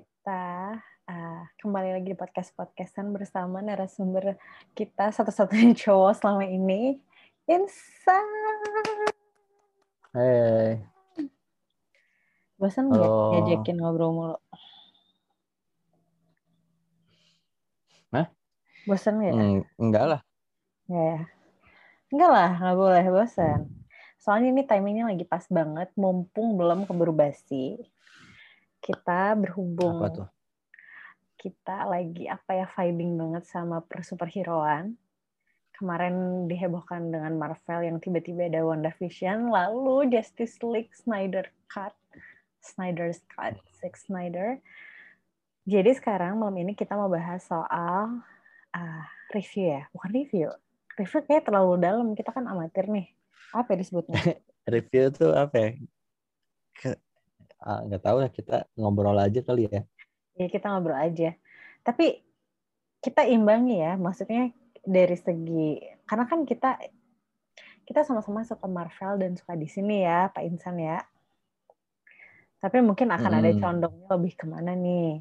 Kita 0.00 0.80
uh, 1.12 1.42
kembali 1.60 1.92
lagi 1.92 2.08
di 2.08 2.16
podcast-podcastan 2.16 3.12
bersama 3.12 3.60
narasumber 3.60 4.40
kita 4.72 5.12
satu-satunya 5.12 5.76
cowok 5.84 6.16
selama 6.16 6.48
ini, 6.48 6.96
Insan. 7.44 8.24
Hey. 10.16 10.88
Bosan 12.56 12.88
nggak 12.88 13.12
ngajakin 13.12 13.76
ngobrol 13.76 14.10
mulu? 14.16 14.38
Hah? 18.16 18.32
Bosan 18.88 19.20
nggak? 19.20 19.34
Mm, 19.36 19.60
enggak 19.76 20.04
lah. 20.16 20.20
Ya, 20.88 21.28
enggak 22.08 22.30
lah, 22.32 22.50
nggak 22.56 22.76
boleh 22.80 23.04
bosan. 23.12 23.68
Soalnya 24.16 24.48
ini 24.48 24.62
timingnya 24.64 25.12
lagi 25.12 25.28
pas 25.28 25.44
banget, 25.52 25.92
mumpung 25.92 26.56
belum 26.56 26.88
keburu 26.88 27.12
basi. 27.12 27.76
Kita 28.80 29.36
berhubung. 29.36 30.00
Apa 30.00 30.08
tuh? 30.12 30.28
Kita 31.40 31.88
lagi 31.88 32.28
apa 32.28 32.52
ya 32.52 32.66
vibing 32.68 33.16
banget 33.16 33.44
sama 33.48 33.80
persuperheroan. 33.84 34.96
Kemarin 35.76 36.44
dihebohkan 36.44 37.08
dengan 37.08 37.40
Marvel 37.40 37.88
yang 37.88 37.96
tiba-tiba 38.04 38.52
ada 38.52 38.60
WandaVision, 38.60 39.48
lalu 39.48 40.12
Justice 40.12 40.60
League 40.60 40.92
Snyder 40.92 41.48
Cut, 41.72 41.96
Snyder's 42.60 43.24
Cut, 43.32 43.56
Zack 43.80 43.96
Snyder. 43.96 44.60
Jadi 45.64 45.96
sekarang 45.96 46.36
malam 46.36 46.60
ini 46.60 46.76
kita 46.76 46.92
mau 47.00 47.08
bahas 47.08 47.40
soal 47.48 48.20
uh, 48.76 49.04
review 49.32 49.72
ya, 49.80 49.88
bukan 49.96 50.10
review. 50.12 50.48
Review 51.00 51.20
kayak 51.24 51.48
terlalu 51.48 51.80
dalam, 51.80 52.12
kita 52.12 52.28
kan 52.28 52.44
amatir 52.44 52.84
nih 52.84 53.08
apa 53.50 53.74
disebutnya 53.74 54.20
review 54.74 55.10
tuh 55.10 55.34
apa 55.34 55.56
ya 55.58 55.70
nggak 57.60 58.02
tahu 58.02 58.16
ya 58.24 58.30
kita 58.32 58.56
ngobrol 58.76 59.16
aja 59.20 59.40
kali 59.44 59.68
ya 59.68 59.84
ya 60.36 60.46
kita 60.48 60.72
ngobrol 60.72 60.96
aja 60.96 61.36
tapi 61.84 62.24
kita 63.00 63.24
imbangi 63.28 63.80
ya 63.80 63.96
maksudnya 64.00 64.52
dari 64.84 65.16
segi 65.16 65.80
karena 66.08 66.24
kan 66.24 66.48
kita 66.48 66.80
kita 67.84 68.06
sama-sama 68.06 68.46
suka 68.46 68.64
Marvel 68.68 69.20
dan 69.20 69.32
suka 69.36 69.56
di 69.56 69.68
sini 69.68 70.04
ya 70.04 70.32
Pak 70.32 70.44
Insan 70.44 70.80
ya 70.80 71.04
tapi 72.60 72.84
mungkin 72.84 73.08
akan 73.08 73.32
hmm. 73.32 73.40
ada 73.40 73.50
condongnya 73.56 74.08
lebih 74.16 74.34
ke 74.36 74.44
mana 74.48 74.72
nih 74.76 75.20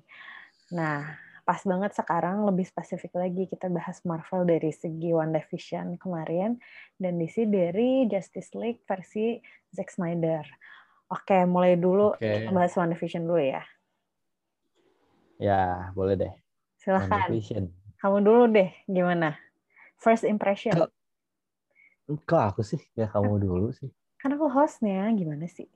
nah 0.75 1.03
pas 1.49 1.65
banget 1.65 1.97
sekarang 1.97 2.45
lebih 2.45 2.61
spesifik 2.61 3.17
lagi 3.17 3.49
kita 3.49 3.73
bahas 3.73 4.05
Marvel 4.05 4.45
dari 4.45 4.69
segi 4.69 5.09
WandaVision 5.09 5.97
kemarin 5.97 6.61
dan 7.01 7.17
di 7.17 7.25
sini 7.25 7.49
dari 7.49 7.89
Justice 8.05 8.53
League 8.53 8.85
versi 8.85 9.41
Zack 9.73 9.89
Snyder. 9.89 10.45
Oke, 11.09 11.41
mulai 11.49 11.73
dulu 11.73 12.13
okay. 12.13 12.45
kita 12.45 12.53
bahas 12.53 12.73
WandaVision 12.77 13.25
dulu 13.25 13.41
ya. 13.41 13.63
Ya, 15.41 15.89
boleh 15.97 16.15
deh. 16.19 16.33
Silahkan. 16.77 17.33
Kamu 17.99 18.17
dulu 18.21 18.43
deh, 18.53 18.69
gimana? 18.85 19.35
First 19.97 20.23
impression. 20.23 20.77
Kok, 20.77 20.89
kok 22.29 22.43
aku 22.53 22.61
sih? 22.61 22.79
Ya 22.93 23.09
kamu 23.09 23.41
dulu 23.41 23.73
sih. 23.73 23.89
Karena 24.21 24.37
aku 24.37 24.47
hostnya, 24.53 25.09
gimana 25.17 25.49
sih? 25.49 25.67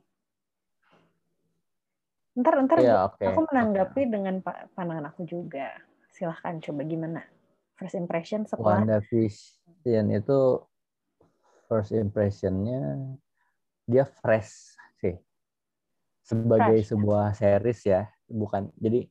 Ntar 2.37 2.65
ntar 2.65 2.77
ya, 2.81 3.09
okay. 3.09 3.29
aku 3.29 3.45
menanggapi 3.49 4.01
okay. 4.05 4.09
dengan 4.09 4.35
pandangan 4.73 5.09
aku 5.13 5.25
juga. 5.25 5.73
Silahkan 6.13 6.61
coba 6.61 6.81
gimana 6.85 7.21
first 7.77 7.97
impression 7.97 8.45
setelah 8.45 8.79
WandaVision 8.81 10.05
itu 10.13 10.39
first 11.65 11.91
impressionnya 11.91 13.01
dia 13.89 14.05
fresh 14.21 14.72
sebagai 16.23 16.79
fresh. 16.81 16.89
sebuah 16.95 17.25
series 17.35 17.79
ya 17.83 18.01
bukan 18.31 18.71
jadi 18.79 19.05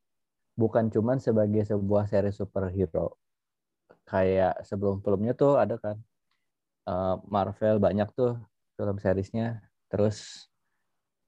bukan 0.56 0.88
cuman 0.88 1.20
sebagai 1.20 1.64
sebuah 1.68 2.08
series 2.08 2.36
superhero 2.36 3.20
kayak 4.08 4.64
sebelum-sebelumnya 4.64 5.36
tuh 5.36 5.60
ada 5.60 5.76
kan 5.78 5.96
uh, 6.88 7.20
Marvel 7.28 7.78
banyak 7.78 8.08
tuh 8.16 8.40
film 8.74 8.96
seriesnya 8.98 9.60
terus 9.92 10.48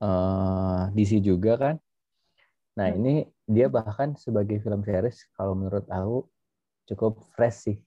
uh, 0.01 0.89
eh, 0.89 0.97
DC 0.97 1.21
juga 1.21 1.53
kan 1.55 1.75
Nah 2.75 2.91
hmm. 2.91 2.99
ini 2.99 3.13
dia 3.47 3.71
bahkan 3.71 4.13
sebagai 4.19 4.59
film 4.59 4.83
series 4.83 5.23
kalau 5.35 5.55
menurut 5.55 5.87
aku 5.87 6.27
cukup 6.91 7.23
fresh 7.33 7.71
sih. 7.71 7.77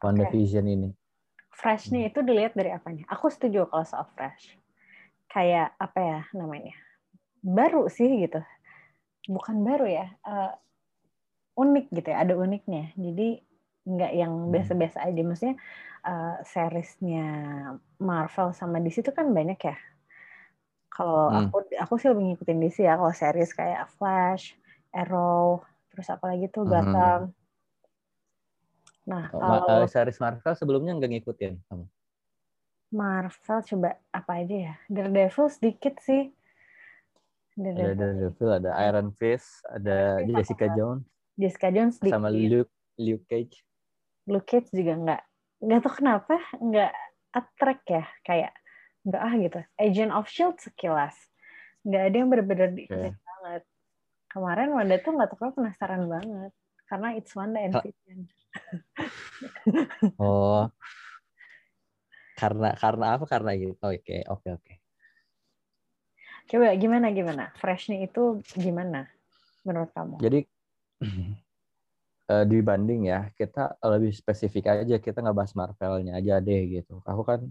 WandaVision 0.00 0.66
okay. 0.66 0.76
ini. 0.76 0.90
Fresh 1.52 1.92
nih 1.92 2.08
hmm. 2.08 2.10
itu 2.10 2.20
dilihat 2.24 2.52
dari 2.56 2.70
apanya? 2.74 3.04
Aku 3.12 3.30
setuju 3.30 3.68
kalau 3.70 3.84
soal 3.86 4.06
fresh. 4.16 4.58
Kayak 5.30 5.78
apa 5.78 5.98
ya 6.02 6.20
namanya? 6.34 6.74
Baru 7.40 7.86
sih 7.86 8.26
gitu. 8.26 8.42
Bukan 9.30 9.62
baru 9.62 9.86
ya. 9.86 10.06
Uh, 10.26 10.52
unik 11.54 11.86
gitu 11.94 12.08
ya. 12.10 12.26
Ada 12.26 12.34
uniknya. 12.34 12.90
Jadi 12.98 13.40
nggak 13.86 14.12
yang 14.12 14.32
hmm. 14.34 14.50
biasa-biasa 14.50 15.06
aja. 15.06 15.20
Maksudnya 15.22 15.56
uh, 16.02 16.42
seriesnya 16.42 17.26
Marvel 18.02 18.50
sama 18.52 18.82
DC 18.82 19.06
itu 19.06 19.14
kan 19.14 19.30
banyak 19.30 19.58
ya 19.62 19.78
kalau 21.00 21.30
hmm. 21.30 21.48
aku 21.48 21.56
aku 21.78 21.94
sih 21.96 22.10
lebih 22.10 22.34
ngikutin 22.34 22.58
DC 22.60 22.76
ya 22.84 22.98
kalau 22.98 23.14
series 23.14 23.54
kayak 23.54 23.88
Flash, 23.96 24.58
Arrow, 24.92 25.64
terus 25.94 26.10
apa 26.10 26.34
lagi 26.34 26.50
tuh 26.50 26.66
hmm. 26.66 26.70
Gotham. 26.70 27.20
Hmm. 27.30 27.38
Nah, 29.08 29.24
kalau 29.32 29.86
uh, 29.86 29.88
series 29.88 30.20
Marvel 30.20 30.54
sebelumnya 30.58 30.92
nggak 30.98 31.10
ngikutin 31.16 31.56
kamu? 31.70 31.86
Marvel 32.90 33.58
coba 33.62 33.90
apa 34.10 34.32
aja 34.42 34.56
ya? 34.70 34.74
Daredevil 34.90 35.46
sedikit 35.50 35.94
sih. 36.02 36.30
Daredevil. 37.54 37.86
Ada 37.86 37.94
Daredevil, 37.98 38.50
ada 38.50 38.70
Iron 38.90 39.08
Fist, 39.14 39.62
ada 39.70 40.22
Jessica 40.26 40.66
Jones. 40.74 41.06
Jessica 41.38 41.68
Jones 41.70 41.94
sedikit. 41.98 42.18
Sama 42.18 42.28
Luke 42.34 42.74
Luke 42.98 43.24
Cage. 43.30 43.62
Luke 44.26 44.46
Cage 44.46 44.68
juga 44.74 44.92
nggak 44.98 45.22
nggak 45.60 45.80
tahu 45.84 45.94
kenapa 46.00 46.34
nggak 46.56 46.92
attract 47.36 47.84
ya 47.86 48.04
kayak 48.24 48.52
nggak 49.04 49.22
ah 49.22 49.34
gitu 49.36 49.60
Agent 49.76 50.12
of 50.12 50.28
Shield 50.28 50.56
sekilas 50.60 51.16
nggak 51.84 52.02
ada 52.12 52.16
yang 52.16 52.28
benar-benar 52.28 52.70
okay. 52.76 53.12
banget 53.16 53.62
kemarin 54.28 54.68
Wanda 54.76 54.96
tuh 55.00 55.12
nggak 55.16 55.30
tahu 55.36 55.52
penasaran 55.56 56.04
banget 56.08 56.52
karena 56.88 57.08
it's 57.16 57.32
Wanda 57.32 57.60
and 57.60 57.74
Vision 57.80 58.20
oh 60.20 60.68
karena 62.40 62.72
karena 62.72 63.06
apa? 63.20 63.24
Karena 63.28 63.52
gitu. 63.52 63.76
Oke 63.76 64.00
okay, 64.00 64.20
oke 64.24 64.40
okay, 64.40 64.50
oke. 64.56 64.64
Okay. 64.64 64.76
coba 66.50 66.74
gimana 66.74 67.14
gimana? 67.14 67.44
Freshnya 67.60 68.02
itu 68.02 68.42
gimana 68.58 69.06
menurut 69.62 69.92
kamu? 69.94 70.18
Jadi 70.18 70.40
uh, 72.32 72.44
dibanding 72.48 73.12
ya 73.12 73.30
kita 73.36 73.76
lebih 73.84 74.10
spesifik 74.16 74.72
aja. 74.72 74.96
Kita 74.98 75.20
nggak 75.20 75.36
bahas 75.36 75.52
Marvelnya 75.52 76.18
aja 76.18 76.40
deh 76.40 76.80
gitu. 76.80 76.98
Aku 77.06 77.22
kan 77.22 77.46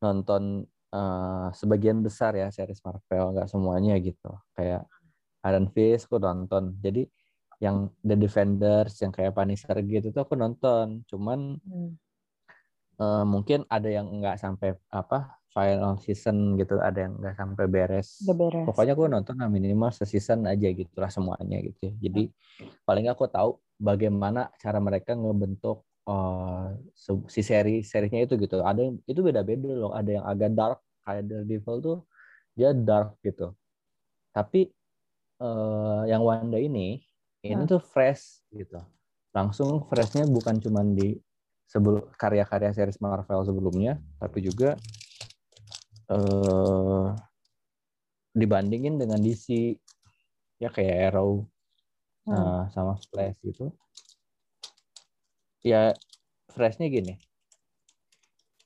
nonton 0.00 0.64
uh, 0.90 1.52
sebagian 1.52 2.00
besar 2.00 2.34
ya 2.34 2.48
series 2.50 2.82
Marvel 2.82 3.36
nggak 3.36 3.50
semuanya 3.52 3.94
gitu. 4.00 4.32
Kayak 4.56 4.88
Iron 5.46 5.68
Fist 5.70 6.08
aku 6.08 6.18
nonton. 6.18 6.74
Jadi 6.80 7.06
yang 7.60 7.92
The 8.00 8.16
Defenders 8.16 8.96
yang 9.04 9.12
kayak 9.12 9.36
Punisher 9.36 9.76
gitu 9.84 10.10
tuh 10.10 10.22
aku 10.24 10.34
nonton. 10.34 11.04
Cuman 11.06 11.60
hmm. 11.60 11.92
Uh, 13.00 13.24
mungkin 13.24 13.64
ada 13.72 13.88
yang 13.88 14.06
nggak 14.20 14.36
sampai 14.36 14.76
apa 14.92 15.40
final 15.50 15.98
season 15.98 16.54
gitu 16.54 16.78
ada 16.78 17.10
yang 17.10 17.18
nggak 17.18 17.34
sampai 17.34 17.66
beres. 17.66 18.22
beres 18.22 18.66
pokoknya 18.68 18.94
aku 18.94 19.10
nonton 19.10 19.34
nah, 19.34 19.50
minimal 19.50 19.90
season 19.90 20.46
aja 20.46 20.70
gitulah 20.70 21.10
semuanya 21.10 21.58
gitu 21.64 21.90
jadi 21.98 22.30
hmm. 22.30 22.86
paling 22.86 23.10
aku 23.10 23.26
tahu 23.26 23.58
bagaimana 23.80 24.52
cara 24.62 24.78
mereka 24.78 25.18
ngebentuk 25.18 25.82
uh, 26.06 26.70
si 27.26 27.42
seri 27.42 27.82
serinya 27.82 28.22
itu 28.22 28.38
gitu 28.38 28.62
ada 28.62 28.78
yang 28.78 29.02
itu 29.10 29.20
beda-beda 29.24 29.70
loh 29.74 29.90
ada 29.90 30.10
yang 30.20 30.24
agak 30.28 30.50
dark 30.54 30.78
kayak 31.02 31.26
Daredevil 31.26 31.76
tuh 31.82 31.98
dia 32.54 32.70
dark 32.70 33.18
gitu 33.26 33.50
tapi 34.30 34.70
uh, 35.42 36.06
yang 36.06 36.22
Wanda 36.22 36.62
ini 36.62 37.02
ini 37.42 37.62
hmm. 37.66 37.70
tuh 37.74 37.82
fresh 37.82 38.46
gitu 38.54 38.78
langsung 39.34 39.82
freshnya 39.90 40.30
bukan 40.30 40.62
cuma 40.62 40.86
di 40.86 41.18
sebelum 41.70 42.02
karya-karya 42.18 42.74
series 42.74 42.98
Marvel 42.98 43.46
sebelumnya 43.46 43.94
tapi 44.18 44.42
juga 44.42 44.74
uh, 46.10 47.14
dibandingin 48.34 48.98
dengan 48.98 49.22
DC 49.22 49.78
ya 50.58 50.68
kayak 50.74 51.14
Arrow 51.14 51.46
hmm. 52.26 52.34
uh, 52.34 52.62
sama 52.74 52.98
Flash 53.06 53.38
gitu. 53.46 53.70
Ya 55.62 55.94
freshnya 56.50 56.90
gini. 56.90 57.14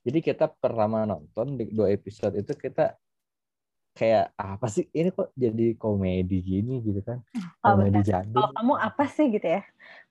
Jadi 0.04 0.18
kita 0.20 0.48
pertama 0.48 1.04
nonton 1.04 1.60
di 1.60 1.68
dua 1.72 1.92
episode 1.92 2.36
itu 2.36 2.52
kita 2.56 2.96
kayak 3.94 4.34
apa 4.36 4.66
sih 4.66 4.90
ini 4.90 5.08
kok 5.14 5.32
jadi 5.36 5.76
komedi 5.76 6.38
gini? 6.44 6.80
Gitu 6.84 7.00
kan. 7.00 7.24
Oh, 7.64 7.76
komedi 7.76 8.00
jadi 8.04 8.32
kalau 8.32 8.50
kamu 8.52 8.74
apa 8.80 9.04
sih 9.08 9.32
gitu 9.32 9.48
ya? 9.48 9.62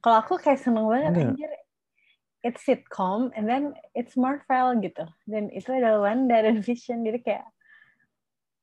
Kalau 0.01 0.17
aku 0.21 0.37
kayak 0.41 0.59
seneng 0.61 0.89
banget 0.89 1.13
anjir 1.13 1.51
it's 2.43 2.61
sitcom 2.67 3.31
and 3.33 3.47
then 3.47 3.73
it's 3.95 4.19
Marvel 4.19 4.75
gitu. 4.83 5.07
Dan 5.23 5.47
itu 5.49 5.71
adalah 5.71 6.11
Wanda 6.11 6.43
dan 6.43 6.59
Vision. 6.67 7.01
Jadi 7.07 7.23
kayak 7.23 7.47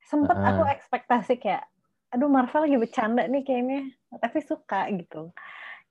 sempet 0.04 0.36
Uh-uh. 0.36 0.48
aku 0.54 0.62
ekspektasi 0.68 1.40
kayak 1.40 1.64
aduh 2.12 2.28
Marvel 2.28 2.68
lagi 2.68 2.76
bercanda 2.76 3.24
nih 3.24 3.42
kayaknya. 3.42 3.90
Tapi 4.20 4.38
suka 4.44 4.86
gitu. 4.92 5.32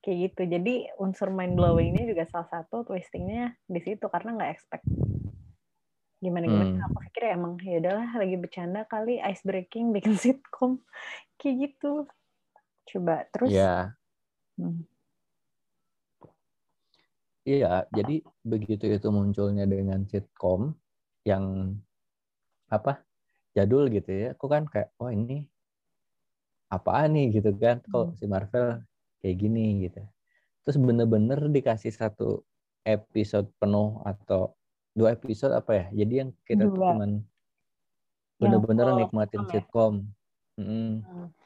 Kayak 0.06 0.18
gitu. 0.32 0.42
Jadi 0.48 0.74
unsur 1.02 1.34
mind 1.34 1.58
blowingnya 1.58 2.06
juga 2.06 2.24
salah 2.30 2.48
satu 2.48 2.86
twistingnya 2.86 3.58
di 3.66 3.82
situ 3.82 4.06
karena 4.08 4.38
nggak 4.38 4.52
expect 4.54 4.86
gimana 6.20 6.52
gimana. 6.52 6.76
Hmm. 6.76 6.84
aku 6.84 7.00
pikir 7.08 7.32
ya 7.32 7.34
emang 7.40 7.54
ya 7.64 7.80
udahlah 7.80 8.12
lagi 8.20 8.36
bercanda 8.36 8.84
kali 8.92 9.24
ice 9.24 9.40
breaking 9.40 9.92
bikin 9.96 10.14
sitcom. 10.20 10.84
Kayak 11.42 11.56
gitu. 11.74 12.06
Coba 12.90 13.24
terus. 13.32 13.54
Iya, 13.54 13.96
hmm, 14.60 14.84
iya. 17.50 17.86
Jadi 17.90 18.22
begitu 18.46 18.86
itu 18.86 19.08
munculnya 19.10 19.66
dengan 19.66 20.06
sitcom 20.06 20.74
yang 21.26 21.76
apa 22.70 23.02
jadul 23.58 23.90
gitu 23.90 24.10
ya, 24.14 24.28
aku 24.38 24.46
kan 24.46 24.70
kayak, 24.70 24.94
oh 25.02 25.10
ini 25.10 25.50
apaan 26.70 27.18
nih 27.18 27.42
gitu 27.42 27.50
kan? 27.58 27.82
Kok 27.90 28.14
si 28.16 28.30
Marvel 28.30 28.86
kayak 29.20 29.36
gini 29.42 29.90
gitu. 29.90 30.02
Terus 30.64 30.78
bener-bener 30.78 31.40
dikasih 31.50 31.90
satu 31.90 32.46
episode 32.86 33.50
penuh 33.58 34.00
atau 34.06 34.54
dua 34.94 35.18
episode 35.18 35.58
apa 35.58 35.72
ya? 35.74 36.06
Jadi 36.06 36.14
yang 36.26 36.30
kita 36.46 36.70
tuh 36.70 36.78
Dua. 36.78 36.94
cuman 36.94 37.12
bener-bener 38.40 38.88
nikmatin 38.96 39.44
sitcom 39.50 40.06
ya? 40.06 40.62
sitcom. 40.62 41.39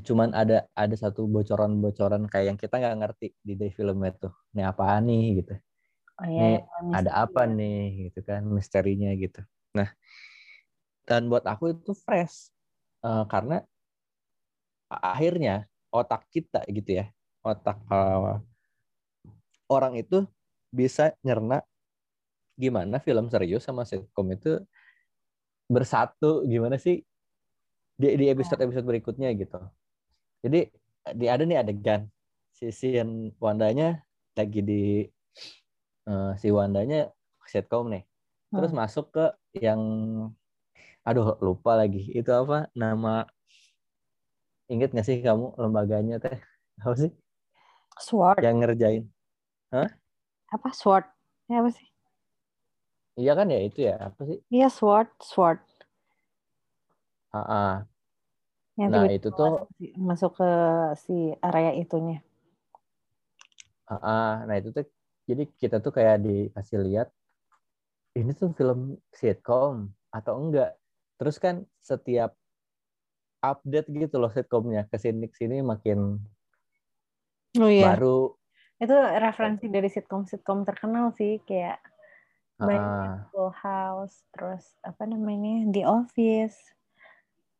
Cuman 0.00 0.32
ada 0.32 0.64
ada 0.72 0.94
satu 0.96 1.28
bocoran-bocoran 1.28 2.24
kayak 2.32 2.46
yang 2.54 2.58
kita 2.58 2.80
nggak 2.80 2.96
ngerti 3.04 3.26
di 3.44 3.52
day 3.60 3.70
filmnya 3.74 4.12
tuh. 4.16 4.32
Ini 4.56 4.62
apaan 4.70 5.04
nih 5.10 5.24
gitu. 5.44 5.54
oh 6.20 6.26
ya 6.28 6.40
Nih 6.40 6.56
yang 6.64 6.88
ada 6.96 7.10
apa 7.28 7.42
nih 7.44 8.08
gitu 8.08 8.20
kan 8.24 8.42
misterinya 8.48 9.12
gitu. 9.18 9.44
Nah, 9.76 9.88
dan 11.04 11.28
buat 11.28 11.44
aku 11.44 11.76
itu 11.76 11.92
fresh 11.92 12.52
Eh, 13.02 13.24
karena 13.26 13.58
akhirnya 14.86 15.66
otak 15.90 16.30
kita 16.30 16.62
gitu 16.70 17.02
ya, 17.02 17.10
otak 17.42 17.82
eh, 17.90 18.38
orang 19.66 19.98
itu 19.98 20.22
bisa 20.70 21.10
nyerna 21.26 21.66
gimana 22.54 23.02
film 23.02 23.26
serius 23.26 23.66
sama 23.66 23.82
sitcom 23.82 24.28
itu 24.30 24.62
bersatu 25.66 26.46
gimana 26.46 26.78
sih 26.78 27.02
di 27.98 28.08
di 28.20 28.26
episode-episode 28.30 28.86
berikutnya 28.86 29.34
gitu. 29.34 29.58
Jadi 30.44 30.58
di 31.18 31.26
ada 31.30 31.42
nih 31.46 31.58
adegan 31.62 32.02
si 32.58 32.66
scene 32.74 33.34
Wandanya 33.38 34.02
lagi 34.38 34.58
di 34.68 34.74
eh, 36.08 36.30
si 36.40 36.48
Wandanya 36.56 36.96
sitcom 37.52 37.84
nih. 37.92 38.02
Terus 38.54 38.70
Hmm. 38.70 38.76
masuk 38.80 39.06
ke 39.14 39.24
yang 39.66 39.80
aduh 41.08 41.26
lupa 41.46 41.72
lagi. 41.80 42.00
Itu 42.18 42.30
apa 42.40 42.56
nama 42.82 43.26
inget 44.72 44.88
gak 44.96 45.06
sih 45.08 45.18
kamu 45.26 45.44
lembaganya 45.62 46.14
teh? 46.24 46.36
Apa 46.82 46.94
sih? 47.02 47.10
sword 47.98 48.44
Yang 48.44 48.54
ngerjain. 48.60 49.02
apa 50.54 50.68
sword 50.80 51.04
ya 51.50 51.56
apa 51.60 51.70
sih 51.76 51.88
Iya 53.20 53.32
kan 53.38 53.46
ya 53.54 53.58
itu 53.66 53.78
ya, 53.88 53.92
apa 54.08 54.20
sih? 54.28 54.38
iya 54.54 54.68
sword 54.76 55.08
sword 55.30 55.58
Ah, 57.32 57.86
yang 58.80 58.90
Nah, 58.90 59.08
itu 59.12 59.28
tuh 59.28 59.68
masuk, 60.00 60.40
ke 60.40 60.50
si 60.96 61.36
area 61.44 61.76
itunya 61.76 62.24
ah, 63.88 63.94
ah. 64.00 64.32
nah 64.48 64.56
itu 64.56 64.72
tuh 64.72 64.88
jadi 65.28 65.44
kita 65.60 65.78
tuh 65.84 65.92
kayak 65.92 66.24
dikasih 66.24 66.80
lihat 66.82 67.08
ini 68.12 68.36
tuh 68.36 68.52
film 68.52 69.00
sitcom 69.12 69.88
atau 70.12 70.34
enggak. 70.36 70.76
Terus 71.16 71.36
kan 71.40 71.64
setiap 71.80 72.36
update 73.42 73.88
gitu 73.90 74.22
loh 74.22 74.30
sitcomnya 74.30 74.86
ke 74.86 75.00
sini 75.02 75.26
sini 75.34 75.66
makin 75.66 76.22
oh 77.58 77.70
iya 77.70 77.98
baru. 77.98 78.38
itu 78.78 78.94
referensi 79.18 79.66
dari 79.66 79.90
sitcom-sitcom 79.90 80.62
terkenal 80.62 81.10
sih 81.18 81.42
kayak 81.42 81.82
banyak 82.62 83.18
ah. 83.18 83.26
Full 83.34 83.50
House 83.50 84.22
terus 84.30 84.78
apa 84.86 85.10
namanya 85.10 85.66
The 85.74 85.82
Office 85.82 86.54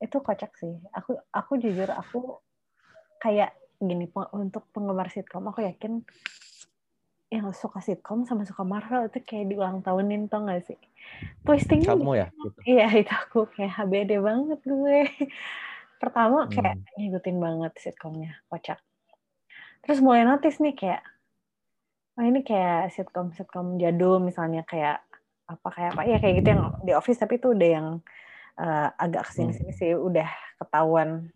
itu 0.02 0.18
kocak 0.18 0.52
sih 0.58 0.74
aku 0.90 1.14
aku 1.30 1.62
jujur 1.62 1.86
aku 1.94 2.42
kayak 3.22 3.54
gini 3.78 4.10
untuk 4.34 4.66
penggemar 4.74 5.08
sitcom 5.14 5.46
aku 5.46 5.62
yakin 5.62 6.02
yang 7.32 7.48
suka 7.56 7.80
sitcom 7.80 8.28
sama 8.28 8.44
suka 8.44 8.60
Marvel 8.60 9.08
itu 9.08 9.24
kayak 9.24 9.48
diulang 9.48 9.80
tahunin 9.80 10.28
tau 10.28 10.44
gak 10.44 10.68
sih 10.68 10.76
twistingnya 11.48 11.96
Kamu 11.96 12.12
ya 12.12 12.28
gitu. 12.28 12.60
Iya 12.68 12.86
itu 13.00 13.12
aku 13.12 13.48
kayak 13.48 13.72
HBD 13.72 14.20
banget 14.20 14.60
gue. 14.62 15.00
Pertama 15.96 16.50
kayak 16.50 16.76
Hmm. 16.76 16.88
ngikutin 16.98 17.36
banget 17.38 17.72
sitcomnya, 17.78 18.36
kocak. 18.50 18.78
Terus 19.86 19.98
mulai 20.02 20.26
notice 20.26 20.60
nih 20.60 20.74
kayak, 20.76 21.02
oh 22.18 22.24
ini 22.26 22.44
kayak 22.44 22.92
sitcom-sitcom 22.92 23.80
jadul 23.80 24.20
misalnya 24.20 24.62
kayak 24.66 25.00
apa 25.48 25.68
kayak 25.72 25.90
apa 25.96 26.02
ya 26.06 26.18
kayak 26.22 26.34
gitu 26.42 26.48
yang 26.54 26.62
di 26.84 26.92
office 26.94 27.18
tapi 27.18 27.40
itu 27.40 27.50
udah 27.50 27.68
yang 27.68 27.86
eh, 28.58 28.88
agak 28.96 29.28
ke 29.28 29.32
sini-sini 29.32 29.72
sih 29.72 29.92
udah 29.96 30.28
ketahuan 30.60 31.32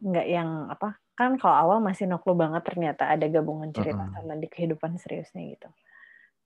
nggak 0.00 0.26
yang 0.28 0.72
apa 0.72 0.96
kan 1.12 1.36
kalau 1.36 1.52
awal 1.52 1.78
masih 1.84 2.08
no 2.08 2.16
clue 2.16 2.32
banget 2.32 2.64
ternyata 2.64 3.12
ada 3.12 3.28
gabungan 3.28 3.68
cerita 3.76 4.08
Mm-mm. 4.08 4.16
sama 4.16 4.34
di 4.40 4.48
kehidupan 4.48 4.96
seriusnya 4.96 5.44
gitu. 5.52 5.68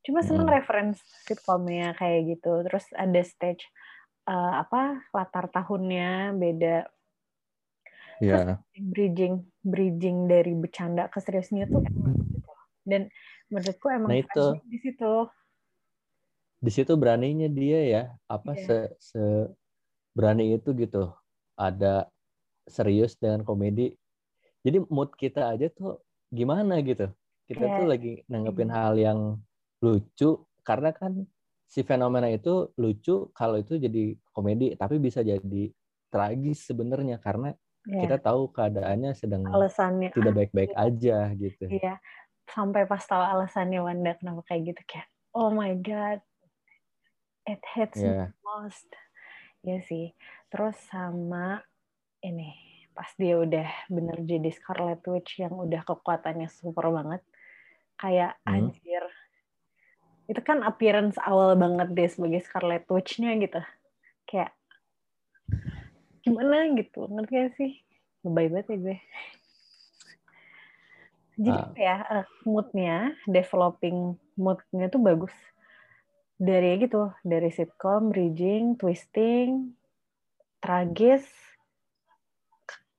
Cuma 0.02 0.26
seneng 0.26 0.50
Mm-mm. 0.50 0.58
reference 0.58 0.98
sitcomnya 1.22 1.94
kayak 1.94 2.34
gitu. 2.34 2.66
Terus 2.66 2.90
ada 2.98 3.20
stage 3.22 3.62
eh, 4.26 4.54
apa 4.58 5.06
latar 5.14 5.46
tahunnya 5.46 6.34
beda. 6.34 6.90
Iya. 8.18 8.58
Bridging 8.74 9.46
bridging 9.62 10.26
dari 10.26 10.58
bercanda 10.58 11.06
ke 11.06 11.22
seriusnya 11.22 11.70
tuh 11.70 11.86
emang 11.86 12.18
gitu. 12.18 12.52
Dan 12.82 13.02
menurutku 13.54 13.86
emang 13.94 14.10
Nah, 14.10 14.18
itu. 14.18 14.46
di 14.66 14.78
situ. 14.82 15.12
Di 16.58 16.70
situ 16.72 16.96
beraninya 16.98 17.46
dia 17.46 17.80
ya, 17.84 18.02
apa 18.26 18.56
se, 18.56 18.90
se 18.96 19.20
berani 20.14 20.56
itu 20.56 20.70
gitu. 20.72 21.10
Ada 21.54 22.06
serius 22.64 23.18
dengan 23.18 23.42
komedi. 23.42 23.92
Jadi 24.64 24.80
mood 24.88 25.12
kita 25.12 25.52
aja 25.52 25.68
tuh 25.68 26.00
gimana 26.32 26.80
gitu. 26.80 27.10
Kita 27.44 27.60
Kayak- 27.60 27.76
tuh 27.76 27.86
lagi 27.86 28.12
nanggepin 28.26 28.70
Hmm. 28.72 28.76
hal 28.78 28.94
yang 28.96 29.18
lucu 29.84 30.40
karena 30.64 30.96
kan 30.96 31.28
si 31.68 31.84
fenomena 31.84 32.30
itu 32.30 32.72
lucu 32.74 33.28
kalau 33.36 33.60
itu 33.60 33.76
jadi 33.76 34.16
komedi 34.32 34.72
tapi 34.74 34.96
bisa 34.96 35.20
jadi 35.20 35.68
tragis 36.08 36.64
sebenarnya 36.64 37.20
karena 37.20 37.52
Ya, 37.84 38.00
kita 38.00 38.16
tahu 38.16 38.48
keadaannya 38.48 39.12
sedang 39.12 39.44
alasannya 39.44 40.08
tidak 40.08 40.32
baik-baik 40.32 40.72
aja 40.72 41.28
gitu. 41.36 41.68
Iya. 41.68 42.00
Sampai 42.48 42.88
pas 42.88 43.04
tahu 43.04 43.20
alasannya 43.20 43.76
Wanda 43.84 44.16
kenapa 44.16 44.40
kayak 44.48 44.72
gitu 44.72 44.82
kayak 44.88 45.04
oh 45.36 45.52
my 45.52 45.76
god. 45.76 46.24
It 47.44 47.60
hits 47.76 48.00
me 48.00 48.08
Ya. 48.08 48.32
most. 48.40 48.88
Ya 49.64 49.80
sih. 49.88 50.12
Terus 50.52 50.76
sama 50.92 51.64
ini 52.20 52.52
pas 52.94 53.10
dia 53.18 53.40
udah 53.40 53.68
bener 53.90 54.22
jadi 54.22 54.52
Scarlet 54.54 55.02
Witch 55.10 55.42
yang 55.42 55.56
udah 55.56 55.82
kekuatannya 55.82 56.46
super 56.52 56.92
banget. 56.92 57.24
Kayak 57.96 58.36
Hmm. 58.44 58.70
anjir. 58.70 59.04
Itu 60.28 60.40
kan 60.44 60.60
appearance 60.64 61.16
awal 61.20 61.56
banget 61.56 61.96
dia 61.96 62.08
sebagai 62.08 62.40
Scarlet 62.44 62.84
Witch-nya 62.86 63.34
gitu. 63.40 63.60
Kayak 64.28 64.52
gimana 66.24 66.68
gitu. 66.76 67.08
Ngerti 67.08 67.32
gak 67.32 67.52
sih? 67.56 67.72
Lebay 68.24 68.46
banget 68.52 68.66
ya 68.68 68.76
gue. 68.80 68.98
Jadi 71.34 71.50
apa 71.50 71.78
ya 71.82 71.96
moodnya, 72.46 72.96
developing 73.26 74.14
moodnya 74.38 74.86
tuh 74.86 75.02
bagus. 75.02 75.34
Dari 76.34 76.82
gitu, 76.82 77.14
dari 77.22 77.48
sitcom, 77.54 78.10
bridging, 78.10 78.74
twisting, 78.74 79.70
tragis, 80.58 81.24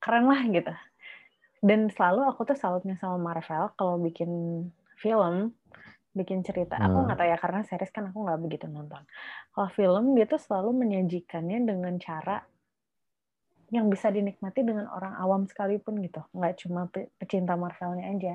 keren 0.00 0.24
lah 0.30 0.40
gitu. 0.48 0.72
Dan 1.60 1.90
selalu 1.90 2.30
aku 2.30 2.46
tuh 2.48 2.56
salutnya 2.56 2.96
sama 2.96 3.18
Marvel 3.18 3.74
kalau 3.76 3.98
bikin 4.00 4.30
film, 5.02 5.52
bikin 6.16 6.40
cerita. 6.40 6.80
Aku 6.80 7.04
Hmm. 7.04 7.06
nggak 7.10 7.18
tahu 7.20 7.28
ya 7.28 7.38
karena 7.40 7.60
series 7.66 7.92
kan 7.92 8.08
aku 8.08 8.18
nggak 8.24 8.40
begitu 8.40 8.66
nonton. 8.70 9.04
Kalau 9.52 9.68
film 9.74 10.16
dia 10.16 10.24
tuh 10.24 10.40
selalu 10.40 10.72
menyajikannya 10.86 11.58
dengan 11.66 11.94
cara 12.00 12.40
yang 13.74 13.90
bisa 13.90 14.14
dinikmati 14.14 14.62
dengan 14.62 14.86
orang 14.94 15.18
awam 15.18 15.42
sekalipun 15.50 15.98
gitu, 16.06 16.22
nggak 16.30 16.54
cuma 16.62 16.86
pe- 16.86 17.10
pecinta 17.18 17.58
Marvelnya 17.58 18.14
aja. 18.14 18.34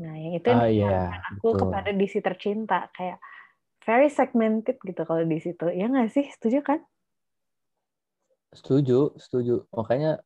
Nah, 0.00 0.14
yang 0.14 0.32
itu 0.38 0.46
yang 0.48 0.62
Ah 0.62 0.70
iya, 0.70 1.18
aku 1.34 1.50
betul. 1.50 1.60
kepada 1.66 1.90
DC 1.90 2.14
tercinta 2.22 2.86
kayak 2.94 3.18
very 3.84 4.08
segmented 4.12 4.76
gitu 4.80 5.02
kalau 5.04 5.24
di 5.24 5.38
situ. 5.40 5.66
Ya 5.72 5.88
nggak 5.88 6.10
sih? 6.12 6.26
Setuju 6.28 6.60
kan? 6.64 6.80
Setuju, 8.50 9.14
setuju. 9.14 9.62
Makanya 9.70 10.18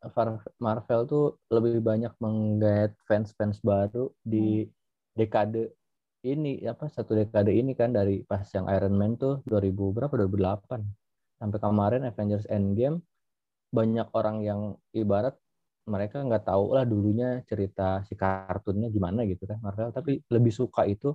Marvel 0.57 1.01
tuh 1.05 1.25
lebih 1.53 1.85
banyak 1.85 2.13
menggait 2.25 2.97
fans-fans 3.05 3.61
baru 3.61 4.09
di 4.25 4.65
dekade 5.13 5.77
ini 6.25 6.65
apa 6.65 6.89
satu 6.89 7.13
dekade 7.13 7.53
ini 7.53 7.77
kan 7.77 7.93
dari 7.93 8.25
pas 8.25 8.49
yang 8.57 8.65
Iron 8.73 8.97
Man 8.97 9.21
tuh 9.21 9.45
2000 9.45 9.93
berapa 9.93 10.15
2008. 10.17 11.05
sampai 11.35 11.59
kemarin 11.61 12.07
Avengers 12.09 12.47
Endgame 12.49 13.03
banyak 13.75 14.07
orang 14.15 14.41
yang 14.41 14.61
ibarat 14.95 15.35
mereka 15.85 16.25
nggak 16.25 16.47
tahu 16.49 16.73
lah 16.73 16.87
dulunya 16.89 17.43
cerita 17.45 18.01
si 18.09 18.17
kartunnya 18.17 18.89
gimana 18.89 19.27
gitu 19.29 19.45
kan 19.45 19.61
Marvel 19.61 19.93
tapi 19.93 20.23
lebih 20.33 20.55
suka 20.55 20.89
itu 20.89 21.13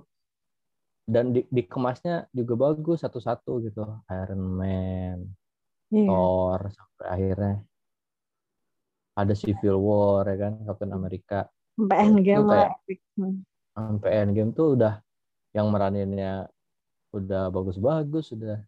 dan 1.10 1.34
di, 1.34 1.42
dikemasnya 1.50 2.30
juga 2.30 2.54
bagus 2.70 3.02
satu-satu 3.02 3.66
gitu. 3.66 3.82
Iron 4.06 4.42
Man 4.46 5.18
yeah. 5.90 6.06
Thor 6.06 6.70
sampai 6.70 7.06
akhirnya 7.10 7.56
ada 9.18 9.34
Civil 9.34 9.76
War 9.82 10.24
ya 10.30 10.36
kan 10.38 10.52
Captain 10.62 10.92
America. 10.94 11.50
Sampai 11.74 11.96
Endgame 12.06 12.46
kayak, 12.46 12.70
hmm. 13.18 13.36
sampai 13.74 14.10
Endgame 14.22 14.54
tuh 14.54 14.78
udah 14.78 15.02
yang 15.50 15.66
meraninnya 15.74 16.46
udah 17.10 17.50
bagus-bagus 17.50 18.30
udah 18.38 18.62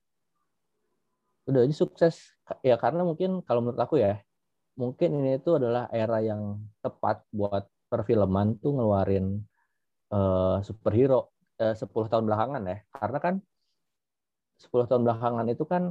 udah 1.47 1.61
ini 1.63 1.75
sukses. 1.75 2.35
Ya 2.67 2.75
karena 2.75 3.07
mungkin 3.07 3.47
kalau 3.47 3.63
menurut 3.63 3.79
aku 3.79 4.03
ya 4.03 4.19
mungkin 4.75 5.15
ini 5.15 5.39
itu 5.39 5.55
adalah 5.55 5.87
era 5.95 6.19
yang 6.19 6.59
tepat 6.83 7.23
buat 7.31 7.71
perfilman 7.87 8.59
tuh 8.59 8.73
ngeluarin 8.77 9.45
uh, 10.11 10.59
superhero 10.65 11.32
10 11.73 12.11
tahun 12.11 12.25
belakangan 12.27 12.63
ya 12.67 12.79
karena 12.91 13.19
kan 13.23 13.35
10 14.59 14.91
tahun 14.91 15.03
belakangan 15.07 15.47
itu 15.51 15.65
kan 15.67 15.83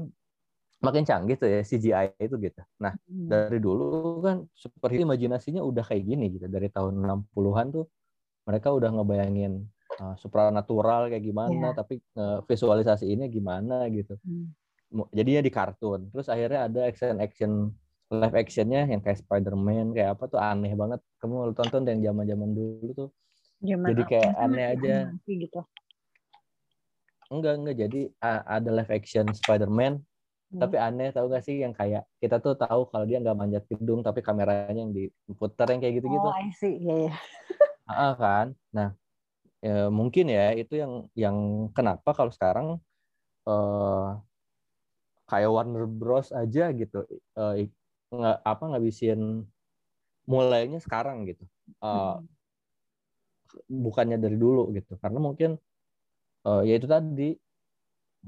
makin 0.82 1.04
canggih 1.06 1.38
tuh 1.38 1.46
ya 1.46 1.62
CGI 1.62 2.18
itu 2.18 2.36
gitu. 2.42 2.62
Nah, 2.82 2.98
hmm. 3.06 3.30
dari 3.30 3.62
dulu 3.62 4.18
kan 4.26 4.42
superhero 4.58 5.06
imajinasinya 5.06 5.62
udah 5.62 5.86
kayak 5.86 6.04
gini 6.10 6.34
gitu. 6.34 6.50
Dari 6.50 6.74
tahun 6.74 7.06
60-an 7.06 7.68
tuh 7.70 7.86
mereka 8.50 8.74
udah 8.74 8.90
ngebayangin 8.90 9.62
uh, 10.02 10.18
supranatural 10.18 11.14
kayak 11.14 11.22
gimana, 11.22 11.70
yeah. 11.70 11.78
tapi 11.78 12.02
uh, 12.18 12.42
visualisasi 12.50 13.14
ini 13.14 13.30
gimana 13.30 13.86
gitu. 13.94 14.18
Hmm 14.26 14.58
jadinya 15.16 15.42
di 15.42 15.52
kartun 15.52 16.12
terus 16.12 16.28
akhirnya 16.28 16.68
ada 16.68 16.80
action 16.92 17.16
action 17.24 17.52
live 18.12 18.36
actionnya 18.36 18.84
yang 18.92 19.00
kayak 19.00 19.24
Spider-Man 19.24 19.96
kayak 19.96 20.20
apa 20.20 20.24
tuh 20.28 20.40
aneh 20.40 20.76
banget 20.76 21.00
kamu 21.24 21.56
tonton 21.56 21.88
yang 21.88 22.12
zaman 22.12 22.26
zaman 22.28 22.50
dulu 22.52 22.92
tuh 22.92 23.10
Jaman 23.62 23.88
jadi 23.94 24.04
kayak 24.10 24.32
aneh 24.42 24.66
aja 24.74 24.96
gitu. 25.30 25.62
enggak 27.32 27.54
enggak 27.62 27.78
jadi 27.88 28.02
ada 28.22 28.70
live 28.74 28.92
action 28.92 29.26
Spider-Man 29.32 30.02
hmm. 30.02 30.60
tapi 30.60 30.76
aneh 30.82 31.14
tahu 31.14 31.32
gak 31.32 31.46
sih 31.46 31.62
yang 31.62 31.72
kayak 31.72 32.04
kita 32.20 32.42
tuh 32.42 32.58
tahu 32.58 32.90
kalau 32.90 33.06
dia 33.08 33.22
nggak 33.22 33.38
manjat 33.38 33.64
gedung 33.70 34.02
tapi 34.04 34.20
kameranya 34.26 34.76
yang 34.76 34.92
diputar 34.92 35.70
yang 35.72 35.80
kayak 35.80 36.02
gitu-gitu. 36.02 36.28
Oh, 36.28 36.36
I 36.36 36.52
see. 36.52 36.82
Yeah, 36.82 37.08
yeah. 37.08 37.16
ah, 37.88 38.14
kan. 38.20 38.58
Nah, 38.76 38.98
ya, 39.64 39.88
mungkin 39.88 40.28
ya 40.28 40.52
itu 40.58 40.76
yang 40.76 41.08
yang 41.16 41.38
kenapa 41.72 42.12
kalau 42.12 42.34
sekarang 42.34 42.82
uh, 43.46 44.20
kayak 45.32 45.48
Warner 45.48 45.88
Bros 45.88 46.36
aja 46.36 46.76
gitu 46.76 47.08
uh, 47.40 47.56
nggak 48.12 48.38
apa 48.44 48.64
ngabisin 48.68 49.48
mulainya 50.28 50.84
sekarang 50.84 51.24
gitu 51.24 51.48
uh, 51.80 52.20
hmm. 52.20 52.28
Bukannya 53.68 54.18
dari 54.18 54.38
dulu 54.38 54.72
gitu. 54.76 54.98
Karena 55.00 55.20
mungkin 55.20 55.58
uh, 56.48 56.62
ya 56.66 56.78
itu 56.78 56.88
tadi 56.88 57.30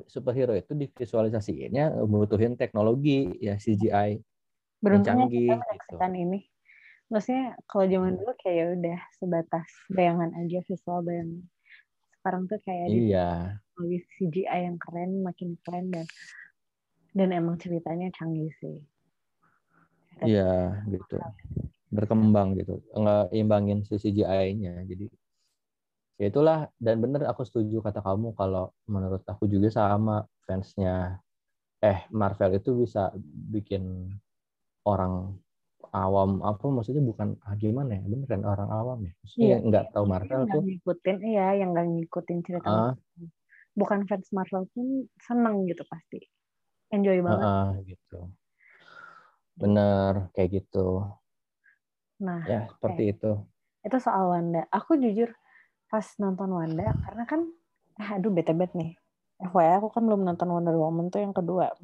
superhero 0.09 0.57
itu 0.57 0.73
divisualisasinya 0.73 2.01
membutuhin 2.09 2.57
teknologi 2.57 3.29
ya 3.37 3.61
CGI 3.61 4.17
Beruntungnya 4.81 5.29
canggih 5.29 5.47
kita 5.53 6.07
gitu. 6.09 6.17
ini. 6.17 6.39
Maksudnya 7.13 7.53
kalau 7.69 7.85
zaman 7.85 8.17
dulu 8.17 8.33
kayak 8.41 8.55
ya 8.57 8.65
udah 8.73 8.99
sebatas 9.21 9.67
bayangan 9.93 10.33
aja 10.33 10.59
visual 10.65 10.99
bayangan. 11.05 11.45
Sekarang 12.19 12.43
tuh 12.49 12.59
kayak 12.65 12.87
iya. 12.89 13.29
di 13.77 13.99
CGI 14.17 14.59
yang 14.65 14.77
keren 14.81 15.21
makin 15.21 15.55
keren 15.61 15.93
dan 15.93 16.05
dan 17.13 17.29
emang 17.29 17.61
ceritanya 17.61 18.09
canggih 18.17 18.49
sih. 18.57 18.81
Iya 20.25 20.83
gitu 20.89 21.17
berkembang 21.93 22.57
gitu. 22.57 22.81
Nggak 22.97 23.29
imbangin 23.37 23.85
si 23.85 24.01
CGI-nya 24.01 24.81
jadi 24.89 25.05
ya 26.17 26.25
itulah. 26.33 26.59
Dan 26.81 26.99
bener 26.99 27.29
aku 27.29 27.45
setuju 27.45 27.85
kata 27.85 28.01
kamu 28.01 28.33
kalau 28.33 28.73
menurut 28.89 29.21
aku 29.29 29.45
juga 29.45 29.69
sama 29.69 30.25
fansnya. 30.49 31.21
Eh 31.83 32.07
Marvel 32.09 32.57
itu 32.57 32.73
bisa 32.79 33.13
bikin 33.53 34.09
orang 34.87 35.35
awam 35.93 36.41
apa 36.41 36.65
maksudnya 36.73 37.05
bukan 37.05 37.37
ah, 37.45 37.53
gimana 37.53 38.01
ya? 38.01 38.03
Bener 38.09 38.25
kan 38.25 38.41
orang 38.41 38.69
awam 38.73 38.99
ya? 39.05 39.13
Maksudnya 39.21 39.47
iya. 39.47 39.57
nggak 39.61 39.85
tahu 39.93 40.05
Marvel 40.09 40.41
yang 40.41 40.49
tuh 40.49 40.63
ngikutin 40.65 41.17
iya 41.21 41.47
yang 41.61 41.69
nggak 41.75 41.87
ngikutin 41.91 42.37
cerita 42.41 42.67
uh, 42.67 42.93
bukan 43.77 44.09
fans 44.09 44.27
Marvel 44.33 44.65
pun 44.73 45.05
seneng 45.21 45.69
gitu 45.69 45.85
pasti. 45.85 46.19
Enjoy 46.89 47.21
banget. 47.21 47.45
Uh, 47.45 47.71
gitu. 47.85 48.19
Bener 49.53 50.33
kayak 50.33 50.49
gitu 50.63 51.03
nah 52.23 52.39
ya 52.47 52.71
seperti 52.71 53.03
okay. 53.11 53.13
itu. 53.19 53.31
Itu 53.83 53.97
soal 53.99 54.31
Wanda. 54.31 54.63
Aku 54.71 54.95
jujur 54.95 55.35
pas 55.91 56.07
nonton 56.17 56.49
Wanda 56.55 56.95
karena 57.03 57.23
kan 57.27 57.41
eh, 57.99 58.15
aduh 58.15 58.31
bete 58.31 58.55
bet 58.55 58.71
nih. 58.71 58.95
FYI 59.43 59.83
aku 59.83 59.91
kan 59.91 60.07
belum 60.07 60.23
nonton 60.23 60.47
Wonder 60.47 60.79
Woman 60.79 61.11
tuh 61.11 61.19
yang 61.19 61.35
kedua. 61.35 61.75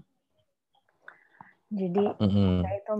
Jadi 1.68 2.08
mm 2.08 2.30
-hmm. 2.32 2.64
itu 2.64 2.94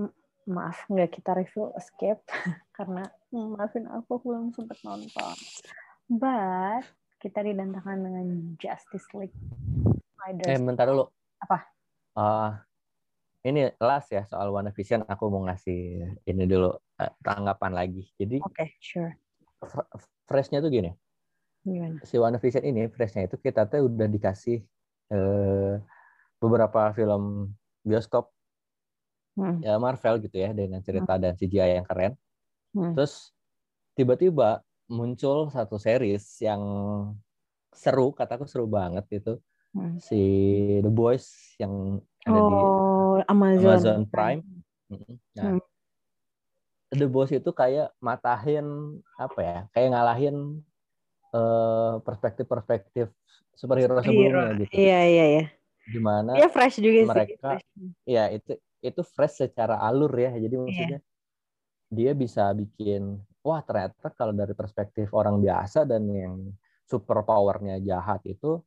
maaf 0.52 0.84
nggak 0.92 1.16
kita 1.16 1.32
review 1.40 1.72
Escape 1.80 2.20
karena 2.76 3.08
maafin 3.32 3.88
aku 3.88 4.20
belum 4.20 4.52
sempat 4.52 4.84
nonton. 4.84 5.36
But 6.12 6.84
kita 7.24 7.40
didantakan 7.48 8.04
dengan 8.04 8.28
Justice 8.60 9.08
League. 9.16 9.36
Eh 10.44 10.60
bentar 10.60 10.86
dulu. 10.92 11.08
Apa? 11.40 11.80
uh, 12.20 12.52
ini 13.48 13.72
last 13.80 14.12
ya 14.12 14.28
soal 14.28 14.52
One 14.52 14.72
Vision 14.76 15.08
aku 15.08 15.32
mau 15.32 15.48
ngasih 15.48 16.12
ini 16.28 16.44
dulu 16.44 16.76
tanggapan 17.24 17.72
lagi. 17.72 18.04
Jadi 18.20 18.44
Oke, 18.44 18.54
okay, 18.54 18.70
sure. 18.84 19.14
Freshnya 20.28 20.60
tuh 20.60 20.72
gini. 20.72 20.92
Gimana? 21.64 22.00
Si 22.04 22.16
One 22.16 22.40
Vision 22.40 22.64
ini 22.64 22.88
freshnya 22.92 23.28
itu 23.28 23.36
kita 23.40 23.68
tuh 23.68 23.88
udah 23.88 24.08
dikasih 24.08 24.64
uh, 25.12 25.80
beberapa 26.40 26.96
film 26.96 27.52
bioskop 27.84 28.32
hmm. 29.36 29.64
ya 29.64 29.76
Marvel 29.80 30.24
gitu 30.24 30.38
ya 30.40 30.56
dengan 30.56 30.80
cerita 30.84 31.16
hmm. 31.16 31.22
dan 31.22 31.34
CGI 31.36 31.72
yang 31.80 31.88
keren. 31.88 32.14
Hmm. 32.76 32.94
Terus 32.96 33.36
tiba-tiba 33.96 34.64
muncul 34.90 35.52
satu 35.52 35.78
series 35.78 36.24
yang 36.42 36.62
seru, 37.76 38.16
kataku 38.16 38.50
seru 38.50 38.66
banget 38.66 39.06
itu 39.14 39.38
hmm. 39.76 40.00
si 40.02 40.22
The 40.82 40.92
Boys 40.92 41.56
yang 41.62 42.00
ada 42.26 42.40
oh, 42.40 42.50
di 42.50 43.24
Amazon, 43.30 43.76
Amazon 43.76 44.02
Prime. 44.10 44.44
Nah, 45.38 45.60
hmm. 45.60 45.62
The 46.90 47.06
Boys 47.06 47.30
itu 47.30 47.50
kayak 47.54 47.94
matahin 48.02 48.98
apa 49.18 49.40
ya? 49.40 49.60
Kayak 49.74 49.90
ngalahin 49.94 50.38
uh, 51.34 52.02
perspektif-perspektif 52.02 53.14
superhero 53.54 54.02
sebelumnya 54.02 54.58
gitu. 54.66 54.74
Iya 54.74 55.00
iya 55.06 55.26
iya. 55.38 55.46
Di 55.90 56.00
mana? 56.02 56.34
Iya 56.38 56.48
fresh 56.50 56.82
juga 56.82 57.14
mereka, 57.14 57.62
Iya 58.06 58.34
itu 58.34 58.58
itu 58.82 59.02
fresh 59.06 59.46
secara 59.46 59.78
alur 59.82 60.12
ya. 60.18 60.34
Jadi 60.34 60.56
iya. 60.58 60.64
maksudnya 60.66 61.00
yeah. 61.02 61.94
dia 61.94 62.12
bisa 62.18 62.50
bikin 62.58 63.22
wah 63.46 63.62
ternyata 63.64 64.12
kalau 64.14 64.34
dari 64.36 64.54
perspektif 64.58 65.14
orang 65.16 65.40
biasa 65.40 65.88
dan 65.88 66.06
yang 66.10 66.36
super 66.90 67.22
powernya 67.22 67.78
jahat 67.86 68.26
itu 68.26 68.60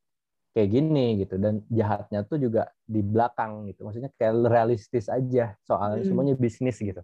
kayak 0.52 0.68
gini 0.68 1.24
gitu 1.24 1.40
dan 1.40 1.64
jahatnya 1.72 2.28
tuh 2.28 2.36
juga 2.36 2.68
di 2.84 3.00
belakang 3.00 3.72
gitu 3.72 3.88
maksudnya 3.88 4.12
kayak 4.20 4.46
realistis 4.52 5.08
aja 5.08 5.56
soalnya 5.64 6.04
hmm. 6.04 6.08
semuanya 6.12 6.34
bisnis 6.36 6.76
gitu 6.76 7.00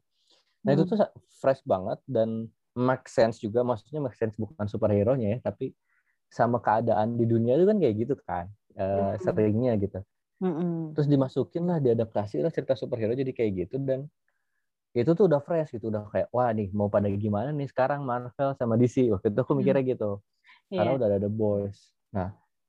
nah 0.66 0.74
hmm. 0.74 0.76
itu 0.78 0.82
tuh 0.90 0.98
fresh 1.38 1.62
banget 1.62 1.98
dan 2.08 2.50
make 2.78 3.06
sense 3.10 3.42
juga 3.42 3.66
maksudnya 3.66 3.98
make 3.98 4.14
sense 4.18 4.38
bukan 4.38 4.66
superhero 4.70 5.18
nya 5.18 5.36
ya 5.36 5.38
tapi 5.42 5.74
sama 6.28 6.60
keadaan 6.60 7.16
di 7.16 7.24
dunia 7.24 7.56
itu 7.56 7.64
kan 7.66 7.76
kayak 7.80 7.94
gitu 7.98 8.14
kan 8.22 8.46
uh, 8.76 9.16
hmm. 9.16 9.22
seringnya 9.22 9.72
gitu 9.80 9.98
hmm. 10.44 10.94
terus 10.94 11.08
dimasukin 11.10 11.64
lah 11.66 11.78
diadaptasi 11.82 12.44
lah 12.44 12.52
cerita 12.52 12.78
superhero 12.78 13.16
jadi 13.16 13.32
kayak 13.34 13.66
gitu 13.66 13.76
dan 13.82 14.06
itu 14.96 15.10
tuh 15.12 15.28
udah 15.28 15.40
fresh 15.44 15.76
gitu 15.76 15.92
udah 15.92 16.08
kayak 16.10 16.28
wah 16.32 16.48
nih 16.50 16.68
mau 16.72 16.88
pada 16.88 17.06
gimana 17.12 17.52
nih 17.52 17.68
sekarang 17.68 18.02
Marvel 18.02 18.56
sama 18.56 18.74
DC 18.74 19.12
waktu 19.12 19.30
itu 19.30 19.40
aku 19.40 19.52
mikirnya 19.58 19.84
hmm. 19.84 19.92
gitu 19.94 20.10
yeah. 20.72 20.82
karena 20.82 20.90
iya. 20.94 20.98
udah 20.98 21.06
ada 21.06 21.18
The 21.22 21.30
Boys 21.30 21.78
nah 22.08 22.28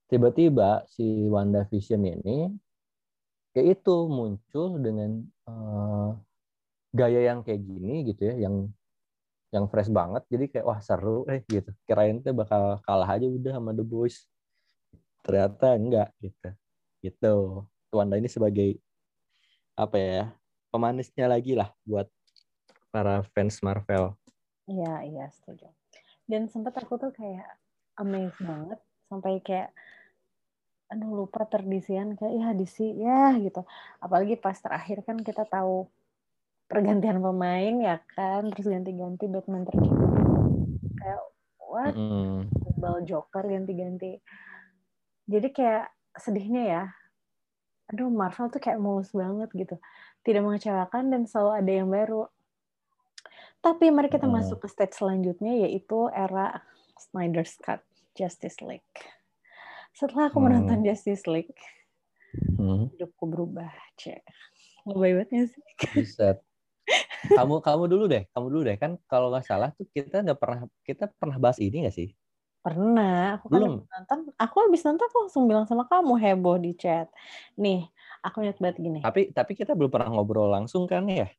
tiba-tiba 0.10 0.84
si 0.90 1.30
Wanda 1.30 1.64
Vision 1.70 2.04
ini 2.04 2.50
yaitu 3.54 3.96
muncul 4.08 4.78
dengan 4.78 5.26
uh, 5.50 6.14
gaya 6.90 7.22
yang 7.34 7.46
kayak 7.46 7.62
gini 7.62 8.10
gitu 8.10 8.34
ya 8.34 8.50
yang 8.50 8.70
yang 9.50 9.66
fresh 9.66 9.90
banget 9.90 10.22
jadi 10.30 10.46
kayak 10.46 10.66
wah 10.66 10.80
seru 10.82 11.26
eh 11.26 11.42
gitu. 11.50 11.74
Kirain 11.90 12.22
tuh 12.22 12.34
bakal 12.38 12.78
kalah 12.86 13.10
aja 13.10 13.26
udah 13.26 13.58
sama 13.58 13.74
The 13.74 13.86
Boys. 13.86 14.30
Ternyata 15.26 15.74
enggak 15.74 16.10
gitu. 16.22 16.50
Gitu. 17.02 17.36
Wanda 17.90 18.22
ini 18.22 18.30
sebagai 18.30 18.78
apa 19.74 19.98
ya 19.98 20.24
pemanisnya 20.70 21.26
lagi 21.26 21.58
lah 21.58 21.74
buat 21.82 22.06
para 22.94 23.26
fans 23.34 23.58
Marvel. 23.66 24.14
Iya 24.70 24.94
iya 25.10 25.26
setuju. 25.34 25.66
Dan 26.30 26.46
sempat 26.46 26.78
aku 26.78 27.02
tuh 27.02 27.10
kayak 27.10 27.58
amazed 27.98 28.38
banget 28.38 28.80
sampai 29.10 29.42
kayak 29.42 29.74
aduh 30.90 31.26
lupa 31.26 31.46
terdisian 31.46 32.14
kayak 32.18 32.34
ya 32.38 32.48
DC 32.54 32.78
ya 32.98 33.34
gitu. 33.42 33.66
Apalagi 33.98 34.38
pas 34.38 34.58
terakhir 34.58 35.02
kan 35.02 35.18
kita 35.22 35.46
tahu 35.50 35.90
pergantian 36.70 37.18
pemain 37.18 37.74
ya 37.82 37.98
kan 38.14 38.46
terus 38.54 38.70
ganti-ganti 38.70 39.26
Batman 39.26 39.66
terjadi 39.66 40.06
kayak 41.02 41.22
what 41.66 41.94
mm. 41.98 42.46
bal 42.78 43.02
Joker 43.02 43.42
ganti-ganti 43.42 44.22
jadi 45.26 45.50
kayak 45.50 45.86
sedihnya 46.14 46.64
ya 46.70 46.84
aduh 47.90 48.14
Marvel 48.14 48.54
tuh 48.54 48.62
kayak 48.62 48.78
mulus 48.78 49.10
banget 49.10 49.50
gitu 49.58 49.76
tidak 50.22 50.46
mengecewakan 50.46 51.10
dan 51.10 51.26
selalu 51.26 51.52
ada 51.58 51.72
yang 51.74 51.90
baru 51.90 52.30
tapi 53.66 53.90
mari 53.90 54.14
kita 54.14 54.30
mm. 54.30 54.34
masuk 54.38 54.62
ke 54.62 54.68
stage 54.70 54.94
selanjutnya 54.94 55.66
yaitu 55.66 56.06
era 56.14 56.62
Snyder's 57.02 57.58
Cut 57.58 57.82
Justice 58.14 58.62
League 58.62 58.86
setelah 59.98 60.30
aku 60.30 60.38
menonton 60.38 60.80
hmm. 60.80 60.86
Justice 60.86 61.26
League 61.26 61.60
hmm. 62.56 62.94
hidupku 62.94 63.26
berubah 63.26 63.74
cek 63.98 64.22
lebih 64.86 65.26
banget 65.26 65.50
sih 65.50 65.64
Buset. 65.98 66.38
Kamu 67.38 67.56
kamu 67.62 67.84
dulu 67.86 68.04
deh 68.10 68.24
kamu 68.34 68.48
dulu 68.50 68.62
deh. 68.66 68.78
Kan 68.80 68.92
kalau 69.06 69.30
nggak 69.34 69.46
salah 69.46 69.70
tuh 69.76 69.86
kita 69.92 70.22
nggak 70.26 70.40
pernah 70.40 70.60
kita 70.84 71.10
pernah 71.16 71.38
bahas 71.38 71.60
ini 71.62 71.86
nggak 71.86 71.96
sih? 71.96 72.10
Pernah. 72.60 73.40
Aku 73.40 73.48
kan 73.48 73.60
belum. 73.62 73.74
nonton 73.86 74.20
aku 74.36 74.56
habis 74.68 74.82
nonton 74.84 75.06
aku 75.06 75.18
langsung 75.28 75.44
bilang 75.48 75.66
sama 75.70 75.86
kamu 75.88 76.14
heboh 76.20 76.58
di 76.58 76.72
chat. 76.76 77.08
Nih 77.56 77.88
aku 78.26 78.44
ingat 78.44 78.58
banget 78.60 78.78
gini. 78.82 79.00
Tapi 79.00 79.32
tapi 79.32 79.52
kita 79.56 79.74
belum 79.74 79.92
pernah 79.92 80.10
ngobrol 80.12 80.50
langsung 80.52 80.90
kan 80.90 81.08
ya? 81.08 81.30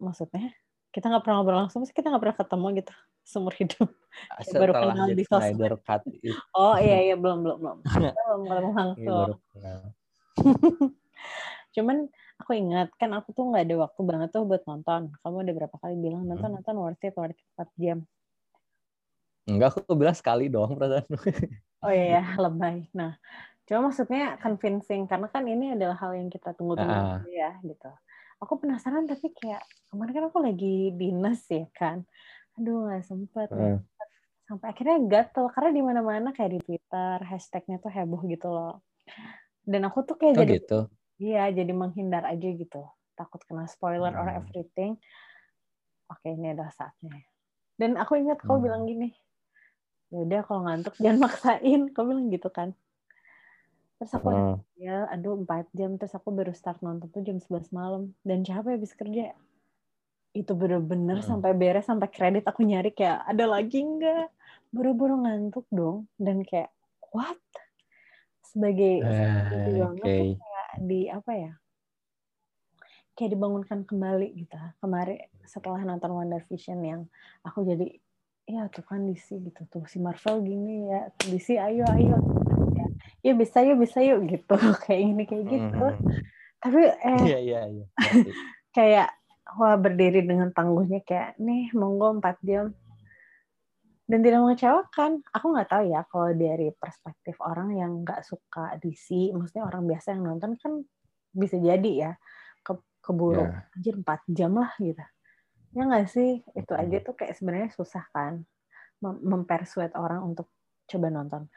Maksudnya? 0.00 0.54
Kita 0.94 1.12
nggak 1.12 1.24
pernah 1.24 1.42
ngobrol 1.42 1.60
langsung 1.68 1.84
sih 1.84 1.92
kita 1.92 2.08
nggak 2.08 2.22
pernah 2.22 2.38
ketemu 2.38 2.66
gitu 2.80 2.94
seumur 3.26 3.54
hidup. 3.58 3.90
Setelah 4.40 4.60
baru 4.62 4.72
kenal 4.80 5.08
di 5.12 5.24
sosmed. 5.26 5.72
Cut 5.82 6.02
itu. 6.08 6.30
oh 6.54 6.78
iya 6.78 7.12
iya 7.12 7.16
belum 7.18 7.42
belum 7.42 7.58
belum. 7.58 7.78
Belum 7.84 8.40
ketemu 8.46 8.70
langsung 8.72 9.28
cuman 11.76 12.08
aku 12.36 12.50
ingat 12.52 12.92
kan 13.00 13.10
aku 13.16 13.32
tuh 13.32 13.48
nggak 13.48 13.64
ada 13.64 13.76
waktu 13.88 14.00
banget 14.04 14.28
tuh 14.32 14.44
buat 14.44 14.62
nonton 14.68 15.08
kamu 15.24 15.36
udah 15.48 15.54
berapa 15.56 15.76
kali 15.80 15.94
bilang 15.96 16.22
nonton 16.28 16.52
hmm. 16.52 16.56
nonton 16.60 16.74
worth 16.76 17.04
it 17.04 17.16
worth 17.16 17.32
it 17.32 17.48
4 17.56 17.66
jam 17.80 17.98
enggak 19.48 19.68
aku 19.72 19.94
bilang 19.96 20.16
sekali 20.16 20.52
doang 20.52 20.76
perasaan 20.76 21.06
oh 21.84 21.92
iya, 21.92 22.20
iya 22.20 22.22
lebay 22.36 22.86
nah 22.92 23.16
cuma 23.66 23.90
maksudnya 23.90 24.38
convincing 24.38 25.08
karena 25.10 25.26
kan 25.32 25.42
ini 25.48 25.74
adalah 25.74 25.96
hal 25.98 26.14
yang 26.14 26.28
kita 26.30 26.54
tunggu-tunggu 26.54 26.94
uh. 26.94 27.24
ya 27.32 27.56
gitu 27.64 27.90
aku 28.38 28.52
penasaran 28.62 29.08
tapi 29.08 29.32
kayak 29.32 29.64
kemarin 29.88 30.12
kan 30.12 30.24
aku 30.28 30.38
lagi 30.44 30.92
dinas 30.94 31.40
ya 31.48 31.66
kan 31.72 32.04
aduh 32.60 32.86
nggak 32.86 33.02
sempet 33.02 33.48
uh. 33.50 33.80
sampai 34.46 34.66
akhirnya 34.70 34.98
gatel 35.08 35.50
karena 35.50 35.70
di 35.72 35.82
mana-mana 35.82 36.28
kayak 36.36 36.52
di 36.52 36.60
Twitter 36.62 37.16
hashtagnya 37.26 37.80
tuh 37.80 37.90
heboh 37.90 38.22
gitu 38.28 38.52
loh 38.52 38.84
dan 39.66 39.82
aku 39.88 40.06
tuh 40.06 40.14
kayak 40.14 40.38
oh, 40.38 40.40
jadi 40.46 40.54
gitu. 40.62 40.80
Iya 41.16 41.48
jadi 41.52 41.72
menghindar 41.72 42.24
aja 42.24 42.48
gitu. 42.48 42.82
Takut 43.16 43.40
kena 43.48 43.68
spoiler 43.68 44.12
hmm. 44.12 44.20
or 44.20 44.28
everything. 44.32 45.00
Oke 46.12 46.32
ini 46.32 46.52
adalah 46.52 46.72
saatnya. 46.72 47.16
Dan 47.76 48.00
aku 48.00 48.16
ingat 48.16 48.40
kau 48.44 48.56
hmm. 48.56 48.64
bilang 48.64 48.84
gini 48.88 49.10
ya 50.06 50.22
udah 50.22 50.40
kalau 50.46 50.60
ngantuk 50.66 50.94
jangan 51.02 51.18
maksain. 51.26 51.80
Kau 51.92 52.04
bilang 52.06 52.28
gitu 52.30 52.48
kan. 52.50 52.72
Terus 53.96 54.12
aku 54.12 54.28
uh. 54.28 54.56
ya 54.76 55.08
aduh 55.10 55.40
empat 55.40 55.68
jam. 55.72 55.96
Terus 55.96 56.14
aku 56.14 56.30
baru 56.32 56.52
start 56.52 56.84
nonton 56.84 57.08
tuh 57.10 57.22
jam 57.24 57.38
11 57.40 57.72
malam. 57.72 58.12
Dan 58.22 58.44
capek 58.46 58.78
habis 58.78 58.92
kerja? 58.94 59.32
Itu 60.36 60.52
bener-bener 60.52 61.20
uh. 61.20 61.26
sampai 61.26 61.56
beres 61.56 61.88
sampai 61.88 62.08
kredit 62.12 62.44
aku 62.46 62.62
nyari 62.62 62.92
kayak 62.92 63.24
ada 63.24 63.44
lagi 63.48 63.82
nggak? 63.82 64.28
Buru-buru 64.70 65.24
ngantuk 65.24 65.66
dong. 65.72 66.06
Dan 66.20 66.44
kayak 66.44 66.70
what? 67.10 67.40
Sebagai 68.46 69.04
uh, 69.04 69.90
okay. 69.96 70.38
Di 70.80 71.08
apa 71.08 71.32
ya 71.34 71.52
kayak 73.16 73.32
dibangunkan 73.32 73.88
kembali 73.88 74.28
gitu. 74.36 74.54
Kemarin 74.78 75.24
setelah 75.48 75.80
nonton 75.82 76.12
Wonder 76.12 76.44
Vision 76.52 76.84
yang 76.84 77.08
aku 77.42 77.64
jadi 77.64 77.88
ya 78.46 78.70
tuh 78.70 78.84
kan 78.86 79.08
DC 79.08 79.42
gitu 79.42 79.62
tuh 79.66 79.82
si 79.90 79.98
Marvel 79.98 80.44
gini 80.44 80.86
ya 80.92 81.10
DC 81.24 81.56
ayo 81.56 81.82
ayo. 81.96 82.16
Ya 83.24 83.32
bisa 83.32 83.64
yuk 83.64 83.80
bisa 83.82 84.04
yuk 84.04 84.28
gitu. 84.28 84.54
Kayak 84.84 85.00
ini 85.02 85.24
kayak 85.24 85.44
gitu. 85.48 85.86
mm-hmm. 85.96 86.34
tapi 86.56 86.82
eh 86.88 87.20
yeah, 87.36 87.42
yeah, 87.42 87.64
yeah. 87.68 87.88
kayak 88.76 89.08
wah 89.54 89.76
berdiri 89.76 90.24
dengan 90.24 90.50
tangguhnya 90.50 91.04
kayak 91.04 91.36
nih 91.38 91.70
monggo 91.76 92.16
empat 92.16 92.40
jam 92.42 92.72
dan 94.06 94.18
tidak 94.22 94.38
mengecewakan 94.42 95.10
aku 95.34 95.46
nggak 95.50 95.68
tahu 95.70 95.82
ya 95.90 96.00
kalau 96.06 96.30
dari 96.34 96.70
perspektif 96.74 97.34
orang 97.42 97.74
yang 97.74 97.92
nggak 98.06 98.22
suka 98.22 98.78
DC 98.78 99.34
maksudnya 99.34 99.66
orang 99.66 99.82
biasa 99.86 100.14
yang 100.14 100.22
nonton 100.22 100.54
kan 100.58 100.72
bisa 101.34 101.58
jadi 101.58 101.92
ya 101.92 102.12
ke 102.62 102.78
keburu 103.02 103.44
yeah. 103.44 103.74
anjir 103.74 103.94
empat 103.98 104.20
jam 104.30 104.54
lah 104.54 104.70
gitu 104.78 105.02
ya 105.74 105.82
nggak 105.82 106.06
sih 106.06 106.40
itu 106.54 106.72
aja 106.72 106.96
tuh 107.02 107.14
kayak 107.18 107.34
sebenarnya 107.34 107.70
susah 107.74 108.06
kan 108.14 108.46
mempersuade 109.02 109.92
orang 109.98 110.24
untuk 110.24 110.48
coba 110.86 111.10
nonton 111.12 111.50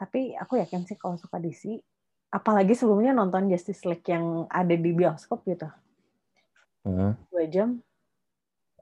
tapi 0.00 0.32
aku 0.32 0.56
yakin 0.56 0.88
sih 0.88 0.96
kalau 0.96 1.20
suka 1.20 1.36
DC, 1.36 1.76
apalagi 2.32 2.72
sebelumnya 2.72 3.12
nonton 3.12 3.52
Justice 3.52 3.84
League 3.84 4.08
yang 4.08 4.48
ada 4.48 4.72
di 4.72 4.96
bioskop 4.96 5.44
gitu. 5.44 5.68
Uh. 6.88 7.12
Dua 7.28 7.44
jam. 7.52 7.84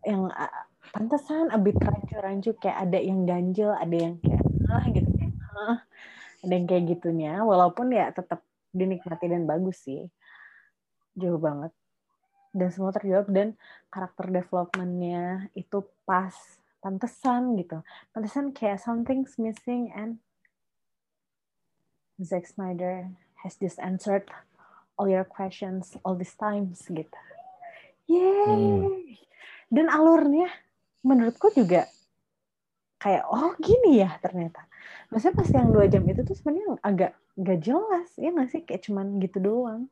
Yang 0.06 0.30
pantesan 0.92 1.52
abis 1.52 1.76
rancu-rancu 1.78 2.56
kayak 2.58 2.88
ada 2.88 2.98
yang 2.98 3.24
ganjel, 3.28 3.72
ada 3.74 3.96
yang 3.96 4.16
kayak 4.20 4.42
ah 4.68 4.84
gitu 4.92 5.08
kayak 5.16 5.34
ah. 5.56 5.78
Ada 6.38 6.52
yang 6.54 6.66
kayak 6.70 6.84
gitunya, 6.86 7.32
walaupun 7.42 7.90
ya 7.90 8.14
tetap 8.14 8.46
dinikmati 8.70 9.26
dan 9.26 9.42
bagus 9.42 9.82
sih. 9.82 10.06
Jauh 11.18 11.40
banget. 11.40 11.74
Dan 12.54 12.68
semua 12.70 12.94
terjawab 12.94 13.26
dan 13.34 13.58
karakter 13.90 14.30
developmentnya 14.30 15.50
itu 15.58 15.82
pas 16.06 16.32
pantesan 16.78 17.58
gitu. 17.58 17.82
Pantesan 18.14 18.54
kayak 18.54 18.78
something's 18.78 19.34
missing 19.34 19.90
and 19.90 20.22
Zack 22.22 22.46
Snyder 22.46 23.10
has 23.42 23.58
just 23.58 23.82
answered 23.82 24.26
all 24.98 25.10
your 25.10 25.26
questions 25.26 25.98
all 26.06 26.14
these 26.14 26.34
times 26.38 26.86
gitu. 26.86 27.18
Yeay. 28.06 28.46
Hmm. 28.46 28.86
Dan 29.68 29.86
alurnya 29.90 30.48
menurutku 31.02 31.50
juga 31.54 31.86
kayak 32.98 33.24
oh 33.30 33.54
gini 33.62 34.02
ya 34.02 34.18
ternyata. 34.18 34.66
Maksudnya 35.08 35.36
pas 35.38 35.50
yang 35.54 35.68
dua 35.70 35.86
jam 35.86 36.02
itu 36.04 36.20
tuh 36.26 36.36
sebenarnya 36.36 36.66
agak 36.82 37.12
gak 37.38 37.58
jelas 37.62 38.08
ya 38.18 38.28
nggak 38.34 38.50
sih 38.50 38.60
kayak 38.66 38.82
cuman 38.82 39.06
gitu 39.22 39.38
doang. 39.38 39.82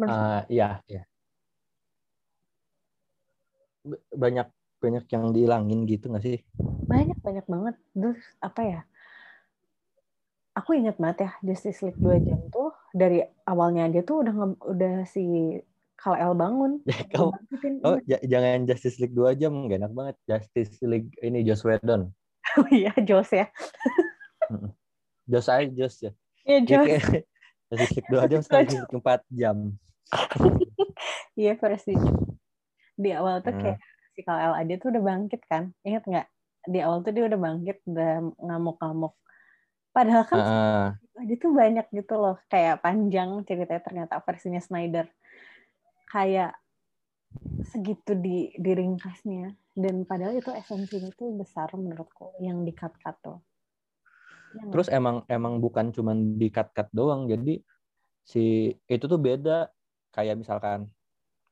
uh, 0.00 0.46
iya, 0.46 0.78
iya. 0.86 1.02
Banyak 4.14 4.48
banyak 4.78 5.04
yang 5.10 5.24
dihilangin 5.34 5.80
gitu 5.90 6.12
nggak 6.12 6.24
sih? 6.24 6.38
Banyak 6.86 7.18
banyak 7.20 7.46
banget. 7.50 7.74
Terus 7.94 8.20
apa 8.38 8.60
ya? 8.62 8.80
aku 10.56 10.72
ingat 10.72 10.96
banget 10.96 11.28
ya 11.28 11.30
Justice 11.44 11.84
League 11.84 12.00
2 12.00 12.16
jam 12.24 12.40
tuh 12.48 12.72
dari 12.96 13.20
awalnya 13.44 13.92
aja 13.92 14.00
tuh 14.00 14.24
udah 14.24 14.34
udah 14.64 14.94
si 15.04 15.52
Kal-El 15.96 16.32
bangun. 16.36 16.72
Ya, 16.84 17.00
kau, 17.12 17.32
oh, 17.84 17.98
jangan 18.06 18.68
Justice 18.68 19.00
League 19.00 19.16
2 19.16 19.40
jam, 19.40 19.52
gak 19.66 19.80
enak 19.80 19.92
banget. 19.96 20.16
Justice 20.28 20.78
League 20.84 21.10
ini 21.24 21.42
Joss 21.42 21.64
Whedon. 21.64 22.12
Oh 22.56 22.64
iya, 22.72 22.94
Joss 23.04 23.36
ya. 23.36 23.52
Joss 25.28 25.50
aja, 25.50 25.68
Joss 25.68 26.00
ya. 26.00 26.12
Iya, 26.46 26.58
Joss. 26.68 27.04
Justice 27.68 27.94
League 27.98 28.10
2 28.12 28.30
jam, 28.32 28.40
Justice 28.40 28.80
League 28.80 28.94
4 29.02 29.20
jam. 29.34 29.56
Iya, 31.36 31.52
versi 31.60 31.92
Di 32.96 33.12
awal 33.12 33.44
tuh 33.44 33.52
kayak 33.52 33.76
hmm. 33.76 34.12
si 34.16 34.20
Kal-El 34.24 34.54
aja 34.56 34.74
tuh 34.80 34.88
udah 34.88 35.02
bangkit 35.04 35.42
kan. 35.44 35.76
Ingat 35.84 36.08
nggak? 36.08 36.26
Di 36.64 36.78
awal 36.80 37.04
tuh 37.04 37.12
dia 37.12 37.28
udah 37.28 37.36
bangkit, 37.36 37.84
udah 37.84 38.12
ngamuk-ngamuk 38.40 39.12
Padahal 39.96 40.28
kan 40.28 40.40
uh. 40.44 40.88
dia 41.24 41.40
tuh 41.40 41.56
banyak 41.56 41.88
gitu 41.88 42.20
loh, 42.20 42.36
kayak 42.52 42.84
panjang 42.84 43.32
ceritanya 43.48 43.80
ternyata 43.80 44.20
versinya 44.20 44.60
Snyder. 44.60 45.08
Kayak 46.16 46.56
segitu 47.60 48.16
di 48.16 48.56
diringkasnya 48.56 49.52
dan 49.76 50.08
padahal 50.08 50.40
itu 50.40 50.48
esensinya 50.48 51.12
tuh 51.12 51.36
besar 51.36 51.68
menurutku 51.76 52.32
yang 52.40 52.64
di 52.64 52.72
cut 52.72 52.96
cut 52.96 53.20
tuh. 53.20 53.44
Ya, 54.56 54.64
Terus 54.72 54.88
emang 54.88 55.28
emang 55.28 55.60
bukan 55.60 55.92
cuma 55.92 56.16
di 56.16 56.48
cut 56.48 56.72
cut 56.72 56.88
doang, 56.96 57.28
jadi 57.28 57.60
si 58.24 58.72
itu 58.88 59.04
tuh 59.04 59.20
beda 59.20 59.68
kayak 60.16 60.40
misalkan 60.40 60.88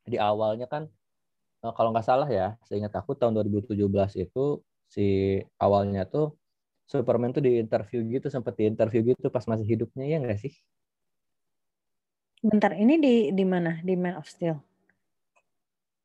di 0.09 0.17
awalnya 0.17 0.65
kan 0.65 0.89
eh, 1.65 1.73
kalau 1.77 1.93
nggak 1.93 2.07
salah 2.09 2.29
ya, 2.33 2.57
seingat 2.65 2.97
aku 2.97 3.13
tahun 3.21 3.37
2017 3.37 4.17
itu 4.17 4.65
si 4.89 5.37
awalnya 5.61 6.09
tuh 6.09 6.41
Superman 6.89 7.37
tuh 7.37 7.45
di 7.45 7.61
interview 7.61 8.01
gitu 8.09 8.33
sempat 8.33 8.57
di 8.57 8.69
interview 8.73 9.05
gitu 9.13 9.29
pas 9.29 9.45
masih 9.45 9.69
hidupnya 9.69 10.05
ya 10.09 10.17
nggak 10.25 10.41
sih? 10.41 10.53
Bentar 12.45 12.77
ini 12.77 13.01
di 13.01 13.15
di 13.33 13.45
mana? 13.49 13.81
Di 13.81 13.97
Man 13.97 14.21
of 14.21 14.29
Steel. 14.29 14.61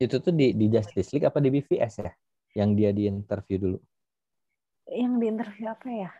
Itu 0.00 0.16
tuh 0.24 0.32
di 0.32 0.56
di 0.56 0.72
Justice 0.72 1.12
League 1.12 1.28
apa 1.28 1.36
di 1.36 1.52
BVS 1.52 1.94
ya? 2.00 2.12
Yang 2.56 2.70
dia 2.80 2.90
di 2.96 3.02
interview 3.04 3.56
dulu. 3.60 3.78
Yang 4.88 5.12
di 5.20 5.26
interview 5.28 5.66
apa 5.68 5.88
ya? 5.88 6.10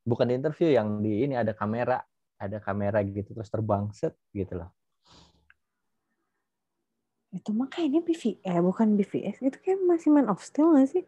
bukan 0.00 0.32
di 0.32 0.34
interview 0.34 0.72
yang 0.72 1.04
di 1.04 1.22
ini 1.22 1.36
ada 1.36 1.52
kamera 1.52 2.00
ada 2.34 2.56
kamera 2.58 3.04
gitu 3.04 3.36
terus 3.36 3.52
terbang 3.52 3.92
set 3.92 4.16
gitu 4.32 4.56
loh 4.58 4.72
itu 7.30 7.52
mah 7.52 7.68
kayaknya 7.68 8.00
BVS 8.02 8.40
eh 8.42 8.58
bukan 8.64 8.96
BVS 8.96 9.44
itu 9.44 9.60
kayak 9.60 9.78
masih 9.86 10.10
Man 10.10 10.26
of 10.32 10.40
Steel 10.40 10.72
nggak 10.72 10.88
sih 10.88 11.04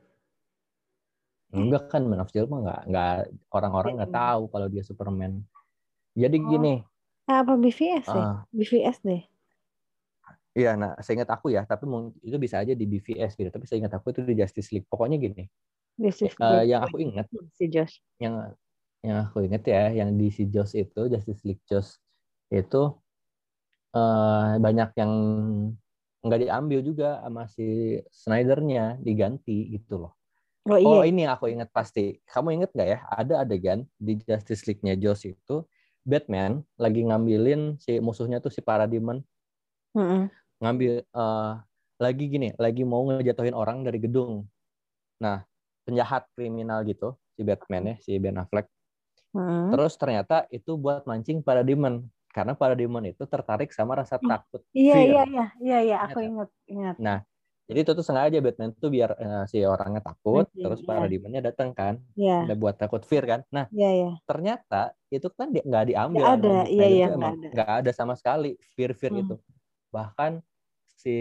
enggak 1.51 1.89
kan 1.89 2.05
Man 2.05 2.21
of 2.21 2.29
Steel 2.31 2.47
mah 2.47 2.61
nggak 2.63 2.81
nggak 2.93 3.15
orang-orang 3.51 3.93
nggak 3.97 4.13
Iya. 4.13 4.21
tahu 4.23 4.43
kalau 4.53 4.67
dia 4.71 4.83
Superman 4.85 5.33
jadi 6.13 6.37
Oh. 6.37 6.45
gini 6.53 6.75
apa 7.41 7.57
BVS 7.57 8.07
ya 8.13 8.21
ah, 8.21 8.37
BVS 8.53 9.01
deh 9.01 9.23
Iya, 10.53 10.77
nah 10.77 10.93
seingat 11.01 11.33
aku 11.33 11.49
ya, 11.49 11.65
tapi 11.65 11.89
itu 12.21 12.37
bisa 12.37 12.61
aja 12.61 12.77
di 12.77 12.85
BVS 12.85 13.41
gitu. 13.41 13.49
Tapi 13.49 13.65
seingat 13.65 13.89
aku 13.97 14.13
itu 14.13 14.21
di 14.21 14.37
Justice 14.37 14.69
League. 14.69 14.85
Pokoknya 14.85 15.17
gini, 15.17 15.49
Justice 15.97 16.37
eh, 16.37 16.45
League. 16.45 16.69
yang 16.69 16.81
aku 16.85 16.97
ingat, 17.01 17.27
si 17.57 17.65
Josh 17.73 18.05
yang 18.21 18.53
yang 19.01 19.25
aku 19.25 19.49
ingat 19.49 19.65
ya, 19.65 19.89
yang 20.05 20.13
di 20.15 20.29
si 20.29 20.45
Joss 20.53 20.77
itu 20.77 21.09
Justice 21.09 21.41
League 21.49 21.65
Joss 21.65 21.97
itu 22.53 22.83
eh, 23.97 24.53
banyak 24.61 24.91
yang 25.01 25.13
nggak 26.23 26.41
diambil 26.45 26.81
juga 26.85 27.19
sama 27.25 27.49
si 27.49 27.99
Snyder-nya 28.13 29.01
diganti 29.01 29.73
gitu 29.73 30.05
loh. 30.05 30.13
oh 30.69 30.79
iya 30.79 30.87
Oh 30.87 31.03
ini 31.03 31.25
yang 31.25 31.33
aku 31.33 31.49
ingat 31.49 31.73
pasti. 31.73 32.21
Kamu 32.29 32.61
inget 32.61 32.71
nggak 32.77 32.89
ya? 32.93 32.99
Ada 33.09 33.49
adegan 33.49 33.89
di 33.97 34.21
Justice 34.21 34.69
League-nya 34.69 35.01
Joss 35.01 35.25
itu 35.25 35.65
Batman 36.03 36.67
lagi 36.79 37.07
ngambilin 37.07 37.79
si 37.79 38.03
musuhnya 38.03 38.43
tuh 38.43 38.51
si 38.51 38.59
Parademon 38.59 39.23
Mm-mm. 39.95 40.29
ngambil 40.63 41.03
eh, 41.05 41.53
lagi 42.03 42.25
gini, 42.27 42.51
lagi 42.59 42.83
mau 42.83 43.07
ngejatuhin 43.07 43.55
orang 43.55 43.87
dari 43.87 44.03
gedung. 44.03 44.43
Nah, 45.23 45.47
penjahat 45.87 46.27
kriminal 46.35 46.83
gitu, 46.83 47.15
si 47.39 47.47
Batman 47.47 47.95
ya, 47.95 47.97
si 48.03 48.19
Ben 48.19 48.35
Affleck. 48.35 48.67
Mm-mm. 49.31 49.71
Terus 49.71 49.95
ternyata 49.95 50.51
itu 50.51 50.75
buat 50.75 51.07
mancing 51.07 51.47
para 51.47 51.63
demon. 51.63 52.03
Karena 52.33 52.57
para 52.59 52.73
demon 52.75 53.05
itu 53.07 53.23
tertarik 53.29 53.71
sama 53.71 53.95
rasa 53.95 54.19
Hmm. 54.19 54.35
takut. 54.35 54.65
iya 54.75 54.99
iya 55.05 55.23
iya 55.29 55.47
iya 55.61 55.79
iya 55.85 55.97
aku 56.09 56.25
Ingat 56.25 56.51
ingat 56.67 56.97
ingat 56.97 56.97
Jadi 57.73 57.81
itu 57.89 57.93
tuh 57.97 58.05
sengaja 58.05 58.39
Batman 58.45 58.71
tuh 58.77 58.91
biar 58.93 59.11
eh, 59.17 59.45
si 59.49 59.59
orangnya 59.65 60.05
takut, 60.05 60.45
Mancing, 60.45 60.61
terus 60.61 60.79
iya. 60.85 60.89
para 60.93 61.07
demonnya 61.09 61.41
datang 61.41 61.73
kan, 61.73 61.95
iya 62.13 62.45
udah 62.45 62.57
buat 62.61 62.77
takut 62.77 63.03
fear 63.09 63.25
kan. 63.25 63.41
Nah, 63.49 63.65
iya 63.73 63.91
iya 63.97 64.11
ternyata 64.29 64.93
itu 65.09 65.27
kan 65.33 65.49
di- 65.51 65.65
nggak 65.65 65.85
diambil 65.89 66.23
Nggak 66.23 66.37
ada, 66.39 66.57
iya, 66.69 66.87
iya, 66.87 67.07
nggak 67.17 67.33
ada. 67.33 67.49
nggak 67.57 67.71
ada 67.81 67.91
sama 67.97 68.15
sekali 68.15 68.55
fear 68.77 68.93
fear 68.93 69.13
Hmm. 69.17 69.23
itu 69.25 69.35
bahkan 69.89 70.45
si 70.85 71.17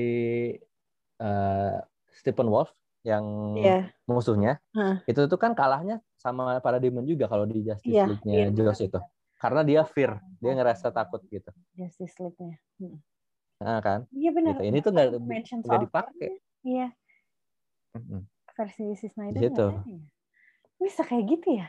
eh, 1.21 1.77
Stephen 2.11 2.47
Wolf 2.51 2.73
yang 3.01 3.25
iya 3.57 3.89
musuhnya 4.05 4.61
Heeh. 4.77 5.01
itu 5.09 5.25
tuh 5.25 5.39
kan 5.41 5.57
kalahnya 5.57 6.03
sama 6.21 6.61
para 6.61 6.77
demon 6.77 7.01
juga 7.07 7.25
kalau 7.25 7.49
di 7.49 7.65
Justice 7.65 7.89
Iya, 7.97 8.05
League-nya 8.05 8.33
iya, 8.35 8.47
Joss 8.53 8.81
itu 8.85 8.99
karena 9.41 9.61
dia 9.65 9.81
fear 9.87 10.21
dia 10.37 10.53
ngerasa 10.53 10.93
takut 10.93 11.21
gitu 11.25 11.49
Justice 11.73 12.17
League-nya 12.21 12.57
Mm. 12.81 12.97
Nah 13.61 13.77
kan? 13.79 14.09
Iya 14.09 14.29
benar. 14.33 14.57
Gitu. 14.57 14.63
Ini 14.67 14.77
tuh 14.81 14.91
nggak- 14.91 15.11
nggak 15.61 15.81
dipakai. 15.85 16.29
iya. 16.65 16.87
Versi 18.51 18.83
si 18.97 19.07
Snyder 19.07 19.37
ada 19.47 19.63
ya? 19.69 19.81
bisa 20.81 21.01
kayak 21.05 21.23
gitu 21.29 21.61
ya? 21.61 21.67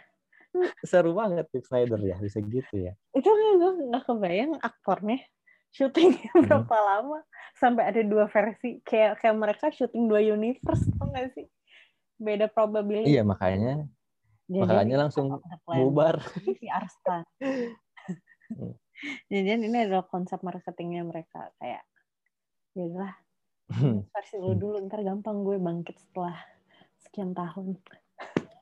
Seru 0.85 1.13
banget 1.13 1.49
Zack 1.53 1.65
Snyder 1.69 2.01
ya 2.01 2.17
bisa 2.17 2.41
gitu 2.41 2.75
ya. 2.81 2.93
Itu 3.13 3.29
nggak 3.29 3.53
gue 3.57 3.73
nggak 3.93 4.05
kebayang 4.05 4.53
aktornya 4.59 5.21
syutingnya 5.73 6.29
Hmm. 6.33 6.45
berapa 6.45 6.77
lama 6.77 7.19
sampai 7.57 7.89
ada 7.89 8.01
dua 8.05 8.29
versi. 8.29 8.81
Kayak 8.85 9.21
kayak 9.21 9.37
mereka 9.37 9.67
syuting 9.69 10.09
dua 10.09 10.21
universe 10.21 10.85
tau 10.97 11.09
nggak 11.09 11.33
sih? 11.33 11.47
Beda 12.17 12.49
probability. 12.49 13.13
Iya 13.13 13.25
makanya 13.25 13.85
Jangan-jangan 14.53 14.69
makanya 14.77 14.97
langsung 15.01 15.27
bubar. 15.65 16.17
Si 16.57 16.67
Arslan 16.69 17.23
Hmm. 19.03 19.19
jadi 19.27 19.59
ini 19.59 19.79
adalah 19.91 20.07
konsep 20.07 20.39
marketingnya 20.47 21.03
mereka 21.03 21.51
kayak 21.59 21.83
ya 22.79 22.87
lah 22.87 23.15
versi 24.15 24.37
lu 24.39 24.55
dulu 24.55 24.79
ntar 24.87 25.03
gampang 25.03 25.43
gue 25.43 25.59
bangkit 25.59 25.99
setelah 25.99 26.39
sekian 27.03 27.35
tahun 27.35 27.77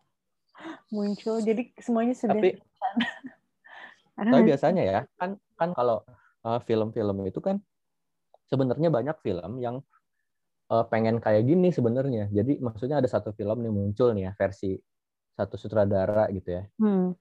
muncul 0.94 1.44
jadi 1.44 1.68
semuanya 1.76 2.14
sudah 2.16 2.40
tapi 2.40 2.50
Tapi 4.20 4.53
biasanya 4.53 4.83
ya 4.85 4.98
kan 5.16 5.40
kan 5.57 5.72
kalau 5.72 6.05
uh, 6.44 6.61
film-film 6.68 7.24
itu 7.24 7.40
kan 7.40 7.57
sebenarnya 8.53 8.92
banyak 8.92 9.16
film 9.24 9.57
yang 9.64 9.81
uh, 10.68 10.85
pengen 10.85 11.16
kayak 11.24 11.48
gini 11.48 11.72
sebenarnya. 11.72 12.29
Jadi 12.29 12.61
maksudnya 12.61 13.00
ada 13.00 13.09
satu 13.09 13.33
film 13.33 13.64
nih 13.64 13.72
muncul 13.72 14.12
nih 14.12 14.29
ya 14.29 14.33
versi 14.37 14.76
satu 15.33 15.57
sutradara 15.57 16.29
gitu 16.37 16.61
ya. 16.61 16.62
Hmm. 16.76 17.16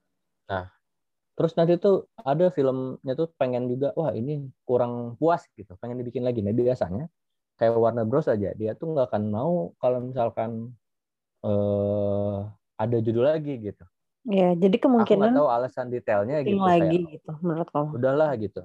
Terus 1.40 1.56
nanti 1.56 1.80
tuh 1.80 2.04
ada 2.20 2.52
filmnya 2.52 3.16
tuh 3.16 3.32
pengen 3.40 3.64
juga 3.72 3.96
wah 3.96 4.12
ini 4.12 4.52
kurang 4.68 5.16
puas 5.16 5.48
gitu, 5.56 5.72
pengen 5.80 5.96
dibikin 5.96 6.20
lagi. 6.20 6.44
Nah 6.44 6.52
biasanya 6.52 7.08
kayak 7.56 7.80
Warner 7.80 8.04
Bros 8.04 8.28
aja 8.28 8.52
dia 8.52 8.76
tuh 8.76 8.92
nggak 8.92 9.08
akan 9.08 9.22
mau 9.32 9.72
kalau 9.80 10.04
misalkan 10.04 10.76
eh 11.40 12.38
ada 12.76 12.96
judul 13.00 13.24
lagi 13.24 13.56
gitu. 13.56 13.84
Ya, 14.28 14.52
jadi 14.52 14.76
Aku 14.76 14.84
kemungkinan 14.84 15.32
tahu 15.32 15.48
alasan 15.48 15.88
detailnya 15.88 16.44
gitu 16.44 16.60
lagi 16.60 17.00
kayak 17.00 17.08
gitu 17.16 17.32
menurut 17.40 17.68
kamu. 17.72 17.88
udahlah 17.96 18.30
gitu 18.36 18.62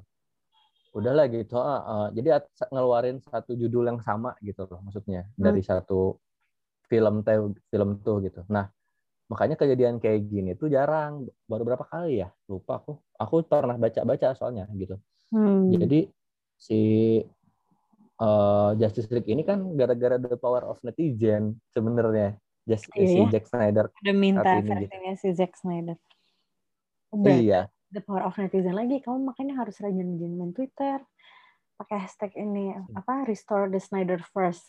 udahlah 0.96 1.26
gitu 1.28 1.56
ah, 1.60 1.84
ah. 1.84 2.08
jadi 2.12 2.40
ngeluarin 2.72 3.20
satu 3.20 3.52
judul 3.56 3.88
yang 3.92 4.00
sama 4.00 4.36
gitu 4.40 4.64
loh 4.64 4.80
maksudnya 4.84 5.28
dari 5.36 5.60
satu 5.60 6.16
film 6.88 7.20
teh 7.24 7.36
film 7.68 8.00
tuh 8.00 8.24
gitu 8.24 8.48
nah 8.48 8.72
makanya 9.26 9.58
kejadian 9.58 9.98
kayak 9.98 10.30
gini 10.30 10.54
tuh 10.54 10.70
jarang 10.70 11.26
baru 11.50 11.64
berapa 11.66 11.86
kali 11.86 12.22
ya 12.22 12.30
lupa 12.46 12.78
aku 12.82 13.02
aku 13.18 13.42
pernah 13.46 13.76
baca 13.78 14.02
baca 14.06 14.28
soalnya 14.38 14.70
gitu 14.78 14.98
Hmm. 15.34 15.74
jadi 15.74 16.08
si 16.56 16.80
eh, 18.16 18.70
Justice 18.78 19.10
League 19.10 19.28
ini 19.28 19.42
kan 19.42 19.74
gara-gara 19.74 20.22
the 20.22 20.38
power 20.38 20.64
of 20.70 20.78
netizen 20.86 21.58
sebenarnya 21.74 22.38
Just, 22.66 22.90
Iya 22.98 23.06
si 23.06 23.20
ya. 23.22 23.28
Jack 23.34 23.46
Snyder 23.50 23.90
Udah 23.90 24.16
minta 24.16 24.50
ini 24.58 24.70
gitu. 24.70 24.90
versinya 24.90 25.14
si 25.18 25.28
Zack 25.34 25.54
Snyder. 25.58 25.98
Udah, 27.14 27.36
iya 27.38 27.62
the 27.94 28.02
power 28.04 28.28
of 28.28 28.36
netizen 28.36 28.76
lagi. 28.76 29.00
Kamu 29.00 29.24
makanya 29.24 29.64
harus 29.64 29.80
rajin-rajin 29.80 30.34
main 30.36 30.52
Twitter. 30.52 31.00
Pakai 31.80 32.08
hashtag 32.08 32.32
ini, 32.36 32.76
apa, 32.96 33.24
restore 33.28 33.68
the 33.72 33.80
Snyder 33.80 34.20
first. 34.20 34.64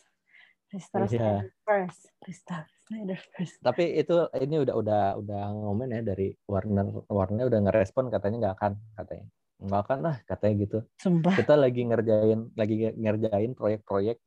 Restore 0.67 1.05
Iya. 1.05 1.09
Snyder 1.09 1.49
first. 1.63 2.01
Restore 2.21 2.65
Snyder 2.83 3.19
first. 3.31 3.55
tapi 3.59 3.83
itu 3.93 4.15
ini 4.37 4.55
udah 4.59 4.75
udah 4.75 5.01
udah 5.17 5.41
ngomen 5.51 5.91
ya 5.91 6.01
dari 6.01 6.31
Warner 6.43 7.03
Warner 7.07 7.45
udah 7.47 7.59
ngerespon 7.63 8.07
katanya 8.07 8.37
nggak 8.41 8.55
akan 8.55 8.73
katanya 8.95 9.25
nggak 9.57 9.81
akan 9.83 9.97
lah 9.99 10.15
katanya 10.23 10.53
gitu 10.61 10.77
Sumpah. 10.95 11.33
kita 11.33 11.53
lagi 11.55 11.81
ngerjain 11.83 12.39
lagi 12.53 12.75
ngerjain 12.93 13.51
proyek-proyek 13.53 14.17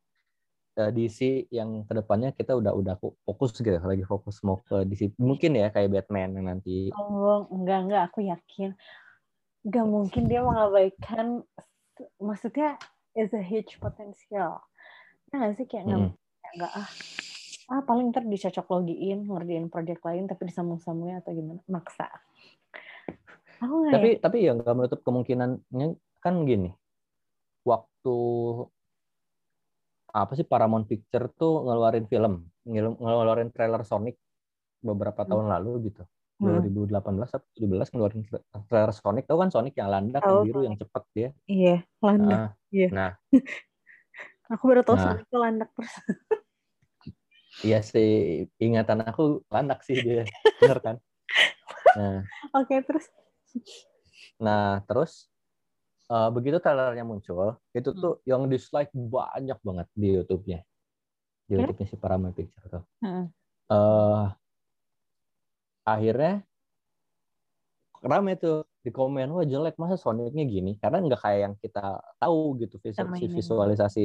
eh, 0.77 0.91
DC 0.91 1.19
yang 1.49 1.83
ke 1.83 1.93
depannya 1.93 2.29
kita 2.31 2.53
udah 2.53 2.71
udah 2.71 2.95
fo- 2.95 3.15
fokus 3.23 3.53
gitu 3.53 3.71
lagi 3.75 4.03
fokus 4.03 4.41
mau 4.41 4.59
ke 4.59 4.83
DC 4.83 5.15
mungkin 5.17 5.55
ya 5.55 5.69
kayak 5.69 5.89
Batman 5.89 6.35
yang 6.35 6.45
nanti 6.47 6.91
Oh, 6.91 7.47
enggak, 7.49 7.79
enggak. 7.87 8.01
Aku 8.11 8.19
yakin. 8.21 8.75
Enggak 9.61 9.85
mungkin 9.87 10.23
dia 10.25 10.41
mengabaikan, 10.41 11.45
maksudnya 12.17 12.75
is 13.13 13.31
a 13.31 13.39
huge 13.39 13.77
potential. 13.77 14.59
Nggak 15.29 15.55
sih? 15.55 15.65
Kayak 15.65 15.83
nggak 15.87 15.99
Mm-mm. 16.01 16.19
Nggak 16.53 16.73
ah. 16.73 16.89
Ah, 17.67 17.81
paling 17.81 18.11
ntar 18.11 18.23
dicocok 18.23 18.67
logiin, 18.67 19.23
ngerjain 19.23 19.71
project 19.71 20.03
lain, 20.03 20.27
tapi 20.27 20.43
disambung-sambungnya 20.45 21.23
atau 21.23 21.31
gimana. 21.31 21.63
Maksa. 21.65 22.11
Aku 23.59 23.73
nggak 23.79 23.93
tapi 23.93 24.09
tapi 24.19 24.37
ya 24.43 24.51
nggak 24.53 24.73
menutup 24.73 24.99
kemungkinannya 25.01 25.87
kan 26.17 26.33
gini 26.43 26.73
waktu 27.61 28.17
apa 30.11 30.33
sih 30.33 30.43
Paramount 30.43 30.83
Picture 30.83 31.29
tuh 31.31 31.63
ngeluarin 31.63 32.03
film 32.05 32.49
ngelu- 32.63 32.97
ngeluarin 32.97 33.47
trailer 33.47 33.85
Sonic 33.85 34.17
beberapa 34.79 35.23
tahun 35.23 35.47
lalu 35.47 35.87
gitu 35.87 36.03
Hmm. 36.41 36.57
2018 36.57 36.97
atau 37.29 37.45
17 37.53 37.93
ngeluarin 37.93 38.25
tra- 38.25 38.41
trailer 38.65 38.91
Sonic 38.91 39.29
tahu 39.29 39.37
kan 39.39 39.53
Sonic 39.53 39.77
yang 39.77 39.87
landak 39.87 40.25
Tahu, 40.25 40.41
yang 40.41 40.45
biru 40.49 40.59
yang 40.65 40.75
cepet 40.75 41.03
dia 41.13 41.29
Iya, 41.45 41.75
landak. 42.01 42.33
nah, 42.33 42.49
Iya. 42.73 42.87
nah 42.89 43.11
Aku 44.51 44.63
baru 44.65 44.81
tahu 44.81 44.97
Nah. 44.97 45.03
Sonic 45.05 45.23
itu 45.23 45.37
landak 45.37 45.69
terus. 45.71 45.93
iya 47.61 47.83
sih 47.83 48.09
ingatan 48.57 49.03
aku 49.03 49.43
landak 49.51 49.83
sih 49.83 49.99
dia 49.99 50.23
bener 50.63 50.79
kan 50.79 50.95
nah 51.91 52.23
Oke, 52.55 52.79
terus. 52.83 53.07
Nah, 54.39 54.79
terus 54.87 55.27
eh, 56.07 56.29
begitu 56.31 56.59
trailernya 56.59 57.03
muncul, 57.03 57.59
itu 57.71 57.89
Hmm. 57.91 57.99
tuh 57.99 58.13
yang 58.23 58.47
dislike 58.47 58.91
banyak 58.91 59.59
banget 59.59 59.87
di 59.91 60.07
YouTube-nya. 60.15 60.59
Di 61.47 61.51
Oke. 61.51 61.55
YouTube-nya 61.63 61.87
si 61.87 61.95
Paramount 61.95 62.35
Picture 62.35 62.67
tuh. 62.67 62.83
Heeh. 63.03 63.25
Eh, 63.71 64.25
akhirnya 65.83 66.43
rame 68.01 68.33
tuh 68.35 68.63
di 68.81 68.89
komen, 68.89 69.29
wah 69.29 69.45
jelek 69.45 69.77
masa 69.77 69.95
Sonic-nya 69.97 70.45
gini. 70.45 70.77
Karena 70.81 71.01
nggak 71.01 71.21
kayak 71.21 71.39
yang 71.45 71.53
kita 71.61 72.01
tahu 72.17 72.57
gitu 72.61 72.75
visu- 72.81 72.97
Sama 72.97 73.17
ini. 73.17 73.29
visualisasi 73.29 74.03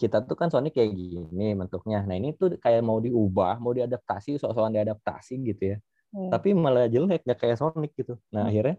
kita 0.00 0.24
tuh 0.24 0.36
kan 0.36 0.48
Sonic 0.50 0.74
kayak 0.74 0.92
gini 0.96 1.54
bentuknya. 1.54 2.02
Nah 2.04 2.16
ini 2.18 2.34
tuh 2.34 2.58
kayak 2.58 2.82
mau 2.82 2.98
diubah, 2.98 3.60
mau 3.62 3.70
diadaptasi, 3.70 4.40
soal-soal 4.40 4.72
diadaptasi 4.72 5.34
gitu 5.46 5.76
ya. 5.76 5.78
hmm. 6.14 6.30
tapi 6.30 6.54
malah 6.54 6.90
jelek 6.90 7.22
nggak 7.22 7.38
kayak 7.38 7.56
Sonic 7.58 7.92
gitu 7.94 8.18
nah 8.30 8.46
hmm. 8.46 8.50
akhirnya 8.50 8.76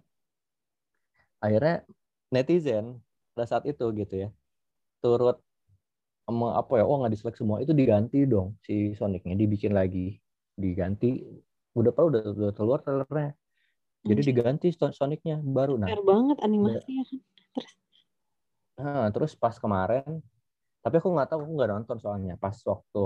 akhirnya 1.42 1.76
netizen 2.32 2.86
pada 3.34 3.46
saat 3.48 3.64
itu 3.68 3.86
gitu 3.96 4.28
ya 4.28 4.30
turut 5.02 5.40
apa 6.32 6.74
ya 6.80 6.86
oh 6.88 6.96
nggak 7.02 7.12
diselek 7.12 7.36
semua 7.36 7.60
itu 7.60 7.76
diganti 7.76 8.24
dong 8.24 8.56
si 8.64 8.96
Sonicnya 8.96 9.36
dibikin 9.36 9.76
lagi 9.76 10.16
diganti 10.56 11.20
udah 11.76 11.92
pak 11.92 12.04
udah 12.08 12.22
udah 12.32 12.52
keluar 12.56 12.80
trailernya 12.80 13.36
jadi 14.02 14.22
diganti 14.26 14.74
Sonicnya 14.74 15.38
baru. 15.46 15.78
Nah 15.78 15.88
Keren 15.90 16.06
banget 16.06 16.38
animasi 16.42 16.90
ya. 16.90 17.04
kan. 17.06 17.18
Terus? 17.54 17.74
Nah, 18.82 19.08
terus 19.14 19.32
pas 19.38 19.56
kemarin 19.62 20.26
tapi 20.82 20.98
aku 20.98 21.14
nggak 21.14 21.30
tahu 21.30 21.40
aku 21.46 21.52
nggak 21.54 21.72
nonton 21.78 21.98
soalnya. 22.02 22.34
Pas 22.42 22.58
waktu 22.66 23.06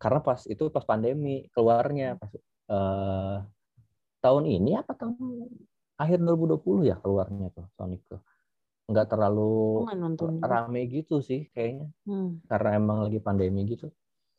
karena 0.00 0.20
pas 0.24 0.40
itu 0.48 0.64
pas 0.72 0.84
pandemi 0.84 1.44
keluarnya 1.52 2.16
pas 2.16 2.32
uh, 2.72 3.44
tahun 4.24 4.44
ini 4.48 4.80
apa 4.80 4.96
tahun 4.96 5.16
akhir 6.00 6.18
2020 6.24 6.90
ya 6.90 6.96
keluarnya 7.04 7.52
tuh 7.52 7.68
Sonic 7.76 8.00
tuh. 8.08 8.24
Nggak 8.88 9.12
terlalu 9.12 9.84
rame 10.40 10.88
gitu 10.88 11.20
sih 11.20 11.52
kayaknya. 11.52 11.88
Hmm. 12.08 12.40
karena 12.48 12.80
emang 12.80 13.04
lagi 13.04 13.20
pandemi 13.20 13.68
gitu. 13.68 13.92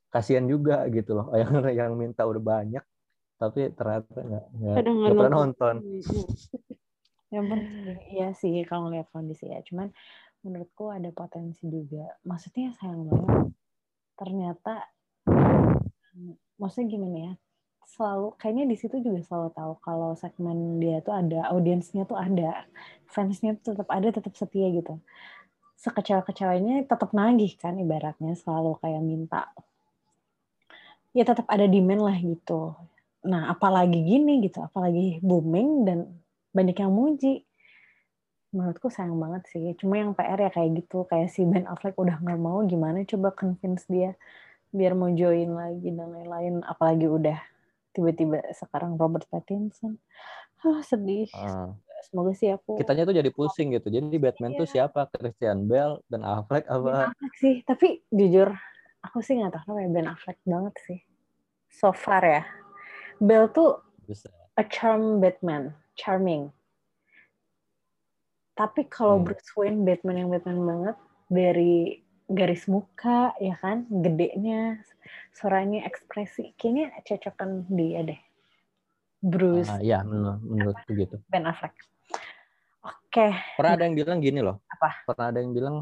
Kasihan 0.09 0.49
juga 0.49 0.81
gitu 0.89 1.13
loh 1.13 1.29
yang 1.41 1.61
yang 1.69 1.91
minta 1.93 2.25
udah 2.25 2.41
banyak 2.41 2.81
tapi 3.45 3.69
ternyata 3.77 4.09
nggak 4.17 4.45
nggak 4.57 5.13
pernah 5.13 5.29
nonton, 5.29 5.75
yang 7.29 7.45
penting 7.45 7.97
iya. 8.09 8.27
Sih 8.33 8.65
kalau 8.65 8.89
lihat 8.89 9.09
kondisi 9.13 9.49
ya. 9.49 9.61
Cuman 9.61 9.93
menurutku 10.41 10.89
ada 10.89 11.09
potensi 11.13 11.65
juga. 11.69 12.17
Maksudnya 12.25 12.73
sayang 12.77 13.05
banget 13.05 13.53
ternyata 14.15 14.87
maksudnya 16.55 16.87
gimana 16.87 17.17
ya 17.19 17.33
selalu 17.85 18.31
kayaknya 18.39 18.65
di 18.71 18.75
situ 18.79 18.95
juga 19.03 19.19
selalu 19.27 19.49
tahu 19.51 19.73
kalau 19.83 20.15
segmen 20.15 20.79
dia 20.79 21.03
tuh 21.03 21.13
ada 21.13 21.51
audiensnya 21.51 22.07
tuh 22.07 22.15
ada 22.17 22.63
fansnya 23.11 23.59
tuh 23.59 23.75
tetap 23.75 23.89
ada 23.91 24.07
tetap 24.09 24.33
setia 24.33 24.71
gitu. 24.71 24.97
Sekecil-kecilnya 25.75 26.87
tetap 26.87 27.11
nagih 27.11 27.53
kan 27.59 27.77
ibaratnya 27.77 28.33
selalu 28.33 28.79
kayak 28.81 29.03
minta 29.03 29.51
ya 31.15 31.23
tetap 31.23 31.47
ada 31.47 31.63
demand 31.63 32.03
lah 32.03 32.17
gitu 32.19 32.75
nah 33.25 33.49
apalagi 33.49 34.05
gini 34.05 34.45
gitu 34.45 34.61
apalagi 34.61 35.19
booming 35.25 35.83
dan 35.83 35.99
banyak 36.55 36.77
yang 36.79 36.93
muji. 36.93 37.43
Menurutku 38.55 38.87
sayang 38.87 39.19
banget 39.19 39.43
sih 39.51 39.75
cuma 39.75 39.99
yang 39.99 40.15
PR 40.15 40.39
ya 40.39 40.51
kayak 40.53 40.79
gitu 40.79 41.03
kayak 41.11 41.27
si 41.27 41.43
Ben 41.43 41.67
Affleck 41.67 41.99
udah 41.99 42.23
nggak 42.23 42.39
mau 42.39 42.63
gimana 42.63 43.03
coba 43.03 43.35
convince 43.35 43.83
dia 43.91 44.15
biar 44.71 44.95
mau 44.95 45.11
join 45.11 45.51
lagi 45.51 45.91
dan 45.91 46.07
lain-lain 46.15 46.63
apalagi 46.63 47.07
udah 47.07 47.35
tiba-tiba 47.91 48.39
sekarang 48.55 48.95
Robert 48.95 49.27
Pattinson. 49.27 49.99
Ah 50.63 50.79
sedih. 50.85 51.27
Uh. 51.35 51.75
semoga 52.05 52.37
sih 52.37 52.53
aku 52.53 52.77
kitanya 52.77 53.07
tuh 53.07 53.17
jadi 53.17 53.33
pusing 53.33 53.73
gitu 53.73 53.89
jadi 53.89 54.17
Batman 54.21 54.53
iya. 54.53 54.59
tuh 54.61 54.67
siapa? 54.69 55.09
Christian 55.09 55.65
Bale 55.65 55.99
dan 56.07 56.21
Affleck 56.21 56.63
apa? 56.69 57.11
Ben 57.11 57.11
Affleck 57.11 57.35
sih 57.41 57.55
tapi 57.65 57.87
jujur 58.13 58.55
aku 59.01 59.25
sih 59.25 59.41
nggak 59.41 59.51
tahu 59.51 59.73
namanya 59.73 59.89
Ben 59.91 60.07
Affleck 60.13 60.39
banget 60.47 60.75
sih. 60.85 60.99
So 61.75 61.91
far 61.91 62.23
ya 62.23 62.45
Bale 63.21 63.47
tuh 63.51 63.79
Bisa. 64.07 64.29
a 64.57 64.63
charm 64.67 65.19
Batman 65.19 65.71
charming 65.95 66.51
tapi 68.55 68.87
kalau 68.87 69.19
hmm. 69.19 69.25
Bruce 69.27 69.51
Wayne 69.59 69.83
Batman 69.83 70.23
yang 70.23 70.29
Batman 70.31 70.59
banget 70.63 70.97
dari 71.27 71.99
garis 72.25 72.65
muka 72.65 73.35
ya 73.37 73.53
kan, 73.59 73.85
gedenya, 73.91 74.79
suaranya, 75.35 75.85
ekspresi, 75.85 76.55
kayaknya 76.57 76.89
cocokan 77.05 77.67
dia 77.69 78.01
deh. 78.01 78.21
Bruce. 79.19 79.69
Uh, 79.69 79.83
ya 79.83 80.01
menurut 80.07 80.41
menurutku 80.41 80.91
gitu. 80.95 81.15
Ben 81.27 81.43
Affleck. 81.43 81.75
Oke. 82.85 83.11
Okay. 83.11 83.31
Pernah 83.59 83.73
ada 83.75 83.83
yang 83.83 83.95
bilang 83.99 84.17
gini 84.23 84.39
loh. 84.39 84.63
Apa? 84.71 85.03
Pernah 85.03 85.25
ada 85.35 85.39
yang 85.43 85.51
bilang 85.51 85.75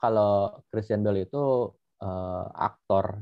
kalau 0.00 0.58
Christian 0.72 1.06
Bale 1.06 1.28
itu 1.28 1.70
uh, 2.02 2.44
aktor 2.56 3.20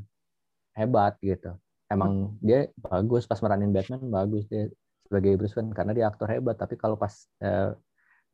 hebat 0.73 1.19
gitu. 1.21 1.53
Emang 1.89 2.37
dia 2.45 2.69
bagus 2.85 3.25
pas 3.25 3.41
meranin 3.41 3.73
Batman 3.73 4.13
bagus 4.13 4.45
dia 4.53 4.69
sebagai 5.09 5.41
Bruce 5.41 5.57
Wayne 5.57 5.73
karena 5.73 5.93
dia 5.97 6.05
aktor 6.13 6.29
hebat. 6.29 6.61
Tapi 6.61 6.77
kalau 6.77 7.01
pas 7.01 7.13
uh, 7.41 7.73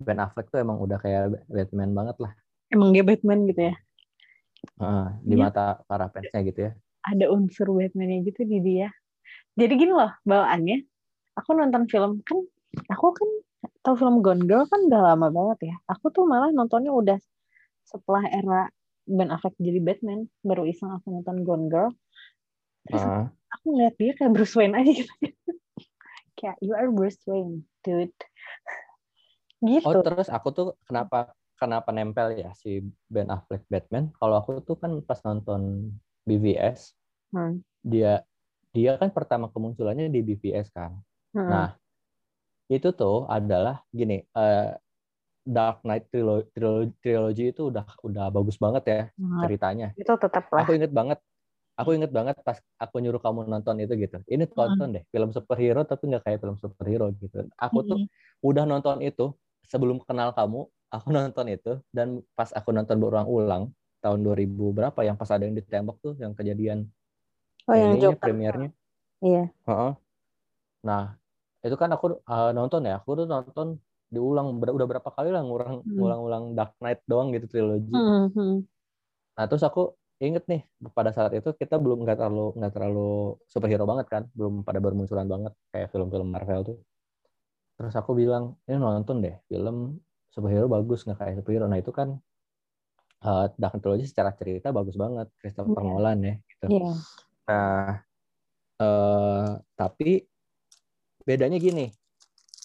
Ben 0.02 0.18
Affleck 0.18 0.50
tuh 0.50 0.58
emang 0.58 0.82
udah 0.82 0.98
kayak 0.98 1.38
Batman 1.46 1.94
banget 1.94 2.18
lah. 2.18 2.32
Emang 2.74 2.90
dia 2.90 3.06
Batman 3.06 3.46
gitu 3.46 3.70
ya? 3.70 3.74
Uh, 4.82 5.14
di 5.22 5.38
ya. 5.38 5.46
mata 5.46 5.78
para 5.86 6.10
fansnya 6.10 6.40
gitu 6.42 6.60
ya. 6.66 6.72
Ada 7.04 7.30
unsur 7.30 7.70
Batman-nya 7.70 8.26
gitu 8.26 8.42
di 8.42 8.58
dia. 8.58 8.90
Jadi 9.54 9.72
gini 9.78 9.92
loh 9.94 10.10
bawaannya. 10.26 10.82
Aku 11.38 11.54
nonton 11.54 11.86
film 11.90 12.22
kan, 12.26 12.38
aku 12.90 13.06
kan 13.14 13.28
tahu 13.82 13.94
film 13.98 14.18
Gone 14.22 14.46
Girl 14.46 14.66
kan 14.66 14.90
udah 14.90 15.14
lama 15.14 15.30
banget 15.30 15.70
ya. 15.70 15.74
Aku 15.86 16.10
tuh 16.10 16.26
malah 16.26 16.50
nontonnya 16.50 16.90
udah 16.90 17.18
setelah 17.86 18.26
era 18.34 18.66
Ben 19.06 19.30
Affleck 19.30 19.54
jadi 19.62 19.78
Batman. 19.78 20.26
Baru 20.42 20.66
iseng 20.66 20.90
aku 20.90 21.14
nonton 21.14 21.46
Gone 21.46 21.66
Girl. 21.70 21.90
Terus 22.90 23.04
uh. 23.04 23.28
Aku 23.54 23.64
ngeliat 23.74 23.94
dia 23.96 24.12
kayak 24.18 24.32
Bruce 24.34 24.54
Wayne 24.58 24.74
aja 24.74 24.92
gitu. 24.92 25.12
kayak 26.38 26.56
you 26.58 26.74
are 26.74 26.90
Bruce 26.90 27.22
Wayne, 27.24 27.62
dude 27.86 28.10
gitu. 29.68 29.86
Oh 29.86 30.02
terus 30.02 30.28
aku 30.28 30.48
tuh 30.50 30.68
kenapa 30.84 31.32
kenapa 31.54 31.94
nempel 31.94 32.34
ya 32.34 32.50
si 32.58 32.82
Ben 33.06 33.30
Affleck 33.30 33.64
Batman? 33.70 34.10
Kalau 34.18 34.42
aku 34.42 34.60
tuh 34.60 34.76
kan 34.76 34.90
pas 35.06 35.22
nonton 35.22 35.94
BVS, 36.26 36.92
hmm. 37.32 37.62
dia 37.86 38.26
dia 38.74 38.98
kan 38.98 39.14
pertama 39.14 39.46
kemunculannya 39.48 40.10
di 40.10 40.20
BVS 40.20 40.74
kan. 40.74 40.98
Hmm. 41.32 41.48
Nah 41.48 41.68
itu 42.66 42.90
tuh 42.96 43.28
adalah 43.30 43.84
gini, 43.92 44.24
uh, 44.34 44.72
Dark 45.44 45.84
Knight 45.84 46.08
trilogy, 46.08 46.48
trilogy, 46.56 46.92
trilogy 47.04 47.44
itu 47.52 47.68
udah 47.68 47.84
udah 48.00 48.32
bagus 48.32 48.56
banget 48.56 48.82
ya 48.88 49.02
hmm. 49.14 49.40
ceritanya. 49.46 49.88
Itu 49.94 50.16
tetap 50.16 50.48
lah. 50.50 50.64
Aku 50.64 50.72
inget 50.74 50.90
banget 50.90 51.20
aku 51.74 51.90
inget 51.98 52.10
banget 52.14 52.38
pas 52.46 52.58
aku 52.78 53.02
nyuruh 53.02 53.18
kamu 53.18 53.50
nonton 53.50 53.78
itu 53.82 53.94
gitu. 53.98 54.18
Ini 54.26 54.46
tonton 54.50 54.90
hmm. 54.90 54.96
deh 55.00 55.04
film 55.10 55.30
superhero 55.34 55.82
tapi 55.82 56.10
nggak 56.10 56.22
kayak 56.22 56.38
film 56.42 56.56
superhero 56.58 57.10
gitu. 57.18 57.46
Aku 57.58 57.82
tuh 57.82 57.98
hmm. 58.04 58.46
udah 58.46 58.64
nonton 58.64 59.02
itu 59.02 59.34
sebelum 59.66 59.98
kenal 60.04 60.30
kamu 60.36 60.68
aku 60.94 61.08
nonton 61.16 61.46
itu 61.50 61.72
dan 61.90 62.22
pas 62.38 62.50
aku 62.54 62.70
nonton 62.70 62.96
berulang-ulang 63.02 63.74
tahun 64.04 64.20
2000 64.20 64.76
berapa 64.76 65.00
yang 65.00 65.16
pas 65.16 65.32
ada 65.32 65.48
yang 65.48 65.56
ditembak 65.56 65.96
tuh 66.04 66.14
yang 66.20 66.36
kejadian 66.36 66.86
oh 67.64 67.74
yang 67.74 67.96
Joker. 67.96 68.20
premiernya 68.20 68.70
iya 69.24 69.48
uh 69.64 69.70
-uh. 69.72 69.92
nah 70.84 71.16
itu 71.64 71.72
kan 71.80 71.88
aku 71.96 72.20
uh, 72.28 72.52
nonton 72.52 72.84
ya 72.84 73.00
aku 73.00 73.24
tuh 73.24 73.26
nonton 73.26 73.80
diulang 74.12 74.60
udah 74.60 74.86
berapa 74.86 75.08
kali 75.08 75.32
lah 75.32 75.40
ngurang 75.42 75.80
hmm. 75.80 75.96
ulang-ulang 75.96 76.44
Dark 76.52 76.76
Knight 76.78 77.00
doang 77.08 77.32
gitu 77.32 77.48
trilogi 77.48 77.90
hmm, 77.90 78.36
hmm. 78.36 78.56
nah 79.40 79.44
terus 79.48 79.64
aku 79.64 79.96
inget 80.22 80.44
nih 80.46 80.62
pada 80.94 81.10
saat 81.10 81.34
itu 81.34 81.50
kita 81.58 81.74
belum 81.78 82.06
nggak 82.06 82.18
terlalu 82.22 82.54
nggak 82.54 82.72
terlalu 82.72 83.38
superhero 83.50 83.84
banget 83.84 84.06
kan? 84.06 84.22
Belum 84.34 84.62
pada 84.62 84.78
bermunculan 84.78 85.26
banget 85.26 85.52
kayak 85.74 85.88
film-film 85.90 86.28
Marvel 86.30 86.60
tuh. 86.62 86.78
Terus 87.74 87.94
aku 87.98 88.14
bilang 88.14 88.54
ini 88.70 88.78
nonton 88.78 89.18
deh 89.18 89.34
film 89.50 89.98
superhero 90.30 90.70
bagus 90.70 91.02
nggak 91.02 91.18
kayak 91.18 91.34
superhero. 91.42 91.66
Nah 91.66 91.78
itu 91.82 91.90
kan 91.90 92.14
uh, 93.26 93.46
Dark 93.58 93.80
Trilogy 93.82 94.06
secara 94.06 94.30
cerita 94.36 94.70
bagus 94.70 94.94
banget 94.94 95.26
Christopher 95.40 95.82
yeah. 95.82 95.88
Nolan 95.90 96.18
ya 96.22 96.34
gitu. 96.46 96.66
Yeah. 96.70 96.96
nah 97.44 98.00
uh, 98.80 99.48
tapi 99.76 100.24
bedanya 101.28 101.60
gini 101.60 101.92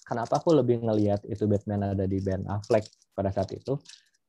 kenapa 0.08 0.40
aku 0.40 0.56
lebih 0.56 0.80
ngelihat 0.80 1.28
itu 1.28 1.44
Batman 1.48 1.92
ada 1.96 2.08
di 2.08 2.24
Ben 2.24 2.48
Affleck 2.48 2.88
pada 3.14 3.34
saat 3.34 3.52
itu? 3.52 3.76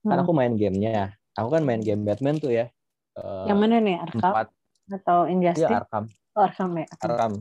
Hmm. 0.00 0.16
karena 0.16 0.22
aku 0.24 0.32
main 0.32 0.54
gamenya. 0.56 1.12
Aku 1.36 1.52
kan 1.52 1.62
main 1.62 1.84
game 1.84 2.02
Batman 2.08 2.40
tuh 2.40 2.50
ya 2.52 2.72
uh, 3.18 3.46
yang 3.48 3.58
mana 3.58 3.82
nih 3.82 3.96
Arkham 3.98 4.30
empat, 4.30 4.46
atau 4.90 5.18
Injustice? 5.26 5.66
Ya 5.66 5.82
Arkham 5.82 6.04
oh, 6.36 6.42
Arkham 6.44 6.70
ya 6.78 6.86
Arkham 7.02 7.32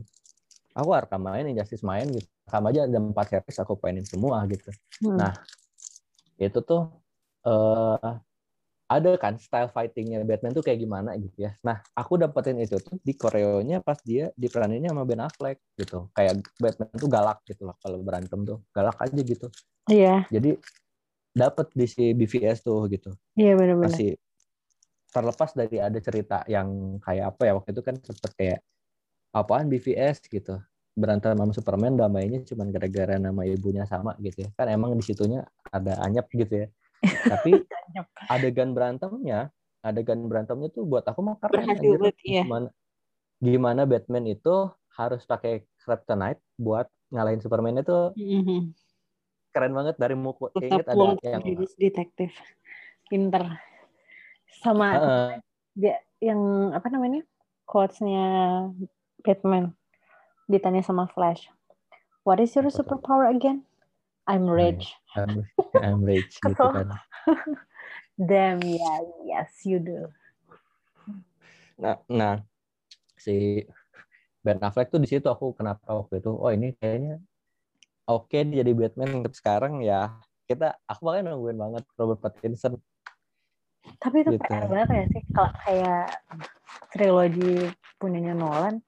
aku 0.74 0.90
Arkham 0.94 1.20
main 1.22 1.46
Injustice 1.46 1.84
main 1.84 2.06
gitu. 2.10 2.26
Sama 2.46 2.74
aja 2.74 2.86
ada 2.86 2.98
empat 2.98 3.26
series 3.30 3.58
aku 3.62 3.78
mainin 3.78 4.06
semua 4.06 4.42
gitu. 4.50 4.70
Hmm. 5.06 5.18
nah 5.18 5.32
itu 6.40 6.58
tuh 6.64 6.88
uh, 7.46 8.16
ada 8.90 9.10
kan 9.22 9.38
style 9.38 9.70
fightingnya 9.70 10.26
Batman 10.26 10.50
tuh 10.50 10.66
kayak 10.66 10.82
gimana 10.82 11.14
gitu 11.14 11.46
ya. 11.46 11.54
Nah 11.62 11.78
aku 11.94 12.18
dapetin 12.18 12.58
itu 12.58 12.74
tuh 12.82 12.98
di 12.98 13.14
koreonya 13.14 13.78
pas 13.86 14.02
dia 14.02 14.34
diperaninnya 14.34 14.90
sama 14.90 15.06
Ben 15.06 15.22
Affleck 15.22 15.62
gitu. 15.78 16.10
Kayak 16.10 16.42
Batman 16.58 16.90
tuh 16.98 17.10
galak 17.10 17.38
gitu 17.46 17.70
loh 17.70 17.76
kalau 17.78 18.02
berantem 18.02 18.42
tuh. 18.42 18.58
Galak 18.74 18.98
aja 18.98 19.20
gitu. 19.22 19.46
Iya. 19.86 20.26
Jadi 20.26 20.58
dapet 21.30 21.70
di 21.70 21.86
si 21.86 22.10
BVS 22.18 22.66
tuh 22.66 22.90
gitu. 22.90 23.14
Iya 23.38 23.54
benar-benar 23.54 23.94
masih 23.94 24.18
terlepas 25.10 25.50
dari 25.52 25.82
ada 25.82 25.98
cerita 25.98 26.46
yang 26.46 26.98
kayak 27.02 27.34
apa 27.34 27.42
ya 27.42 27.52
waktu 27.58 27.70
itu 27.74 27.82
kan 27.82 27.94
sempet 27.98 28.30
kayak 28.38 28.58
apaan 29.34 29.66
BVS 29.66 30.22
gitu 30.30 30.58
berantem 30.94 31.34
sama 31.34 31.52
Superman 31.54 31.94
damainya 31.98 32.42
cuma 32.46 32.66
gara-gara 32.66 33.18
nama 33.18 33.42
ibunya 33.46 33.86
sama 33.86 34.14
gitu 34.22 34.46
ya 34.46 34.50
kan 34.54 34.66
emang 34.70 34.94
di 34.94 35.04
situnya 35.06 35.46
ada 35.70 35.98
anyap 36.02 36.30
gitu 36.30 36.66
ya 36.66 36.68
tapi 37.32 37.62
adegan 38.30 38.74
berantemnya 38.74 39.50
adegan 39.82 40.26
berantemnya 40.26 40.68
tuh 40.70 40.86
buat 40.86 41.06
aku 41.06 41.20
mah 41.24 41.36
keren 41.40 41.74
Berhasil, 41.74 42.14
iya. 42.26 42.42
gimana 42.44 42.68
gimana 43.40 43.82
Batman 43.88 44.28
itu 44.28 44.68
harus 44.98 45.24
pakai 45.24 45.64
kryptonite 45.80 46.42
buat 46.60 46.86
ngalahin 47.10 47.40
Superman 47.40 47.80
itu 47.80 48.14
Mhm. 48.14 48.76
keren 49.50 49.74
banget 49.74 49.98
dari 49.98 50.14
mukul. 50.14 50.52
Ingat 50.54 50.86
ada 50.86 51.18
yang 51.26 51.42
detektif. 51.74 52.30
Pinter. 53.10 53.58
Sama 54.58 54.88
Heeh. 54.98 55.30
dia 55.78 55.96
yang 56.18 56.74
apa 56.74 56.90
namanya? 56.90 57.22
Quotes-nya 57.64 58.26
Batman. 59.22 59.72
Ditanya 60.50 60.82
sama 60.82 61.06
Flash. 61.06 61.46
What 62.26 62.42
is 62.42 62.52
your 62.58 62.66
superpower 62.68 63.30
again? 63.30 63.62
I'm 64.26 64.50
iya. 64.50 64.54
rich. 64.54 64.86
I'm, 65.14 65.46
I'm 65.78 66.00
rich 66.02 66.36
gitu 66.46 66.58
kan. 66.58 66.90
Damn, 68.20 68.60
yeah, 68.60 69.00
yes, 69.24 69.64
you 69.64 69.80
do. 69.80 70.12
Nah, 71.80 71.96
nah 72.04 72.44
si 73.16 73.64
Ben 74.40 74.60
Affleck 74.60 74.92
tuh 74.92 75.00
di 75.00 75.08
situ 75.08 75.28
aku 75.28 75.52
kenapa 75.52 75.92
waktu 75.92 76.20
itu 76.20 76.32
oh 76.32 76.48
ini 76.52 76.72
kayaknya 76.76 77.20
oke 78.08 78.32
dia 78.32 78.64
jadi 78.64 78.72
Batman 78.72 79.24
sekarang 79.32 79.84
ya 79.84 80.16
kita 80.48 80.80
aku 80.88 81.00
makanya 81.04 81.36
nungguin 81.36 81.60
banget 81.60 81.84
Robert 82.00 82.20
Pattinson 82.24 82.80
Tapi 84.00 84.16
itu 84.24 84.30
Gitu. 84.32 84.42
PR 84.44 84.64
banget 84.68 84.88
ya 84.92 85.04
sih. 85.12 85.22
Kalau 85.32 85.50
kayak 85.64 86.04
trilogi 86.92 87.52
punyanya 88.00 88.32
Nolan, 88.32 88.80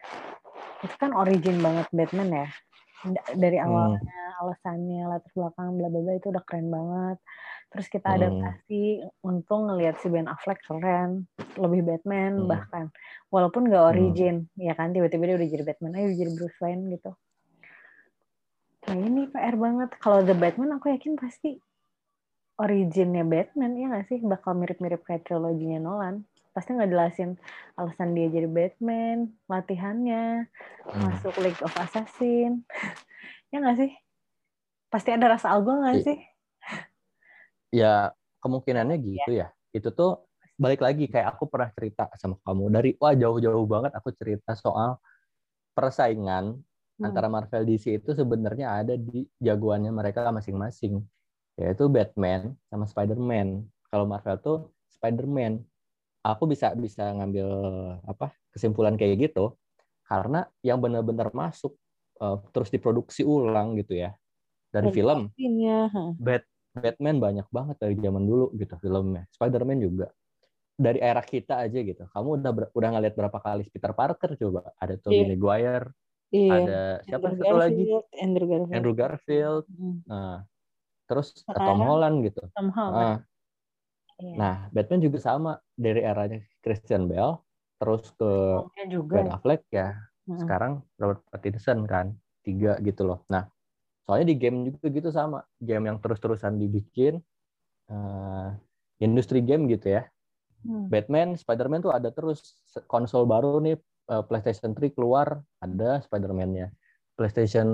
itu 0.83 0.95
kan 0.97 1.13
origin 1.13 1.61
banget 1.61 1.87
Batman 1.93 2.29
ya. 2.33 2.47
Dari 3.35 3.59
Hmm. 3.59 3.67
awalnya, 3.67 4.21
alasannya, 4.41 5.03
latar 5.11 5.33
belakang, 5.35 5.75
bla 5.75 5.89
bla 5.91 6.01
bla 6.01 6.13
itu 6.17 6.31
udah 6.31 6.45
keren 6.47 6.71
banget. 6.71 7.19
Terus 7.73 7.87
kita 7.89 8.09
Hmm. 8.09 8.17
adaptasi, 8.21 8.83
untung 9.25 9.67
ngelihat 9.69 9.97
si 10.01 10.07
Ben 10.13 10.29
Affleck 10.29 10.61
keren, 10.63 11.27
lebih 11.57 11.83
Batman 11.83 12.45
Hmm. 12.45 12.49
bahkan. 12.49 12.85
Walaupun 13.33 13.67
nggak 13.69 13.83
Hmm. 13.83 13.91
origin, 13.97 14.37
ya 14.55 14.77
kan 14.77 14.93
tiba-tiba 14.93 15.25
dia 15.29 15.37
udah 15.41 15.49
jadi 15.51 15.65
Batman, 15.67 15.97
ayo 15.99 16.09
jadi 16.15 16.31
Bruce 16.37 16.59
Wayne 16.63 16.93
gitu. 16.95 17.11
Nah 18.83 18.99
ini 18.99 19.31
PR 19.31 19.57
banget. 19.57 19.95
Kalau 19.99 20.21
The 20.23 20.35
Batman 20.37 20.77
aku 20.77 20.91
yakin 20.93 21.15
pasti 21.17 21.59
originnya 22.63 23.27
Batman 23.27 23.75
ya 23.75 23.91
nggak 23.91 24.07
sih 24.07 24.19
bakal 24.23 24.55
mirip-mirip 24.55 25.03
kayak 25.03 25.27
triloginya 25.27 25.83
Nolan. 25.83 26.23
Pasti 26.55 26.77
nggak 26.77 26.91
jelasin 26.93 27.31
alasan 27.75 28.15
dia 28.15 28.29
jadi 28.29 28.47
Batman, 28.47 29.35
latihannya, 29.49 30.47
Hmm. 30.87 31.01
masuk 31.11 31.35
League 31.43 31.59
of 31.61 31.75
Assassin. 31.75 32.63
ya 33.53 33.59
nggak 33.59 33.79
sih? 33.83 33.91
Pasti 34.87 35.11
ada 35.11 35.27
rasa 35.27 35.51
algo 35.51 35.75
nggak 35.75 35.97
Iya. 35.99 36.07
sih? 36.07 36.19
ya 37.73 38.13
kemungkinannya 38.45 39.01
gitu 39.01 39.33
ya 39.33 39.49
itu 39.73 39.89
tuh 39.89 40.29
balik 40.61 40.85
lagi 40.85 41.09
kayak 41.09 41.33
aku 41.33 41.49
pernah 41.49 41.73
cerita 41.73 42.05
sama 42.21 42.37
kamu 42.45 42.69
dari 42.69 42.91
wah 43.01 43.17
jauh-jauh 43.17 43.65
banget 43.65 43.97
aku 43.97 44.13
cerita 44.13 44.53
soal 44.53 45.01
persaingan 45.73 46.61
Hmm. 47.01 47.09
antara 47.09 47.33
Marvel 47.33 47.65
DC 47.65 47.97
itu 47.97 48.13
sebenarnya 48.13 48.85
ada 48.85 48.95
di 48.95 49.25
jagoannya 49.41 49.89
mereka 49.89 50.29
masing-masing 50.29 51.01
yaitu 51.61 51.85
Batman 51.89 52.57
sama 52.69 52.89
Spider-Man 52.89 53.69
kalau 53.89 54.09
Marvel 54.09 54.39
tuh 54.41 54.59
Spider-Man 54.93 55.61
aku 56.23 56.49
bisa 56.49 56.73
bisa 56.73 57.13
ngambil 57.13 57.49
apa 58.07 58.33
kesimpulan 58.51 58.97
kayak 58.97 59.31
gitu 59.31 59.57
karena 60.07 60.49
yang 60.65 60.81
benar-benar 60.81 61.33
masuk 61.33 61.77
eh, 62.21 62.37
terus 62.53 62.73
diproduksi 62.73 63.23
ulang 63.23 63.77
gitu 63.77 63.97
ya 63.97 64.17
dari 64.73 64.89
Dan 64.89 64.97
film 64.97 65.21
ha. 65.29 66.03
Bat 66.17 66.43
Batman 66.73 67.21
banyak 67.21 67.47
banget 67.53 67.77
dari 67.77 68.01
zaman 68.01 68.25
dulu 68.25 68.49
gitu 68.57 68.73
filmnya. 68.81 69.29
Spider-Man 69.29 69.77
juga. 69.77 70.09
Dari 70.73 71.05
era 71.05 71.21
kita 71.21 71.69
aja 71.69 71.79
gitu. 71.85 72.09
Kamu 72.09 72.41
udah 72.41 72.49
ber- 72.57 72.73
udah 72.73 72.89
ngeliat 72.97 73.13
berapa 73.13 73.39
kali 73.45 73.69
Peter 73.69 73.93
Parker 73.93 74.33
coba? 74.41 74.73
Ada 74.81 74.97
Tobey 74.97 75.21
Iya. 75.21 75.29
Maguire, 75.37 75.87
Iya. 76.33 76.53
ada 76.57 76.81
siapa 77.05 77.29
Andrew 77.29 77.45
satu 77.45 77.57
lagi? 77.61 77.85
Garfield, 77.85 78.07
Andrew 78.17 78.47
Garfield. 78.49 78.73
Andrew 78.73 78.95
Garfield. 78.97 79.65
Hmm. 79.69 79.97
Nah, 80.09 80.37
terus 81.09 81.35
Tom 81.45 81.55
Sekarang 81.55 81.79
Holland 81.83 82.17
gitu. 82.27 82.43
Tom 82.55 82.69
Holland. 82.73 82.97
Nah, 83.03 83.19
Iya. 84.23 84.37
nah, 84.39 84.57
Batman 84.71 85.03
juga 85.03 85.19
sama 85.19 85.53
dari 85.75 85.99
eranya 86.05 86.39
Christian 86.63 87.11
Bale 87.11 87.43
terus 87.83 88.15
ke 88.15 88.31
juga. 88.87 89.19
Ben 89.19 89.29
Affleck 89.35 89.67
ya. 89.75 89.99
Sekarang 90.39 90.87
Robert 91.01 91.27
Pattinson 91.35 91.83
kan. 91.91 92.15
Tiga 92.47 92.79
gitu 92.83 93.03
loh. 93.03 93.27
Nah, 93.27 93.51
soalnya 94.07 94.31
di 94.31 94.37
game 94.39 94.71
juga 94.71 94.87
gitu 94.95 95.11
sama. 95.11 95.43
Game 95.59 95.91
yang 95.91 95.99
terus-terusan 95.99 96.59
dibikin. 96.59 97.19
eh, 97.91 98.49
industri 99.03 99.43
game 99.43 99.67
gitu 99.69 99.91
ya. 99.99 100.07
Hmm. 100.63 100.87
Batman, 100.87 101.35
Spider-Man 101.35 101.83
tuh 101.83 101.93
ada 101.93 102.09
terus 102.15 102.63
konsol 102.87 103.27
baru 103.27 103.59
nih 103.59 103.75
eh, 104.09 104.23
PlayStation 104.31 104.73
3 104.73 104.95
keluar 104.95 105.43
ada 105.59 105.99
Spider-Man-nya. 106.07 106.71
PlayStation 107.19 107.69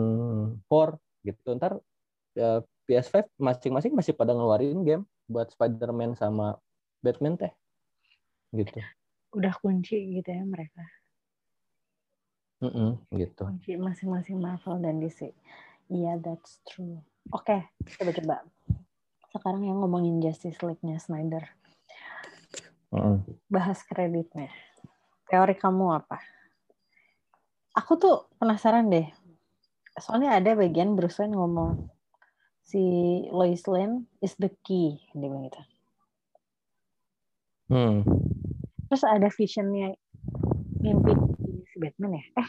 4 0.67 0.97
gitu. 1.29 1.49
Ntar 1.55 1.77
eh, 2.41 2.61
PS5 2.89 3.29
masing-masing 3.37 3.93
masih 3.93 4.17
pada 4.17 4.33
ngeluarin 4.33 4.81
game 4.81 5.05
buat 5.29 5.53
Spider-Man 5.53 6.17
sama 6.17 6.57
Batman 7.05 7.37
teh. 7.37 7.53
Gitu. 8.57 8.81
Udah 9.37 9.53
kunci 9.61 10.19
gitu 10.19 10.31
ya 10.33 10.41
mereka. 10.49 10.81
Mm-mm, 12.59 12.99
gitu. 13.15 13.47
kunci 13.47 13.79
masing-masing 13.79 14.41
Marvel 14.43 14.83
dan 14.83 14.99
DC. 14.99 15.31
Iya, 15.93 16.19
that's 16.19 16.59
true. 16.67 16.99
Oke, 17.31 17.71
coba-coba. 18.01 18.43
Sekarang 19.31 19.63
yang 19.63 19.79
ngomongin 19.79 20.19
Justice 20.19 20.59
League-nya 20.65 20.99
Snyder. 20.99 21.45
Mm-mm. 22.91 23.23
Bahas 23.47 23.85
kreditnya. 23.85 24.51
Teori 25.29 25.55
kamu 25.55 26.03
apa? 26.03 26.19
Aku 27.77 28.01
tuh 28.01 28.27
penasaran 28.41 28.91
deh. 28.91 29.07
Soalnya 30.01 30.41
ada 30.41 30.57
bagian 30.57 30.97
Bruce 30.99 31.21
Wayne 31.21 31.37
ngomong, 31.37 31.87
si 32.69 32.85
Lois 33.33 33.65
Lane 33.65 34.05
is 34.21 34.37
the 34.37 34.53
key. 34.61 35.01
Dia 35.17 35.25
bilang 35.25 35.49
gitu. 35.49 35.61
Hmm. 37.73 38.05
Terus 38.89 39.05
ada 39.09 39.29
visionnya 39.33 39.97
mimpi 40.81 41.13
si 41.73 41.77
Batman 41.81 42.21
ya? 42.21 42.25
Eh, 42.45 42.49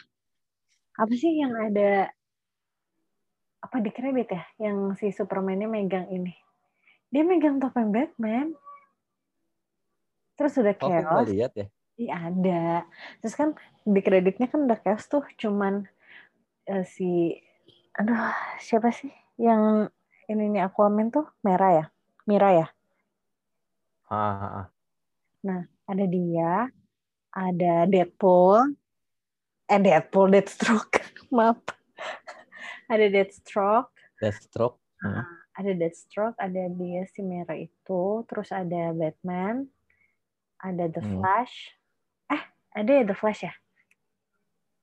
apa 1.00 1.14
sih 1.16 1.40
yang 1.40 1.56
ada 1.56 2.12
apa 3.64 3.78
di 3.80 3.92
kredit 3.96 4.28
ya? 4.36 4.44
Yang 4.60 4.78
si 5.00 5.08
Superman-nya 5.16 5.72
megang 5.72 6.12
ini. 6.12 6.36
Dia 7.12 7.24
megang 7.24 7.64
topeng 7.64 7.96
Batman. 7.96 8.52
Terus 10.36 10.56
udah 10.60 10.76
chaos. 10.76 11.28
lihat 11.32 11.56
ya? 11.56 11.68
Iya 12.00 12.16
ada. 12.32 12.64
Terus 13.24 13.36
kan 13.36 13.56
di 13.84 14.00
kreditnya 14.04 14.48
kan 14.52 14.68
udah 14.68 14.80
chaos 14.84 15.08
tuh 15.08 15.24
cuman 15.40 15.88
eh, 16.68 16.84
si 16.84 17.36
aduh 17.96 18.32
siapa 18.64 18.96
sih 18.96 19.12
yang 19.36 19.92
ini 20.30 20.46
nih 20.54 20.62
Aquaman 20.70 21.10
tuh 21.10 21.26
merah 21.42 21.72
ya? 21.74 21.86
Mira 22.30 22.50
ya? 22.54 22.68
Ah, 24.10 24.38
ah, 24.38 24.52
ah. 24.66 25.64
ada 25.90 26.06
dia, 26.06 26.70
ada 27.34 27.74
Deadpool, 27.90 28.78
eh 29.70 29.80
Deadpool, 29.82 30.34
Deathstroke, 30.34 31.02
maaf, 31.36 31.62
ada 32.90 33.06
Deathstroke, 33.10 33.94
Deathstroke. 34.18 34.78
Hmm. 35.02 35.26
ada 35.58 35.72
Deathstroke, 35.78 36.38
ada 36.38 36.70
dia 36.74 37.06
si 37.10 37.22
merah 37.22 37.58
itu, 37.58 38.26
terus 38.26 38.50
ada 38.54 38.94
Batman, 38.94 39.70
ada 40.62 40.90
The 40.90 41.02
Hmm. 41.02 41.22
Flash, 41.22 41.74
eh 42.34 42.44
ada 42.74 42.90
ya 42.90 43.04
The 43.06 43.18
Flash 43.18 43.42
ya? 43.46 43.54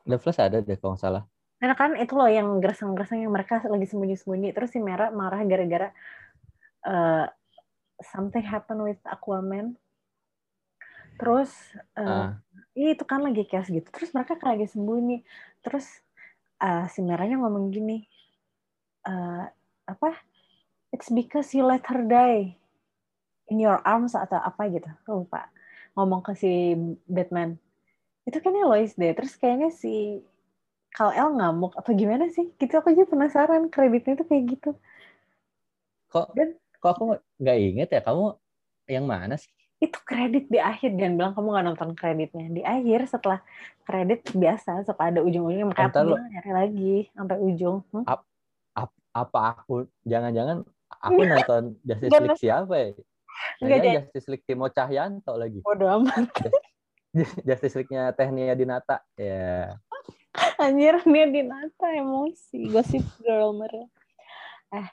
The 0.07 0.19
Flash 0.23 0.39
ada 0.39 0.63
deh 0.63 0.79
kalau 0.79 0.95
nggak 0.95 1.03
salah. 1.03 1.25
Karena 1.57 1.75
kan 1.75 1.97
itu 1.97 2.13
loh 2.13 2.29
yang 2.29 2.61
gersang-gersang 2.61 3.25
yang 3.25 3.33
mereka 3.33 3.65
lagi 3.65 3.89
sembunyi-sembunyi, 3.89 4.53
terus 4.53 4.77
si 4.77 4.81
merah 4.81 5.09
marah 5.09 5.41
gara-gara 5.49 5.89
eh, 6.85 7.27
something 8.03 8.45
happen 8.45 8.85
with 8.85 9.01
Aquaman. 9.09 9.81
Terus 11.17 11.51
eh, 11.97 12.05
Ah, 12.05 12.37
Iya 12.77 12.93
itu 12.93 13.05
kan 13.09 13.25
lagi 13.25 13.49
chaos 13.49 13.73
gitu. 13.73 13.89
Terus 13.89 14.13
mereka 14.13 14.37
kayak 14.37 14.61
lagi 14.61 14.67
sembunyi. 14.69 15.25
Terus 15.65 15.89
uh, 16.61 16.85
si 16.93 17.01
merahnya 17.01 17.41
ngomong 17.41 17.73
gini, 17.73 18.05
uh, 19.09 19.49
apa? 19.89 20.13
It's 20.93 21.09
because 21.09 21.57
you 21.57 21.65
let 21.65 21.89
her 21.89 22.05
die 22.05 22.61
in 23.49 23.57
your 23.57 23.81
arms 23.81 24.13
atau 24.13 24.37
apa 24.37 24.69
gitu. 24.69 24.93
Lupa. 25.09 25.49
Ngomong 25.97 26.21
ke 26.21 26.37
si 26.37 26.77
Batman. 27.09 27.57
Itu 28.29 28.45
kayaknya 28.45 28.69
Lois 28.69 28.93
deh. 28.93 29.17
Terus 29.17 29.41
kayaknya 29.41 29.73
si 29.73 30.21
Kal-El 30.97 31.29
ngamuk 31.37 31.77
atau 31.77 31.93
gimana 31.93 32.33
sih? 32.33 32.49
Gitu 32.57 32.73
aku 32.73 32.89
aja 32.89 33.05
penasaran 33.05 33.69
kreditnya 33.69 34.17
tuh 34.17 34.25
kayak 34.25 34.45
gitu. 34.57 34.71
kok 36.09 36.33
Dan- 36.33 36.57
kok 36.81 36.97
aku 36.97 37.21
nggak 37.37 37.59
inget 37.61 37.89
ya 37.93 38.01
kamu 38.01 38.33
yang 38.89 39.05
mana 39.05 39.37
sih? 39.37 39.53
Itu 39.77 40.01
kredit 40.09 40.49
di 40.49 40.57
akhir. 40.57 40.97
Jangan 40.97 41.15
bilang 41.21 41.33
kamu 41.37 41.49
nggak 41.53 41.67
nonton 41.69 41.91
kreditnya. 41.93 42.47
Di 42.49 42.63
akhir 42.65 43.13
setelah 43.13 43.45
kredit 43.85 44.25
biasa 44.33 44.89
suka 44.89 45.13
ada 45.13 45.21
ujung-ujungnya. 45.21 45.69
Makanya 45.69 45.93
aku 45.93 46.01
bilang 46.09 46.29
nyari 46.33 46.53
lagi 46.57 46.95
sampai 47.13 47.37
ujung. 47.45 47.85
Hmm? 47.93 48.09
Apa 49.17 49.41
aku 49.57 49.89
jangan-jangan 50.05 50.65
aku 50.89 51.21
nonton 51.25 51.63
Justice 51.85 52.21
League 52.21 52.41
siapa 52.41 52.75
ya? 52.77 52.89
Nggak, 53.61 53.69
Jangan 53.69 53.97
Justice 54.01 54.27
League 54.33 54.45
Timo 54.49 54.67
Cahyanto 54.73 55.33
lagi. 55.37 55.61
Bodo 55.61 55.85
amat. 56.01 56.25
Justice 57.49 57.75
League-nya 57.81 58.13
Tehnia 58.13 58.53
Dinata. 58.53 59.01
Ya. 59.17 59.81
Anjir, 60.63 61.01
dia 61.05 61.27
Dinata 61.29 61.89
emosi. 61.93 62.69
Gosip 62.69 63.05
girl 63.21 63.57
mereka. 63.57 63.89
Eh, 64.73 64.89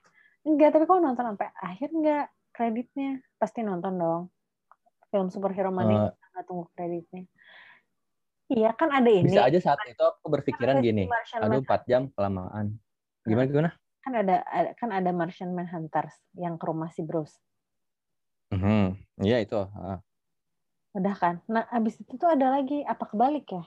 enggak, 0.47 0.75
tapi 0.75 0.85
kau 0.87 0.99
nonton 0.99 1.23
sampai 1.23 1.49
akhir 1.59 1.89
enggak 1.91 2.25
kreditnya? 2.53 3.19
Pasti 3.39 3.63
nonton 3.63 3.93
dong. 3.99 4.23
Film 5.11 5.27
superhero 5.29 5.69
mana 5.69 6.09
uh, 6.09 6.31
nggak 6.33 6.45
tunggu 6.47 6.65
kreditnya. 6.73 7.23
Iya, 8.51 8.75
kan 8.75 8.91
ada 8.91 9.09
ini. 9.09 9.31
Bisa 9.31 9.47
aja 9.47 9.59
saat 9.61 9.79
itu 9.87 10.03
aku 10.03 10.27
berpikiran 10.29 10.83
gini, 10.83 11.07
aduh 11.39 11.63
4 11.63 11.89
jam 11.89 12.11
kelamaan. 12.11 12.75
Gimana 13.23 13.47
gimana? 13.47 13.69
Kan 14.03 14.13
ada, 14.19 14.43
kan 14.75 14.89
ada 14.91 15.09
Martian 15.15 15.55
Manhunters 15.55 16.13
yang 16.35 16.59
ke 16.59 16.65
rumah 16.67 16.91
si 16.91 17.01
Bruce. 17.07 17.39
Iya 18.51 18.59
mm 18.59 18.93
-hmm. 19.17 19.45
itu. 19.47 19.61
Uh. 19.63 19.99
Udah 20.93 21.15
kan. 21.17 21.35
Nah, 21.49 21.65
abis 21.73 21.97
itu 21.97 22.13
tuh 22.19 22.29
ada 22.29 22.53
lagi 22.53 22.85
apa 22.85 23.09
kebalik 23.09 23.49
ya? 23.49 23.63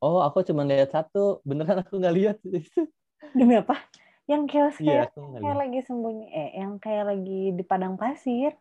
Oh, 0.00 0.20
aku 0.20 0.44
cuma 0.44 0.62
lihat 0.66 0.92
satu. 0.92 1.40
Beneran 1.42 1.82
aku 1.82 1.96
nggak 1.96 2.16
lihat 2.16 2.36
itu. 2.48 2.88
Demi 3.32 3.56
apa? 3.56 3.80
Yang 4.26 4.42
chaos 4.50 4.76
iya, 4.82 5.06
kayak, 5.06 5.38
kayak 5.38 5.56
lagi 5.56 5.78
sembunyi, 5.86 6.26
eh, 6.34 6.50
yang 6.58 6.82
kayak 6.82 7.04
lagi 7.14 7.54
di 7.54 7.62
padang 7.62 7.94
pasir. 7.94 8.58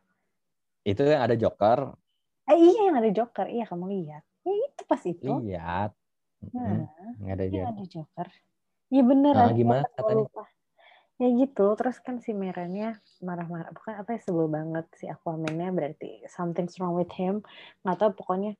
Itu 0.85 1.01
yang 1.01 1.25
ada 1.25 1.33
Joker. 1.33 1.97
Eh, 2.45 2.57
iya 2.57 2.81
yang 2.93 2.97
ada 3.01 3.09
Joker. 3.09 3.49
Iya 3.49 3.65
kamu 3.65 3.85
lihat. 3.89 4.23
Ya 4.45 4.53
itu 4.53 4.81
pas 4.85 5.01
itu. 5.01 5.25
Lihat. 5.25 5.91
Nah, 6.53 6.85
hmm, 6.85 7.25
ada, 7.25 7.43
iya, 7.49 7.65
ada 7.73 7.81
Joker. 7.89 8.29
Iya 8.93 9.03
bener. 9.09 9.33
Nah, 9.33 9.49
gimana 9.57 9.89
katanya? 9.97 10.29
Lupa 10.29 10.45
ya 11.15 11.31
gitu 11.31 11.79
terus 11.79 11.95
kan 12.03 12.19
si 12.19 12.35
Merennya 12.35 12.99
marah-marah 13.23 13.71
bukan 13.71 13.93
apa 14.03 14.09
ya 14.11 14.19
sebel 14.19 14.51
banget 14.51 14.83
si 14.99 15.07
Aquaman-nya 15.07 15.71
berarti 15.71 16.27
something's 16.27 16.75
wrong 16.75 16.99
with 16.99 17.11
him 17.15 17.39
nggak 17.87 18.03
tahu 18.03 18.11
pokoknya 18.19 18.59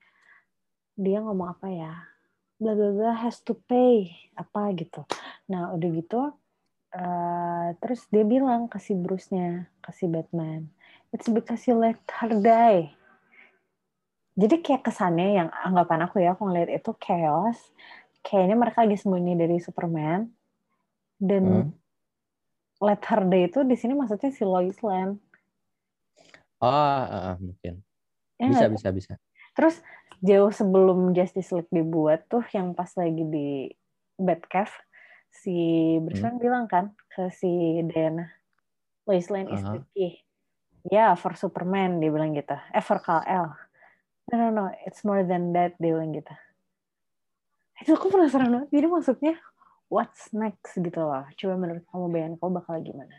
dia 0.95 1.19
ngomong 1.19 1.51
apa 1.51 1.67
ya 1.67 1.93
bla 2.59 2.73
bla 2.73 2.89
bla 2.95 3.11
has 3.15 3.41
to 3.43 3.53
pay 3.67 4.11
apa 4.35 4.71
gitu 4.77 5.03
nah 5.51 5.73
udah 5.75 5.89
gitu 5.91 6.21
uh, 6.95 7.67
terus 7.83 8.07
dia 8.09 8.23
bilang 8.23 8.71
ke 8.71 8.79
si 8.79 8.95
Bruce-nya 8.95 9.67
ke 9.83 9.91
si 9.91 10.07
Batman 10.07 10.67
it's 11.11 11.27
because 11.27 11.63
you 11.67 11.75
let 11.75 11.99
her 12.21 12.31
die 12.39 12.91
jadi 14.35 14.59
kayak 14.59 14.83
kesannya 14.87 15.39
yang 15.39 15.49
anggapan 15.63 16.07
aku 16.07 16.19
ya 16.23 16.35
aku 16.35 16.47
ngeliat 16.47 16.71
itu 16.71 16.91
chaos 16.99 17.59
kayaknya 18.23 18.55
mereka 18.59 18.83
lagi 18.83 18.99
sembunyi 18.99 19.33
dari 19.39 19.57
Superman 19.59 20.27
dan 21.19 21.43
hmm 21.43 21.85
Let 22.83 23.01
Her 23.07 23.23
Day 23.31 23.47
itu 23.47 23.63
di 23.63 23.75
sini 23.79 23.95
maksudnya 23.95 24.31
si 24.35 24.43
Lois 24.43 24.75
Lane. 24.83 25.15
Oh, 26.59 26.69
uh, 26.69 27.35
mungkin. 27.39 27.83
Ya, 28.35 28.51
bisa, 28.51 28.67
bisa, 28.67 28.89
bisa. 28.91 29.13
Terus 29.55 29.79
jauh 30.25 30.49
sebelum 30.49 31.13
Justice 31.13 31.53
League 31.53 31.69
dibuat 31.69 32.25
tuh 32.25 32.41
yang 32.49 32.73
pas 32.73 32.89
lagi 32.97 33.21
di 33.21 33.69
Batcave, 34.17 34.73
si 35.29 35.55
Bruce 36.01 36.25
hmm. 36.25 36.41
bilang 36.41 36.65
kan 36.65 36.97
ke 37.13 37.29
si 37.29 37.79
Diana, 37.85 38.25
Lois 39.05 39.29
Lane 39.29 39.51
uh 39.51 39.53
-huh. 39.53 39.57
is 39.59 39.63
the 39.69 39.81
key. 39.93 40.11
Ya, 40.85 41.09
yeah, 41.09 41.11
for 41.17 41.33
Superman, 41.33 41.97
dia 41.97 42.13
bilang 42.13 42.37
gitu. 42.37 42.53
Eh, 42.73 42.81
for 42.81 43.01
Kal-El. 43.01 43.49
No, 44.29 44.33
no, 44.37 44.47
no, 44.53 44.65
it's 44.85 45.01
more 45.01 45.25
than 45.25 45.53
that, 45.53 45.73
dia 45.81 45.93
bilang 45.97 46.13
gitu. 46.13 46.33
Itu 47.81 47.97
aku 47.97 48.13
penasaran 48.13 48.53
banget. 48.53 48.69
Jadi 48.69 48.87
maksudnya, 48.89 49.33
what's 49.89 50.29
next 50.29 50.77
gitu 50.77 51.01
loh. 51.01 51.25
Coba 51.37 51.53
menurut 51.57 51.83
kamu 51.89 52.05
bayangan 52.13 52.33
kamu 52.37 52.51
bakal 52.61 52.75
gimana? 52.85 53.15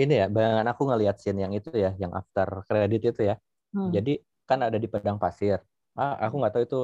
Ini 0.00 0.14
ya, 0.24 0.26
bayangan 0.32 0.66
aku 0.72 0.82
ngelihat 0.88 1.16
scene 1.20 1.44
yang 1.44 1.52
itu 1.52 1.68
ya, 1.76 1.92
yang 2.00 2.12
after 2.16 2.64
credit 2.64 3.12
itu 3.12 3.20
ya. 3.20 3.36
Hmm. 3.76 3.92
Jadi 3.92 4.24
kan 4.48 4.64
ada 4.64 4.80
di 4.80 4.88
padang 4.88 5.20
pasir. 5.20 5.60
Ah, 5.96 6.16
aku 6.28 6.40
nggak 6.40 6.52
tahu 6.54 6.64
itu 6.64 6.82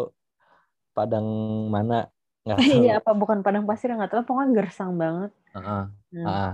padang 0.92 1.26
mana. 1.70 2.08
Iya, 2.56 3.04
apa 3.04 3.12
bukan 3.12 3.44
padang 3.44 3.68
pasir 3.68 3.92
nggak 3.92 4.08
tahu. 4.08 4.22
Pokoknya 4.24 4.56
gersang 4.56 4.96
banget. 4.96 5.30
Uh 5.52 5.58
-uh. 5.60 5.84
Hmm. 6.16 6.24
Uh. 6.24 6.52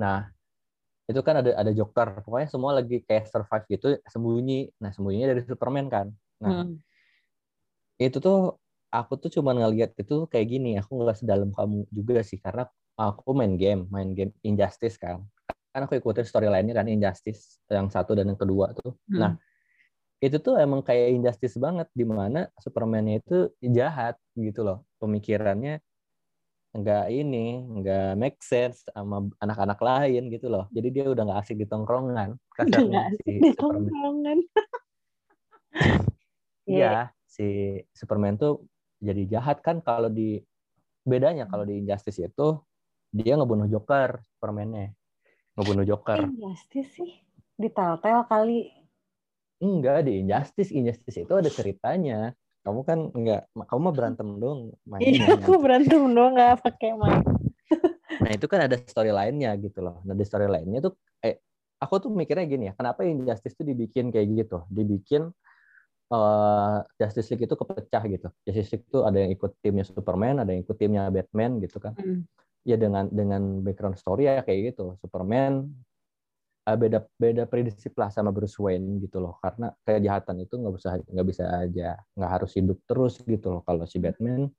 Nah, 0.00 0.18
itu 1.04 1.20
kan 1.20 1.44
ada 1.44 1.52
ada 1.52 1.72
Joker. 1.76 2.24
Pokoknya 2.24 2.48
semua 2.48 2.72
lagi 2.72 3.04
kayak 3.04 3.28
survive 3.28 3.64
gitu, 3.68 3.86
sembunyi. 4.08 4.72
Nah, 4.80 4.96
sembunyinya 4.96 5.36
dari 5.36 5.44
Superman 5.44 5.92
kan. 5.92 6.08
Nah, 6.40 6.64
hmm. 6.64 6.80
itu 8.00 8.16
tuh 8.16 8.56
aku 8.96 9.12
tuh 9.20 9.30
cuma 9.40 9.52
ngeliat 9.52 9.92
itu 9.98 10.24
kayak 10.30 10.46
gini 10.48 10.80
aku 10.80 10.96
nggak 10.96 11.18
sedalam 11.20 11.50
kamu 11.52 11.84
juga 11.92 12.24
sih 12.24 12.40
karena 12.40 12.64
aku 12.96 13.36
main 13.36 13.54
game 13.58 13.84
main 13.92 14.16
game 14.16 14.32
Injustice 14.40 14.96
kan 14.96 15.20
kan 15.74 15.84
aku 15.84 16.00
ikutin 16.00 16.24
storyline-nya 16.24 16.72
kan 16.72 16.88
Injustice 16.88 17.60
yang 17.68 17.92
satu 17.92 18.16
dan 18.16 18.32
yang 18.32 18.40
kedua 18.40 18.72
tuh 18.72 18.96
hmm. 19.12 19.20
nah 19.20 19.32
itu 20.16 20.36
tuh 20.40 20.56
emang 20.56 20.80
kayak 20.80 21.12
Injustice 21.12 21.60
banget 21.60 21.88
di 21.92 22.04
mana 22.08 22.48
Superman-nya 22.56 23.20
itu 23.20 23.52
jahat 23.60 24.16
gitu 24.32 24.64
loh. 24.64 24.78
Pemikirannya 24.96 25.84
nggak 26.76 27.06
ini 27.08 27.64
nggak 27.80 28.20
make 28.20 28.40
sense 28.44 28.84
sama 28.92 29.24
anak-anak 29.40 29.80
lain 29.80 30.28
gitu 30.32 30.48
loh. 30.48 30.68
Jadi 30.72 30.88
dia 30.92 31.04
udah 31.08 31.22
nggak 31.24 31.40
asik 31.44 31.56
di 31.60 31.66
tongkrongan 31.68 32.36
kasarnya 32.52 33.12
si 33.20 33.40
di 33.40 33.52
tongkrongan. 33.56 34.38
Iya, 36.66 37.14
si 37.30 37.78
Superman 37.94 38.34
tuh 38.42 38.66
jadi 38.98 39.38
jahat 39.38 39.62
kan 39.62 39.78
kalau 39.86 40.10
di 40.10 40.42
bedanya 41.06 41.46
kalau 41.46 41.62
di 41.62 41.78
Injustice 41.78 42.26
itu 42.26 42.58
dia 43.14 43.38
ngebunuh 43.38 43.70
Joker 43.70 44.18
Superman-nya 44.34 44.90
ngebunuh 45.54 45.86
Joker. 45.86 46.26
Injustice 46.26 46.90
sih? 46.90 47.12
Di 47.54 47.70
Telltale 47.70 48.26
kali 48.26 48.75
enggak 49.62 50.06
di 50.06 50.24
Injustice 50.24 50.70
Injustice 50.72 51.24
itu 51.24 51.32
ada 51.32 51.48
ceritanya 51.48 52.32
kamu 52.66 52.80
kan 52.82 52.98
enggak 53.14 53.42
kamu 53.54 53.80
mah 53.80 53.94
berantem 53.94 54.28
dong 54.42 54.74
main 54.84 55.00
iya 55.02 55.38
aku 55.38 55.56
berantem 55.62 56.02
dong 56.12 56.34
nggak 56.34 56.60
pakai 56.60 56.90
main 56.98 57.22
nah 58.22 58.30
itu 58.32 58.46
kan 58.48 58.66
ada 58.66 58.76
story 58.84 59.10
lainnya 59.14 59.54
gitu 59.60 59.80
loh 59.80 60.02
nah 60.02 60.14
di 60.16 60.24
story 60.26 60.50
lainnya 60.50 60.82
tuh 60.82 60.94
eh 61.22 61.40
aku 61.78 62.02
tuh 62.02 62.10
mikirnya 62.10 62.46
gini 62.48 62.64
ya 62.70 62.74
kenapa 62.74 63.06
Injustice 63.06 63.54
tuh 63.54 63.66
dibikin 63.66 64.10
kayak 64.10 64.26
gitu 64.34 64.66
dibikin 64.72 65.30
uh, 66.10 66.82
Justice 66.98 67.28
League 67.32 67.46
itu 67.46 67.56
kepecah 67.56 68.02
gitu. 68.06 68.28
Justice 68.46 68.70
League 68.76 68.86
itu 68.86 68.98
ada 69.02 69.18
yang 69.18 69.30
ikut 69.34 69.50
timnya 69.62 69.84
Superman, 69.86 70.42
ada 70.42 70.50
yang 70.54 70.62
ikut 70.62 70.76
timnya 70.78 71.10
Batman 71.10 71.58
gitu 71.62 71.78
kan. 71.82 71.96
Mm. 71.98 72.22
Ya 72.66 72.76
dengan 72.78 73.06
dengan 73.10 73.62
background 73.62 73.98
story 73.98 74.26
ya 74.26 74.42
kayak 74.42 74.74
gitu. 74.74 74.98
Superman 74.98 75.70
beda 76.74 77.06
beda 77.14 77.46
prinsip 77.46 77.94
lah 77.94 78.10
sama 78.10 78.34
Bruce 78.34 78.58
Wayne 78.58 78.98
gitu 78.98 79.22
loh. 79.22 79.38
Karena 79.38 79.70
kejahatan 79.86 80.42
itu 80.42 80.58
nggak 80.58 80.74
bisa 80.74 80.88
nggak 80.98 81.26
bisa 81.30 81.44
aja 81.62 81.88
nggak 82.18 82.30
harus 82.32 82.50
hidup 82.58 82.78
terus 82.90 83.22
gitu 83.22 83.54
loh. 83.54 83.62
Kalau 83.62 83.86
si 83.86 84.02
Batman 84.02 84.50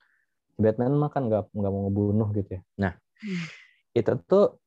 Batman 0.55 0.95
mah 0.95 1.11
kan 1.11 1.27
nggak 1.27 1.51
nggak 1.51 1.71
mau 1.73 1.81
ngebunuh 1.91 2.29
gitu 2.39 2.55
ya. 2.55 2.61
Nah 2.79 2.93
mm. 2.95 3.45
itu 3.99 4.11
tuh 4.23 4.61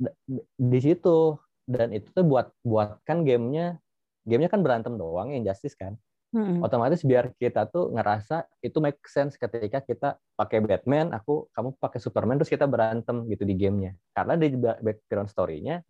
di 0.58 0.78
situ 0.84 1.40
dan 1.64 1.96
itu 1.96 2.12
tuh 2.12 2.26
buat 2.26 2.52
buat 2.60 3.00
kan 3.08 3.24
gamenya 3.24 3.80
gamenya 4.28 4.50
kan 4.52 4.60
berantem 4.60 4.98
doang 4.98 5.32
yang 5.32 5.46
Justice 5.46 5.78
kan 5.78 5.96
hmm. 6.34 6.62
otomatis 6.62 7.02
biar 7.02 7.34
kita 7.36 7.66
tuh 7.70 7.90
ngerasa 7.94 8.46
itu 8.62 8.78
make 8.78 8.98
sense 9.06 9.34
ketika 9.36 9.82
kita 9.82 10.16
pakai 10.38 10.62
Batman, 10.62 11.12
aku 11.14 11.50
kamu 11.52 11.76
pakai 11.78 11.98
Superman 11.98 12.38
terus 12.38 12.50
kita 12.50 12.66
berantem 12.70 13.26
gitu 13.28 13.42
di 13.42 13.54
gamenya. 13.58 13.92
Karena 14.14 14.34
di 14.38 14.48
background 14.56 15.30
story-nya 15.30 15.82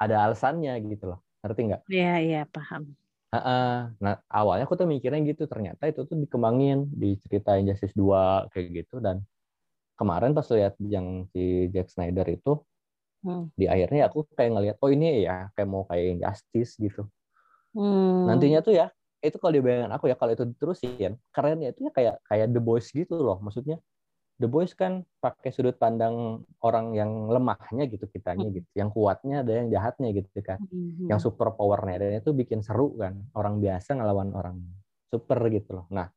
ada 0.00 0.16
alasannya 0.24 0.72
gitu 0.88 1.12
loh. 1.12 1.20
Ngerti 1.44 1.60
nggak? 1.68 1.82
Iya, 1.92 2.14
iya, 2.24 2.42
paham. 2.48 2.96
Nah, 4.00 4.18
awalnya 4.26 4.66
aku 4.66 4.74
tuh 4.74 4.90
mikirnya 4.90 5.22
gitu, 5.22 5.46
ternyata 5.46 5.86
itu 5.86 6.02
tuh 6.02 6.18
dikembangin 6.18 6.90
di 6.90 7.14
cerita 7.22 7.54
Injustice 7.54 7.94
2 7.94 8.50
kayak 8.50 8.66
gitu 8.82 8.98
dan 8.98 9.22
kemarin 9.94 10.34
pas 10.34 10.48
lihat 10.50 10.74
yang 10.80 11.28
si 11.30 11.68
Jack 11.70 11.92
Snyder 11.92 12.24
itu 12.32 12.58
hmm. 13.22 13.52
di 13.52 13.68
akhirnya 13.68 14.08
aku 14.08 14.24
kayak 14.32 14.56
ngelihat 14.56 14.76
oh 14.80 14.88
ini 14.88 15.28
ya 15.28 15.52
kayak 15.52 15.68
mau 15.68 15.84
kayak 15.86 16.18
Injustice 16.18 16.74
gitu. 16.80 17.06
Hmm. 17.76 18.26
Nantinya 18.26 18.64
tuh 18.64 18.74
ya 18.74 18.90
itu 19.20 19.36
kalau 19.36 19.52
di 19.52 19.62
bayangan 19.62 19.92
aku 19.94 20.08
ya 20.08 20.16
kalau 20.16 20.32
itu 20.32 20.48
diterusin 20.48 21.12
kerennya 21.28 21.76
itu 21.76 21.86
ya 21.86 21.92
kayak 21.92 22.14
kayak 22.24 22.46
The 22.56 22.60
Boys 22.64 22.88
gitu 22.88 23.20
loh 23.20 23.36
maksudnya 23.44 23.76
The 24.40 24.48
Boys 24.48 24.72
kan 24.72 25.04
pakai 25.20 25.52
sudut 25.52 25.76
pandang 25.76 26.40
orang 26.64 26.96
yang 26.96 27.28
lemahnya 27.28 27.84
gitu 27.92 28.08
kitanya 28.08 28.48
hmm. 28.48 28.56
gitu 28.56 28.70
yang 28.72 28.88
kuatnya 28.88 29.44
ada 29.44 29.52
yang 29.52 29.68
jahatnya 29.68 30.08
gitu 30.16 30.40
kan 30.40 30.56
hmm. 30.64 31.12
yang 31.12 31.20
super 31.20 31.52
powernya 31.52 32.00
dan 32.00 32.10
itu 32.24 32.32
bikin 32.32 32.64
seru 32.64 32.96
kan 32.96 33.20
orang 33.36 33.60
biasa 33.60 34.00
ngelawan 34.00 34.32
orang 34.32 34.56
super 35.12 35.36
gitu 35.52 35.76
loh 35.76 35.86
nah 35.92 36.08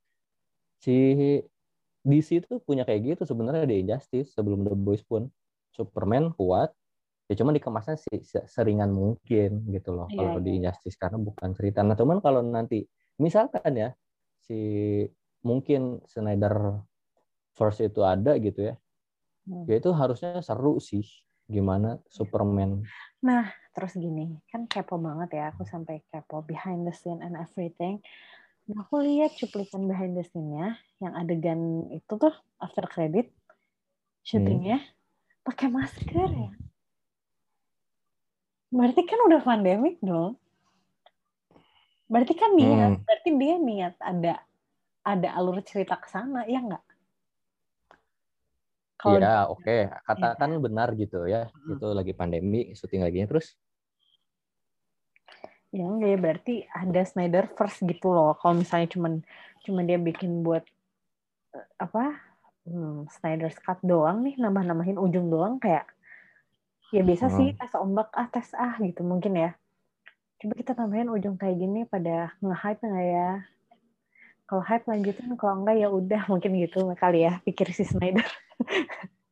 si 0.80 1.20
DC 2.04 2.48
itu 2.48 2.64
punya 2.64 2.88
kayak 2.88 3.16
gitu 3.16 3.24
sebenarnya 3.28 3.68
di 3.68 3.84
Injustice 3.84 4.32
sebelum 4.36 4.64
The 4.64 4.76
Boys 4.76 5.04
pun 5.04 5.28
Superman 5.76 6.32
kuat 6.32 6.72
ya 7.28 7.36
cuma 7.40 7.56
dikemasnya 7.56 7.96
sih 8.00 8.20
seringan 8.48 8.92
mungkin 8.92 9.68
gitu 9.72 9.96
loh 9.96 10.08
yeah, 10.12 10.20
kalau 10.20 10.40
yeah. 10.40 10.44
di 10.44 10.50
iya. 10.52 10.58
Injustice 10.68 11.00
karena 11.00 11.18
bukan 11.24 11.50
cerita. 11.56 11.80
Nah 11.82 11.96
cuman 11.96 12.20
kalau 12.20 12.44
nanti 12.44 12.84
misalkan 13.20 13.72
ya 13.74 13.90
si 14.44 14.60
mungkin 15.44 16.04
Snyder 16.04 16.84
Force 17.54 17.86
itu 17.86 18.02
ada 18.02 18.38
gitu 18.42 18.74
ya, 18.74 18.76
hmm. 19.50 19.70
ya 19.70 19.76
itu 19.78 19.90
harusnya 19.94 20.42
seru 20.42 20.82
sih 20.82 21.06
gimana 21.46 22.02
Superman. 22.10 22.82
Nah 23.22 23.50
terus 23.74 23.98
gini 23.98 24.38
kan 24.50 24.70
kepo 24.70 25.02
banget 25.02 25.38
ya 25.38 25.50
aku 25.50 25.66
sampai 25.66 26.06
kepo 26.14 26.46
behind 26.46 26.86
the 26.86 26.94
scene 26.94 27.22
and 27.22 27.38
everything. 27.38 28.02
Nah, 28.64 28.88
aku 28.88 29.04
lihat 29.04 29.36
cuplikan 29.36 29.92
behind 29.92 30.16
the 30.16 30.24
scene-nya 30.24 30.80
yang 31.04 31.14
adegan 31.20 31.92
itu 31.92 32.16
tuh 32.16 32.32
after 32.64 32.88
credit 32.88 33.28
syutingnya 34.24 34.80
hmm. 34.80 35.44
pakai 35.44 35.68
masker 35.68 36.30
ya. 36.32 36.52
Berarti 38.72 39.02
kan 39.04 39.20
udah 39.28 39.42
pandemik 39.44 40.00
dong. 40.00 40.40
Berarti 42.08 42.34
kan 42.40 42.56
niat, 42.56 42.98
hmm. 42.98 43.04
berarti 43.04 43.30
dia 43.36 43.56
niat 43.60 43.96
ada 44.00 44.34
ada 45.04 45.30
alur 45.36 45.60
cerita 45.68 46.00
ke 46.00 46.08
sana, 46.08 46.48
ya 46.48 46.64
enggak? 49.04 49.22
Iya, 49.24 49.38
oke. 49.52 49.64
Okay. 49.64 49.82
Katakan 50.08 50.50
ya. 50.56 50.60
benar 50.60 50.90
gitu 50.96 51.20
ya. 51.28 51.42
Hmm. 51.52 51.76
Itu 51.76 51.88
lagi 51.92 52.14
pandemi, 52.16 52.72
syuting 52.74 53.04
lagi 53.04 53.26
terus 53.28 53.56
Ya 55.74 55.90
enggak 55.90 56.10
ya 56.14 56.18
berarti 56.22 56.56
ada 56.70 57.02
Snyder 57.02 57.50
first 57.58 57.82
gitu 57.82 58.14
loh. 58.14 58.38
Kalau 58.38 58.62
misalnya 58.62 58.94
cuman 58.94 59.26
cuma 59.66 59.82
dia 59.82 59.98
bikin 59.98 60.46
buat 60.46 60.62
eh, 61.58 61.68
apa 61.82 62.14
hmm, 62.70 63.10
Snyder's 63.10 63.58
cut 63.58 63.82
doang 63.82 64.22
nih 64.22 64.38
nambah-nambahin 64.38 65.02
ujung 65.02 65.34
doang 65.34 65.58
kayak 65.58 65.90
ya 66.94 67.02
biasa 67.02 67.26
hmm. 67.26 67.36
sih 67.42 67.48
tes 67.58 67.74
ombak 67.74 68.14
ah 68.14 68.30
tes 68.30 68.54
ah 68.54 68.78
gitu 68.78 69.02
mungkin 69.02 69.34
ya. 69.34 69.58
Coba 70.38 70.54
kita 70.54 70.78
tambahin 70.78 71.10
ujung 71.10 71.42
kayak 71.42 71.58
gini 71.58 71.90
pada 71.90 72.38
nge-hype 72.38 72.82
nggak 72.86 73.08
ya? 73.10 73.30
Kalau 74.54 74.70
hype 74.70 74.86
lanjutin, 74.86 75.34
kalau 75.34 75.66
enggak 75.66 75.82
ya 75.82 75.90
udah 75.90 76.22
mungkin 76.30 76.54
gitu 76.62 76.86
kali 76.94 77.26
ya 77.26 77.42
pikir 77.42 77.74
si 77.74 77.90
Snyder. 77.90 78.30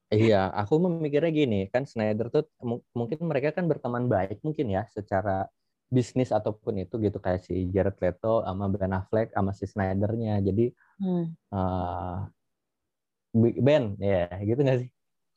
Iya, 0.10 0.50
aku 0.50 0.82
memikirnya 0.82 1.30
gini, 1.30 1.70
kan 1.70 1.86
Snyder 1.86 2.34
tuh 2.34 2.50
mungkin 2.98 3.22
mereka 3.30 3.54
kan 3.54 3.70
berteman 3.70 4.10
baik 4.10 4.42
mungkin 4.42 4.74
ya 4.74 4.90
secara 4.90 5.46
bisnis 5.94 6.34
ataupun 6.34 6.82
itu 6.82 6.98
gitu 6.98 7.22
kayak 7.22 7.46
si 7.46 7.70
Jared 7.70 8.02
Leto 8.02 8.42
sama 8.42 8.66
Ben 8.66 8.98
Affleck 8.98 9.30
sama 9.38 9.54
si 9.54 9.70
Snyder-nya. 9.70 10.42
Jadi 10.42 10.74
hmm. 11.06 11.26
uh, 11.54 12.26
Ben 13.38 13.94
ya 14.02 14.26
yeah, 14.26 14.42
gitu 14.42 14.60
nggak 14.66 14.80
sih 14.82 14.90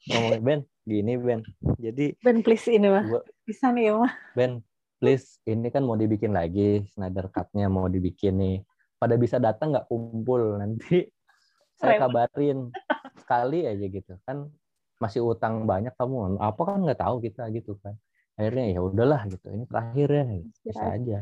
ngomongin 0.08 0.40
Ben 0.40 0.60
gini 0.88 1.12
Ben. 1.20 1.40
Jadi 1.76 2.16
Ben 2.24 2.40
please 2.40 2.72
ini 2.72 2.88
mah 2.88 3.04
bisa 3.44 3.68
nih 3.68 3.92
ya 3.92 4.00
mah. 4.00 4.12
Ben 4.32 4.64
please 4.96 5.44
ini 5.44 5.68
kan 5.68 5.84
mau 5.84 5.94
dibikin 5.94 6.32
lagi 6.32 6.88
Snyder 6.96 7.28
Cut-nya 7.28 7.68
mau 7.68 7.84
dibikin 7.84 8.40
nih. 8.40 8.58
Pada 9.04 9.20
bisa 9.20 9.36
datang 9.36 9.76
nggak 9.76 9.84
kumpul 9.84 10.56
nanti 10.56 11.04
saya 11.78 12.00
kabarin. 12.00 12.72
Sekali 13.20 13.68
aja 13.68 13.84
gitu 13.84 14.16
kan 14.24 14.48
masih 14.96 15.20
utang 15.20 15.68
banyak 15.68 15.92
kamu 16.00 16.40
apa 16.40 16.56
kan 16.64 16.80
nggak 16.80 17.04
tahu 17.04 17.20
kita 17.20 17.52
gitu 17.52 17.76
kan. 17.84 17.92
Akhirnya 18.40 18.72
ya 18.72 18.80
udahlah 18.80 19.28
gitu 19.28 19.44
ini 19.52 19.68
terakhir 19.68 20.08
ya 20.08 20.24
bisa 20.40 20.84
aja. 20.88 21.18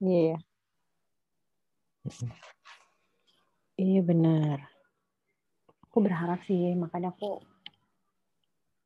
Iya 0.00 0.24
yeah. 0.32 0.38
iya 3.76 4.00
benar. 4.00 4.64
Aku 5.92 6.00
berharap 6.00 6.40
sih 6.48 6.72
makanya 6.72 7.12
aku 7.12 7.44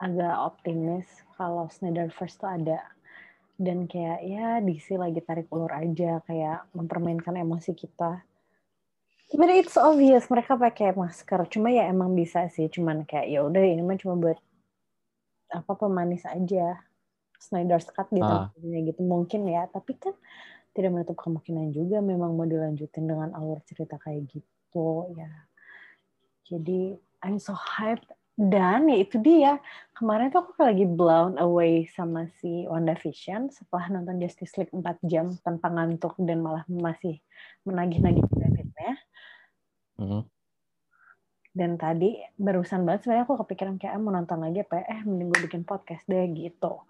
agak 0.02 0.34
optimis 0.34 1.06
kalau 1.38 1.70
Snyder 1.70 2.10
First 2.10 2.42
tuh 2.42 2.50
ada. 2.50 2.82
Dan 3.54 3.86
kayak 3.86 4.26
ya 4.26 4.58
DC 4.58 4.98
lagi 4.98 5.22
tarik 5.22 5.46
ulur 5.54 5.70
aja 5.70 6.18
kayak 6.26 6.66
mempermainkan 6.74 7.38
emosi 7.38 7.78
kita 7.78 8.26
But 9.32 9.48
it's 9.48 9.80
obvious 9.80 10.28
mereka 10.28 10.60
pakai 10.60 10.92
masker. 10.92 11.48
Cuma 11.48 11.72
ya 11.72 11.88
emang 11.88 12.12
bisa 12.12 12.46
sih. 12.52 12.68
Cuman 12.68 13.08
kayak 13.08 13.32
ya 13.32 13.40
udah 13.44 13.62
ini 13.64 13.80
mah 13.80 13.96
cuma 13.96 14.14
buat 14.20 14.38
apa 15.52 15.72
pemanis 15.76 16.24
aja. 16.28 16.80
Snyder's 17.42 17.90
Cut 17.90 18.06
gitu 18.14 18.22
ah. 18.22 18.54
gitu 18.54 19.02
mungkin 19.02 19.50
ya 19.50 19.66
tapi 19.66 19.98
kan 19.98 20.14
tidak 20.72 20.94
menutup 20.94 21.18
kemungkinan 21.18 21.74
juga 21.74 21.98
memang 21.98 22.38
mau 22.38 22.46
dilanjutin 22.46 23.04
dengan 23.10 23.34
alur 23.34 23.58
cerita 23.66 23.98
kayak 23.98 24.30
gitu 24.30 25.10
ya 25.18 25.28
jadi 26.46 26.96
I'm 27.26 27.42
so 27.42 27.58
hyped 27.58 28.06
dan 28.38 28.88
ya 28.88 28.96
itu 29.02 29.20
dia 29.20 29.60
kemarin 29.92 30.32
tuh 30.32 30.46
aku 30.46 30.56
lagi 30.64 30.88
blown 30.88 31.36
away 31.36 31.84
sama 31.92 32.30
si 32.40 32.64
WandaVision 32.64 33.52
setelah 33.52 33.92
nonton 33.92 34.22
Justice 34.22 34.56
League 34.56 34.72
4 34.72 35.02
jam 35.04 35.36
tanpa 35.44 35.68
ngantuk 35.68 36.16
dan 36.22 36.40
malah 36.40 36.64
masih 36.70 37.20
menagih-nagih 37.68 38.24
benefitnya 38.32 38.96
mm 39.98 40.06
-hmm. 40.06 40.22
dan 41.52 41.70
tadi 41.76 42.16
barusan 42.40 42.88
banget 42.88 43.04
sebenarnya 43.04 43.24
aku 43.28 43.36
kepikiran 43.44 43.76
kayak 43.76 43.96
ah, 43.96 44.00
mau 44.00 44.12
nonton 44.12 44.40
lagi 44.40 44.64
apa 44.64 44.74
ya? 44.80 44.84
eh 44.88 45.00
mending 45.04 45.28
gue 45.28 45.40
bikin 45.48 45.62
podcast 45.68 46.04
deh 46.08 46.24
gitu. 46.32 46.80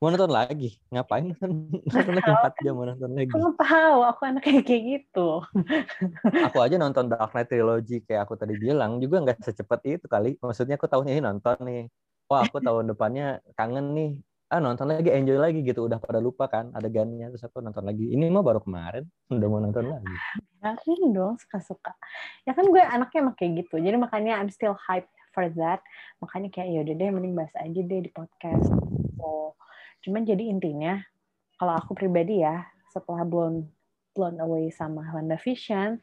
Mau 0.00 0.08
nonton 0.08 0.32
lagi? 0.32 0.80
Ngapain 0.88 1.28
nonton? 1.28 1.68
Lagi 2.16 2.30
empat 2.32 2.54
jam 2.64 2.72
mau 2.72 2.88
nonton 2.88 3.12
lagi. 3.12 3.28
Kamu 3.28 3.52
tahu 3.52 3.98
aku 4.00 4.20
anak 4.24 4.42
kayak 4.48 4.64
gitu. 4.64 5.44
Aku 6.48 6.56
aja 6.64 6.80
nonton 6.80 7.12
Dark 7.12 7.36
Knight 7.36 7.52
Trilogy 7.52 8.00
kayak 8.08 8.24
aku 8.24 8.32
tadi 8.40 8.56
bilang 8.56 8.96
juga 8.96 9.20
nggak 9.20 9.44
secepat 9.44 9.84
itu 9.84 10.08
kali. 10.08 10.40
Maksudnya 10.40 10.80
aku 10.80 10.88
tahun 10.88 11.12
ini 11.12 11.20
nonton 11.20 11.52
nih. 11.68 11.84
Wah 12.32 12.48
aku 12.48 12.64
tahun 12.64 12.88
depannya 12.88 13.44
kangen 13.52 13.92
nih 13.92 14.10
ah 14.50 14.58
nonton 14.58 14.90
lagi 14.90 15.14
enjoy 15.14 15.38
lagi 15.38 15.62
gitu. 15.62 15.86
Udah 15.86 16.02
pada 16.02 16.18
lupa 16.18 16.50
kan 16.50 16.74
adegannya. 16.74 17.30
Terus 17.30 17.46
aku 17.46 17.62
nonton 17.62 17.86
lagi. 17.86 18.10
Ini 18.10 18.26
mah 18.28 18.42
baru 18.42 18.60
kemarin. 18.60 19.06
Udah 19.30 19.48
mau 19.48 19.62
nonton 19.62 19.86
lagi. 19.86 20.14
Yakin 20.66 21.14
dong 21.14 21.38
suka-suka. 21.40 21.94
Ya 22.44 22.52
kan 22.52 22.68
gue 22.68 22.82
anaknya 22.82 23.24
emang 23.24 23.36
kayak 23.38 23.64
gitu. 23.64 23.78
Jadi 23.78 23.96
makanya 23.96 24.42
I'm 24.42 24.50
still 24.52 24.74
hype 24.76 25.08
for 25.32 25.46
that. 25.56 25.80
Makanya 26.18 26.50
kayak 26.50 26.68
yaudah 26.74 26.94
deh 26.98 27.08
mending 27.08 27.38
bahas 27.38 27.54
aja 27.56 27.80
deh 27.80 28.00
di 28.02 28.10
podcast. 28.12 28.68
So 29.16 29.54
Cuman 30.00 30.24
jadi 30.24 30.48
intinya, 30.48 30.96
kalau 31.60 31.76
aku 31.76 31.92
pribadi 31.92 32.40
ya, 32.40 32.64
setelah 32.88 33.24
blown 33.28 33.68
blown 34.16 34.42
away 34.42 34.72
sama 34.74 35.06
WandaVision, 35.12 36.00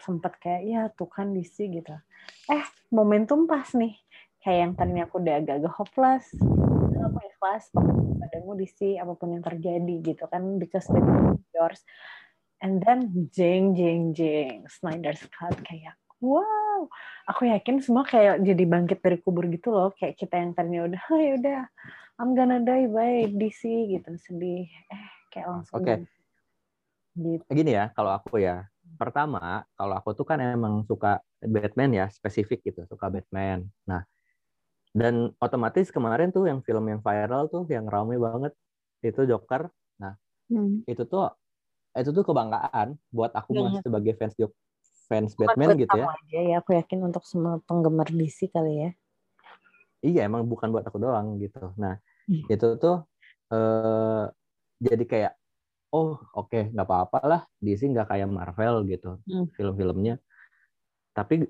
sempat 0.00 0.38
kayak 0.40 0.62
ya 0.64 0.82
tuh 0.96 1.10
kan 1.10 1.34
DC 1.34 1.68
gitu. 1.68 1.92
Eh, 2.48 2.64
momentum 2.94 3.44
pas 3.44 3.68
nih. 3.76 3.92
Kayak 4.40 4.58
yang 4.60 4.72
tadinya 4.76 5.04
aku 5.08 5.20
udah 5.20 5.34
agak-agak 5.40 5.74
hopeless, 5.76 6.24
ikhlas 7.44 7.68
padamu 8.24 8.56
DC 8.56 8.96
apa 8.96 9.12
pun 9.20 9.36
yang 9.36 9.44
terjadi 9.44 9.94
gitu 10.00 10.24
kan 10.32 10.56
because 10.56 10.88
the 10.88 11.00
yours. 11.52 11.84
And 12.64 12.80
then 12.80 13.28
jeng 13.36 13.76
jeng 13.76 14.16
jeng 14.16 14.64
Snyder's 14.72 15.20
Cut 15.28 15.52
kayak 15.68 16.00
wow, 16.24 16.88
aku 17.28 17.52
yakin 17.52 17.84
semua 17.84 18.08
kayak 18.08 18.40
jadi 18.40 18.64
bangkit 18.64 19.04
dari 19.04 19.20
kubur 19.20 19.44
gitu 19.52 19.76
loh, 19.76 19.92
kayak 19.92 20.16
kita 20.16 20.40
yang 20.40 20.56
tadinya 20.56 20.88
udah, 20.88 21.02
oh, 21.12 21.20
ya 21.20 21.32
udah 21.36 21.60
I'm 22.16 22.32
gonna 22.38 22.62
die 22.62 22.86
by 22.86 23.26
DC 23.26 23.62
gitu 23.90 24.10
sedih 24.14 24.70
eh 24.70 25.06
kayak 25.34 25.46
langsung 25.50 25.82
oke 25.82 25.84
okay. 25.84 25.98
gitu. 27.18 27.44
gini 27.50 27.74
ya 27.74 27.90
kalau 27.90 28.14
aku 28.14 28.38
ya 28.38 28.70
pertama 28.94 29.66
kalau 29.74 29.98
aku 29.98 30.14
tuh 30.14 30.22
kan 30.22 30.38
emang 30.38 30.86
suka 30.86 31.18
Batman 31.42 31.90
ya 31.90 32.06
spesifik 32.14 32.62
gitu 32.70 32.86
suka 32.86 33.10
Batman 33.10 33.66
nah 33.82 34.06
dan 34.94 35.34
otomatis 35.42 35.90
kemarin 35.90 36.30
tuh 36.30 36.46
yang 36.46 36.62
film 36.62 36.86
yang 36.86 37.02
viral 37.02 37.50
tuh 37.50 37.66
yang 37.66 37.90
ramai 37.90 38.14
banget 38.14 38.54
itu 39.02 39.26
Joker 39.26 39.68
nah 39.98 40.14
hmm. 40.48 40.86
itu 40.86 41.02
tuh 41.04 41.34
itu 41.94 42.10
tuh 42.10 42.24
kebanggaan 42.26 42.94
buat 43.10 43.34
aku 43.34 43.54
ya. 43.58 43.82
sebagai 43.82 44.14
fans 44.14 44.38
Joker 44.38 44.54
fans 45.04 45.36
Batman 45.36 45.76
gitu 45.76 45.92
ya. 46.00 46.08
Aja 46.08 46.40
ya 46.40 46.56
aku 46.64 46.72
yakin 46.72 47.04
untuk 47.04 47.26
semua 47.28 47.60
penggemar 47.68 48.08
DC 48.08 48.48
kali 48.48 48.88
ya 48.88 48.90
iya 50.00 50.20
emang 50.24 50.46
bukan 50.48 50.70
buat 50.72 50.86
aku 50.86 51.02
doang 51.02 51.42
gitu 51.42 51.74
nah 51.76 51.98
hmm. 52.30 52.48
itu 52.48 52.68
tuh 52.80 53.04
eh, 53.52 54.24
jadi 54.80 55.04
kayak 55.04 55.32
oh 55.92 56.18
oke 56.34 56.50
okay, 56.50 56.62
nggak 56.72 56.86
apa-apa 56.86 57.18
lah 57.26 57.40
DC 57.60 57.90
nggak 57.90 58.08
kayak 58.14 58.28
Marvel 58.30 58.86
gitu 58.88 59.20
hmm. 59.26 59.52
film-filmnya 59.58 60.22
tapi 61.14 61.46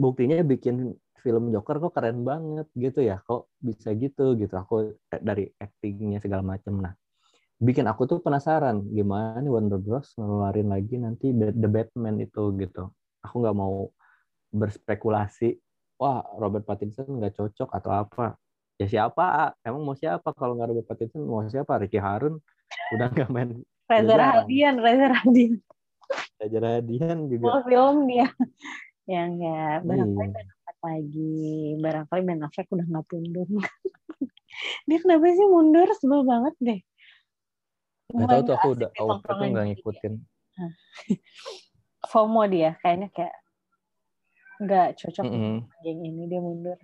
buktinya 0.00 0.40
bikin 0.40 0.96
film 1.20 1.52
Joker 1.54 1.76
kok 1.78 1.92
keren 1.94 2.24
banget 2.24 2.66
gitu 2.74 3.00
ya 3.04 3.20
kok 3.22 3.52
bisa 3.60 3.92
gitu 3.94 4.34
gitu. 4.34 4.54
Aku 4.56 4.96
eh, 4.96 5.20
dari 5.22 5.46
actingnya 5.60 6.18
segala 6.18 6.42
macam 6.42 6.80
nah 6.80 6.94
bikin 7.60 7.84
aku 7.84 8.08
tuh 8.08 8.18
penasaran 8.24 8.80
gimana 8.88 9.36
nih 9.36 9.52
Warner 9.52 9.76
Bros 9.76 10.16
ngeluarin 10.16 10.72
lagi 10.72 10.96
nanti 10.96 11.28
The 11.36 11.68
Batman 11.68 12.16
itu 12.24 12.56
gitu. 12.56 12.88
Aku 13.20 13.44
nggak 13.44 13.52
mau 13.52 13.92
berspekulasi 14.50 15.60
wah 16.00 16.24
Robert 16.40 16.64
Pattinson 16.64 17.04
nggak 17.20 17.36
cocok 17.36 17.68
atau 17.68 17.92
apa? 17.92 18.40
Ya 18.80 18.88
siapa? 18.88 19.52
Emang 19.60 19.84
mau 19.84 19.92
siapa? 19.92 20.32
Kalau 20.32 20.56
nggak 20.56 20.68
Robert 20.72 20.88
Pattinson 20.88 21.20
mau 21.28 21.44
siapa? 21.44 21.76
Ricky 21.76 22.00
Harun? 22.00 22.40
Udah 22.96 23.12
nggak 23.12 23.28
main 23.28 23.60
Reza 23.92 24.14
Rahadian 24.16 24.80
Reza 24.80 25.06
Rahadian 25.12 25.60
Reza 26.40 26.58
Rahadian 26.64 27.28
juga. 27.28 27.60
Oh, 27.60 27.62
film 27.68 28.08
dia? 28.08 28.32
Yang 29.04 29.30
ya 29.44 29.84
barangkali 29.84 30.16
Ben 30.16 30.32
Affleck 30.32 30.59
lagi 30.80 31.76
barangkali 31.78 32.20
Ben 32.24 32.44
Affleck 32.44 32.68
udah 32.72 32.86
nggak 32.88 33.04
mundur 33.12 33.46
dia 34.88 34.98
kenapa 34.98 35.24
sih 35.32 35.48
mundur 35.48 35.88
sebel 35.96 36.22
banget 36.26 36.54
deh 36.60 36.80
Gak 38.10 38.26
tau 38.26 38.42
tuh 38.42 38.54
aku 38.58 38.68
udah 38.74 38.90
aku 38.90 39.42
nggak 39.54 39.66
ngikutin 39.70 40.14
FOMO 42.10 42.42
dia 42.50 42.74
kayaknya 42.82 43.08
kayak 43.14 43.36
nggak 44.60 44.88
cocok 45.00 45.24
mm 45.24 45.40
-hmm. 45.40 45.58
geng 45.80 46.00
ini 46.04 46.22
dia 46.28 46.40
mundur. 46.40 46.76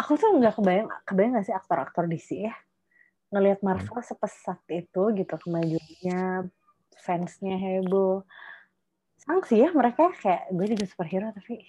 Aku 0.00 0.16
tuh 0.16 0.32
nggak 0.32 0.56
kebayang 0.56 0.88
kebayang 1.04 1.36
nggak 1.36 1.44
sih 1.44 1.52
aktor-aktor 1.52 2.08
DC 2.08 2.48
ya 2.48 2.54
ngelihat. 3.28 3.60
Marvel 3.60 4.00
mm. 4.00 4.08
sepesat 4.08 4.60
itu 4.72 5.02
gitu 5.12 5.34
kemajuannya 5.36 6.48
fansnya 6.96 7.56
heboh 7.60 8.24
sang 9.22 9.42
sih 9.46 9.62
ya 9.62 9.70
mereka 9.70 10.10
kayak 10.18 10.50
gue 10.50 10.66
juga 10.74 10.84
superhero 10.86 11.30
tapi 11.30 11.62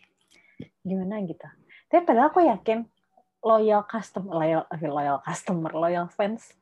gimana 0.84 1.24
gitu. 1.24 1.47
Tapi 1.89 2.01
padahal 2.04 2.30
aku 2.30 2.41
yakin 2.43 2.86
loyal 3.43 3.84
customer 3.86 4.32
loyal 4.32 4.64
loyal 4.72 5.20
customer 5.20 5.72
loyal 5.76 6.08
fans 6.08 6.56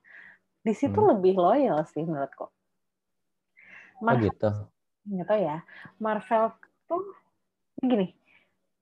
di 0.66 0.74
situ 0.74 0.98
hmm. 0.98 1.10
lebih 1.18 1.36
loyal 1.38 1.86
sih 1.90 2.06
menurutku. 2.06 2.50
Marvel, 4.02 4.30
oh 4.30 4.34
gitu. 4.34 4.50
nggak 5.10 5.28
tahu 5.30 5.40
ya. 5.42 5.58
Marvel 6.02 6.44
tuh 6.90 7.04
gini. 7.82 8.14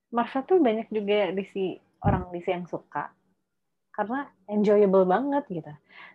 Marvel 0.10 0.43
tuh 0.47 0.57
banyak 0.64 0.88
juga 0.91 1.32
di 1.36 1.43
si 1.51 1.64
orang 2.03 2.32
di 2.32 2.39
si 2.39 2.49
yang 2.51 2.68
suka. 2.68 3.12
Karena 3.91 4.24
enjoyable 4.47 5.03
banget 5.03 5.43
gitu. 5.51 5.74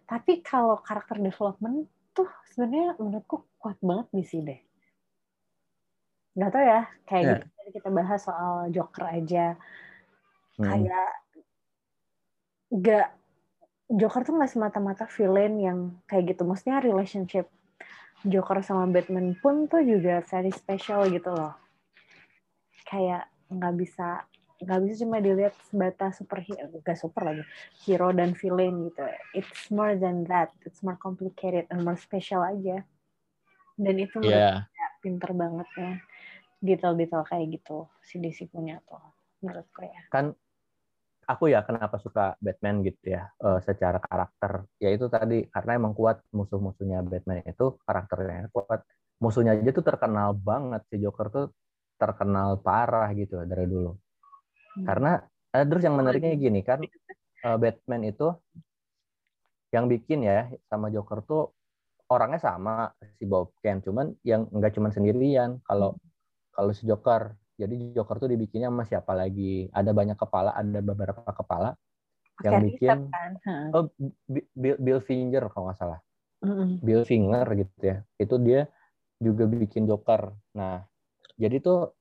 Tapi 0.08 0.40
kalau 0.40 0.80
karakter 0.80 1.20
development 1.20 1.84
tuh 2.16 2.28
sebenarnya 2.48 2.96
menurutku 2.96 3.44
kuat 3.60 3.76
banget 3.84 4.08
di 4.14 4.24
sini 4.24 4.44
deh 4.48 4.60
nggak 6.34 6.50
tahu 6.50 6.64
ya 6.66 6.82
kayak 7.06 7.24
yeah. 7.24 7.38
gitu 7.38 7.68
kita 7.80 7.88
bahas 7.94 8.20
soal 8.20 8.68
Joker 8.74 9.04
aja 9.06 9.46
hmm. 10.58 10.66
kayak 10.66 11.10
nggak 12.74 13.08
Joker 13.94 14.22
tuh 14.26 14.34
nggak 14.34 14.50
semata-mata 14.50 15.04
villain 15.14 15.54
yang 15.62 15.78
kayak 16.10 16.34
gitu 16.34 16.42
maksudnya 16.42 16.82
relationship 16.82 17.46
Joker 18.24 18.64
sama 18.64 18.88
Batman 18.90 19.36
pun 19.38 19.68
tuh 19.70 19.84
juga 19.84 20.24
very 20.26 20.50
special 20.50 21.06
gitu 21.12 21.30
loh 21.30 21.54
kayak 22.88 23.30
nggak 23.52 23.74
bisa 23.78 24.26
nggak 24.64 24.80
bisa 24.86 24.94
cuma 25.04 25.18
dilihat 25.20 25.54
sebatas 25.68 26.18
super 26.18 26.40
gak 26.86 26.98
super 26.98 27.22
lagi 27.26 27.44
hero 27.84 28.14
dan 28.16 28.32
villain 28.32 28.88
gitu 28.88 29.04
it's 29.36 29.68
more 29.68 29.92
than 29.98 30.24
that 30.24 30.50
it's 30.64 30.80
more 30.80 30.96
complicated 30.96 31.68
and 31.68 31.84
more 31.84 31.98
special 31.98 32.40
aja 32.40 32.80
dan 33.76 33.94
itu 33.98 34.22
yeah. 34.24 34.64
pinter 35.02 35.34
banget 35.36 35.68
ya 35.76 35.92
detail-detail 36.64 37.28
kayak 37.28 37.60
gitu 37.60 37.84
si 38.00 38.16
DC 38.16 38.48
punya 38.48 38.80
tuh 38.88 39.04
menurutku 39.44 39.84
ya. 39.84 40.02
Kan 40.08 40.32
aku 41.28 41.52
ya 41.52 41.64
kenapa 41.64 41.96
suka 42.00 42.36
Batman 42.40 42.84
gitu 42.84 43.16
ya 43.16 43.28
uh, 43.40 43.60
secara 43.60 44.00
karakter 44.00 44.68
ya 44.76 44.92
itu 44.92 45.08
tadi 45.08 45.48
karena 45.48 45.80
emang 45.80 45.96
kuat 45.96 46.20
musuh-musuhnya 46.32 47.00
Batman 47.04 47.44
itu 47.44 47.80
karakternya 47.84 48.52
kuat 48.52 48.84
musuhnya 49.20 49.56
aja 49.56 49.70
tuh 49.72 49.84
terkenal 49.84 50.36
banget 50.36 50.84
si 50.92 51.00
Joker 51.00 51.32
tuh 51.32 51.46
terkenal 51.96 52.60
parah 52.60 53.08
gitu 53.16 53.40
dari 53.48 53.64
dulu 53.64 53.96
hmm. 53.96 54.84
karena 54.84 55.12
uh, 55.56 55.64
terus 55.64 55.82
yang 55.82 55.96
menariknya 55.96 56.36
gini 56.36 56.60
kan 56.60 56.84
uh, 57.48 57.56
Batman 57.56 58.04
itu 58.04 58.28
yang 59.72 59.88
bikin 59.90 60.22
ya 60.22 60.52
sama 60.68 60.92
Joker 60.92 61.24
tuh 61.24 61.50
orangnya 62.12 62.38
sama 62.38 62.92
si 63.16 63.24
Bob 63.24 63.56
Kane 63.64 63.80
cuman 63.80 64.12
yang 64.22 64.46
nggak 64.52 64.76
cuman 64.76 64.92
sendirian 64.92 65.58
kalau 65.64 65.96
kalau 66.54 66.70
si 66.70 66.86
Joker 66.86 67.34
jadi 67.54 67.94
Joker 67.94 68.18
tuh 68.18 68.30
dibikinnya 68.30 68.70
sama 68.70 68.82
siapa 68.86 69.12
lagi? 69.14 69.70
Ada 69.70 69.94
banyak 69.94 70.18
kepala 70.18 70.54
ada 70.54 70.80
beberapa 70.82 71.22
kepala 71.30 71.78
Pake 72.34 72.42
yang 72.50 72.54
bikin 72.66 72.98
kan? 73.14 73.30
oh 73.70 73.86
Bill, 74.58 74.76
Bill 74.78 75.00
Finger 75.02 75.46
kalau 75.54 75.70
nggak 75.70 75.78
salah. 75.78 76.00
Mm-hmm. 76.42 76.70
Bill 76.82 77.02
Finger 77.06 77.46
gitu 77.54 77.74
ya. 77.82 77.96
Itu 78.18 78.42
dia 78.42 78.66
juga 79.22 79.46
bikin 79.46 79.86
Joker 79.86 80.34
nah 80.54 80.82
jadi 81.38 81.58
tuh 81.62 81.94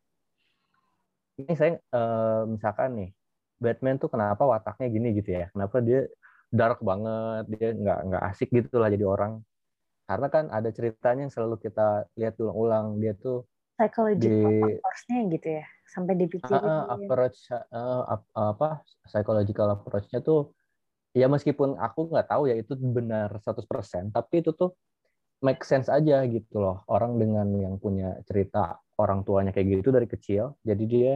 ini 1.41 1.53
saya 1.57 1.81
uh, 1.93 2.45
misalkan 2.45 2.93
nih 2.93 3.09
Batman 3.57 3.97
tuh 3.97 4.11
kenapa 4.11 4.43
wataknya 4.43 4.87
gini 4.91 5.07
gitu 5.17 5.29
ya? 5.39 5.47
Kenapa 5.55 5.79
dia 5.79 6.05
dark 6.53 6.83
banget 6.83 7.47
dia 7.49 7.67
nggak 7.73 7.99
nggak 8.11 8.23
asik 8.33 8.49
gitu 8.51 8.77
lah 8.77 8.91
jadi 8.91 9.07
orang? 9.07 9.41
Karena 10.03 10.27
kan 10.27 10.51
ada 10.51 10.69
ceritanya 10.69 11.25
yang 11.25 11.33
selalu 11.33 11.55
kita 11.63 12.05
lihat 12.19 12.35
ulang-ulang 12.37 12.99
dia 12.99 13.15
tuh 13.15 13.47
psychological 13.77 14.49
di, 14.49 14.77
approach-nya 14.77 15.19
gitu 15.33 15.47
ya 15.61 15.65
sampai 15.89 16.13
dipikirin. 16.17 16.61
Uh, 16.61 16.85
approach 16.97 17.37
uh, 17.53 18.03
apa 18.33 18.81
psychological 19.09 19.67
approach-nya 19.73 20.21
tuh 20.21 20.53
ya 21.13 21.29
meskipun 21.29 21.77
aku 21.77 22.09
nggak 22.09 22.29
tahu 22.29 22.49
ya 22.49 22.57
itu 22.57 22.73
benar 22.77 23.29
100% 23.41 24.13
tapi 24.13 24.41
itu 24.41 24.53
tuh 24.53 24.73
make 25.43 25.61
sense 25.67 25.91
aja 25.91 26.23
gitu 26.25 26.61
loh. 26.61 26.81
Orang 26.89 27.19
dengan 27.19 27.49
yang 27.53 27.77
punya 27.77 28.17
cerita 28.25 28.79
orang 28.97 29.25
tuanya 29.25 29.51
kayak 29.53 29.81
gitu 29.81 29.89
dari 29.93 30.07
kecil 30.09 30.57
jadi 30.65 30.83
dia 30.85 31.13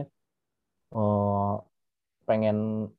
uh, 0.94 1.54
pengen 2.28 2.90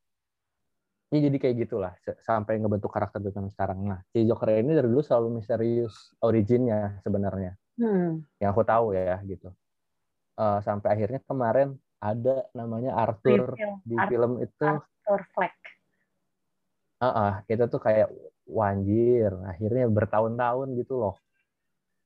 ini 1.09 1.25
jadi 1.25 1.37
kayak 1.41 1.55
gitulah 1.65 1.93
sampai 2.21 2.61
ngebentuk 2.61 2.93
karakter 2.93 3.17
dengan 3.17 3.49
sekarang. 3.49 3.81
Nah, 3.81 3.99
si 4.13 4.29
Joker 4.29 4.61
ini 4.61 4.77
dari 4.77 4.85
dulu 4.93 5.01
selalu 5.01 5.41
misterius 5.41 6.13
originnya 6.21 7.01
sebenarnya 7.01 7.57
hmm. 7.79 8.21
yang 8.43 8.49
aku 8.51 8.63
tahu 8.67 8.91
ya 8.91 9.17
gitu. 9.23 9.49
Uh, 10.39 10.59
sampai 10.63 10.95
akhirnya 10.95 11.19
kemarin 11.27 11.75
ada 11.99 12.47
namanya 12.55 12.95
Arthur 12.95 13.59
di 13.83 13.95
Arthur, 13.95 14.07
film 14.11 14.31
itu 14.39 14.67
Arthur 14.67 15.21
Fleck. 15.35 15.55
Uh 16.99 17.07
-uh, 17.07 17.31
itu 17.47 17.63
tuh 17.67 17.79
kayak 17.79 18.07
wanjir 18.47 19.31
akhirnya 19.47 19.87
bertahun-tahun 19.87 20.67
gitu 20.79 20.99
loh. 20.99 21.15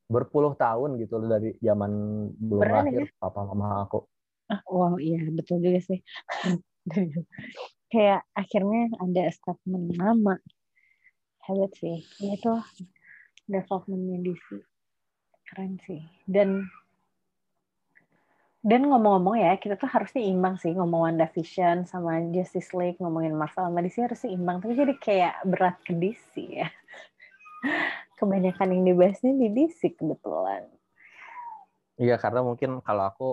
Berpuluh 0.10 0.54
tahun 0.58 1.02
gitu 1.02 1.18
loh 1.22 1.30
dari 1.38 1.58
zaman 1.62 1.92
belum 2.38 2.62
Berani, 2.62 2.90
lahir 2.90 3.06
ya? 3.10 3.18
papa 3.22 3.42
mama 3.50 3.86
aku. 3.86 4.06
Ah, 4.50 4.62
wow 4.70 4.98
iya 5.02 5.22
betul 5.30 5.62
juga 5.62 5.82
sih. 5.82 6.02
Kayak 7.94 8.26
akhirnya 8.34 8.90
ada 8.98 9.30
statement 9.30 9.94
nama 9.94 10.36
hebat 11.46 11.72
sih. 11.78 12.02
Itu 12.22 12.62
developmentnya 13.46 14.26
DC 14.26 14.73
keren 15.54 15.78
sih. 15.86 16.02
Dan 16.26 16.66
dan 18.66 18.90
ngomong-ngomong 18.90 19.38
ya 19.38 19.54
kita 19.62 19.78
tuh 19.78 19.86
harusnya 19.86 20.26
imbang 20.26 20.58
sih 20.58 20.74
ngomong 20.74 21.14
Vision 21.38 21.86
sama 21.86 22.18
Justice 22.34 22.74
League 22.74 22.98
ngomongin 22.98 23.38
Marvel. 23.38 23.70
Sama 23.70 23.86
DC 23.86 24.02
harusnya 24.02 24.34
imbang 24.34 24.58
tapi 24.58 24.74
jadi 24.74 24.94
kayak 24.98 25.36
berat 25.46 25.78
ke 25.86 25.94
DC 25.94 26.34
ya. 26.42 26.68
Kebanyakan 28.18 28.74
yang 28.74 28.84
dibahasnya 28.90 29.38
di 29.38 29.48
DC 29.54 29.94
kebetulan. 29.94 30.66
Iya 32.02 32.18
karena 32.18 32.42
mungkin 32.42 32.82
kalau 32.82 33.04
aku 33.06 33.30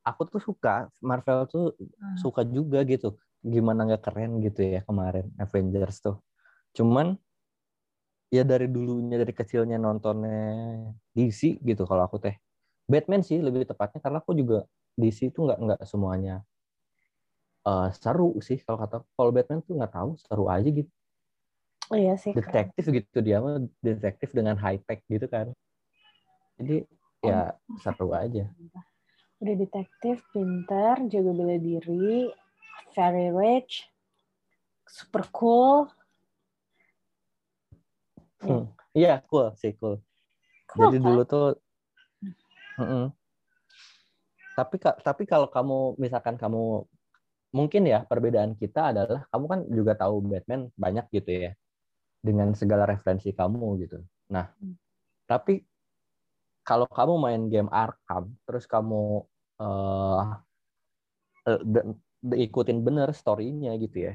aku 0.00 0.22
tuh 0.32 0.40
suka 0.40 0.88
Marvel 1.04 1.44
tuh 1.44 1.76
hmm. 1.76 2.16
suka 2.16 2.48
juga 2.48 2.80
gitu. 2.88 3.20
Gimana 3.44 3.84
nggak 3.84 4.08
keren 4.08 4.40
gitu 4.40 4.64
ya 4.64 4.80
kemarin 4.88 5.28
Avengers 5.36 6.00
tuh. 6.00 6.16
Cuman 6.72 7.18
ya 8.34 8.42
dari 8.42 8.66
dulunya 8.66 9.14
dari 9.14 9.30
kecilnya 9.30 9.78
nontonnya 9.78 10.90
DC 11.14 11.62
gitu 11.62 11.86
kalau 11.86 12.02
aku 12.10 12.18
teh. 12.18 12.34
Batman 12.84 13.22
sih 13.22 13.38
lebih 13.38 13.64
tepatnya 13.64 14.02
karena 14.02 14.18
aku 14.18 14.34
juga 14.34 14.66
DC 14.98 15.30
itu 15.30 15.38
nggak 15.46 15.58
nggak 15.62 15.80
semuanya 15.86 16.42
uh, 17.64 17.88
seru 17.94 18.36
sih 18.44 18.60
kalau 18.62 18.78
kata 18.78 18.96
kalau 19.16 19.30
Batman 19.32 19.64
tuh 19.64 19.74
nggak 19.80 19.94
tahu 19.94 20.10
seru 20.20 20.46
aja 20.50 20.68
gitu. 20.68 20.90
Oh, 21.92 22.00
iya 22.00 22.16
sih 22.16 22.32
detektif 22.32 22.84
kan. 22.88 22.96
gitu 22.96 23.18
dia 23.20 23.44
mah 23.44 23.60
detektif 23.84 24.32
dengan 24.32 24.56
high 24.56 24.80
tech 24.84 25.04
gitu 25.08 25.28
kan. 25.28 25.52
Jadi 26.60 26.84
oh. 27.24 27.28
ya 27.28 27.56
seru 27.80 28.12
aja. 28.12 28.44
Udah 29.40 29.54
detektif 29.56 30.24
pintar 30.32 31.04
jaga 31.08 31.30
bela 31.32 31.56
diri 31.60 32.32
very 32.94 33.32
rich 33.34 33.84
super 34.86 35.26
cool 35.34 35.90
Hmm. 38.44 38.64
Iya, 38.94 39.24
cool 39.26 39.50
sih, 39.58 39.74
cool. 39.80 39.98
cool 40.70 40.92
Jadi 40.92 40.98
kan? 41.00 41.04
dulu 41.04 41.22
tuh 41.26 41.46
mm 42.78 42.86
-mm. 42.86 43.04
Tapi 44.54 44.76
tapi 44.78 45.22
kalau 45.26 45.50
kamu 45.50 45.98
misalkan 45.98 46.38
kamu 46.38 46.86
mungkin 47.50 47.82
ya 47.86 48.06
perbedaan 48.06 48.54
kita 48.54 48.94
adalah 48.94 49.26
kamu 49.34 49.44
kan 49.50 49.60
juga 49.66 49.92
tahu 49.98 50.22
Batman 50.30 50.70
banyak 50.78 51.06
gitu 51.10 51.50
ya. 51.50 51.52
Dengan 52.24 52.54
segala 52.54 52.88
referensi 52.88 53.34
kamu 53.34 53.84
gitu. 53.84 54.00
Nah, 54.32 54.48
hmm. 54.56 54.74
tapi 55.28 55.60
kalau 56.64 56.88
kamu 56.88 57.14
main 57.20 57.42
game 57.52 57.68
Arkham 57.68 58.32
terus 58.48 58.64
kamu 58.64 59.20
uh, 59.60 60.40
ikutin 62.24 62.80
bener 62.80 63.12
story-nya 63.12 63.76
gitu 63.76 64.08
ya 64.08 64.14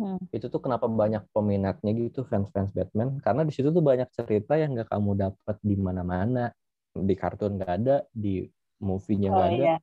Hmm. 0.00 0.16
Itu 0.32 0.48
tuh 0.48 0.64
kenapa 0.64 0.88
banyak 0.88 1.28
peminatnya 1.28 1.92
gitu 1.92 2.24
fans-fans 2.24 2.72
Batman 2.72 3.20
karena 3.20 3.44
di 3.44 3.52
situ 3.52 3.68
tuh 3.68 3.84
banyak 3.84 4.08
cerita 4.16 4.56
yang 4.56 4.72
gak 4.72 4.88
kamu 4.88 5.12
dapat 5.28 5.56
di 5.60 5.76
mana-mana. 5.76 6.48
Di 6.96 7.14
kartun 7.14 7.60
gak 7.60 7.72
ada, 7.84 7.96
di 8.08 8.48
movie-nya 8.80 9.28
oh, 9.28 9.36
gak 9.36 9.48
ada. 9.52 9.56
Iya. 9.60 9.76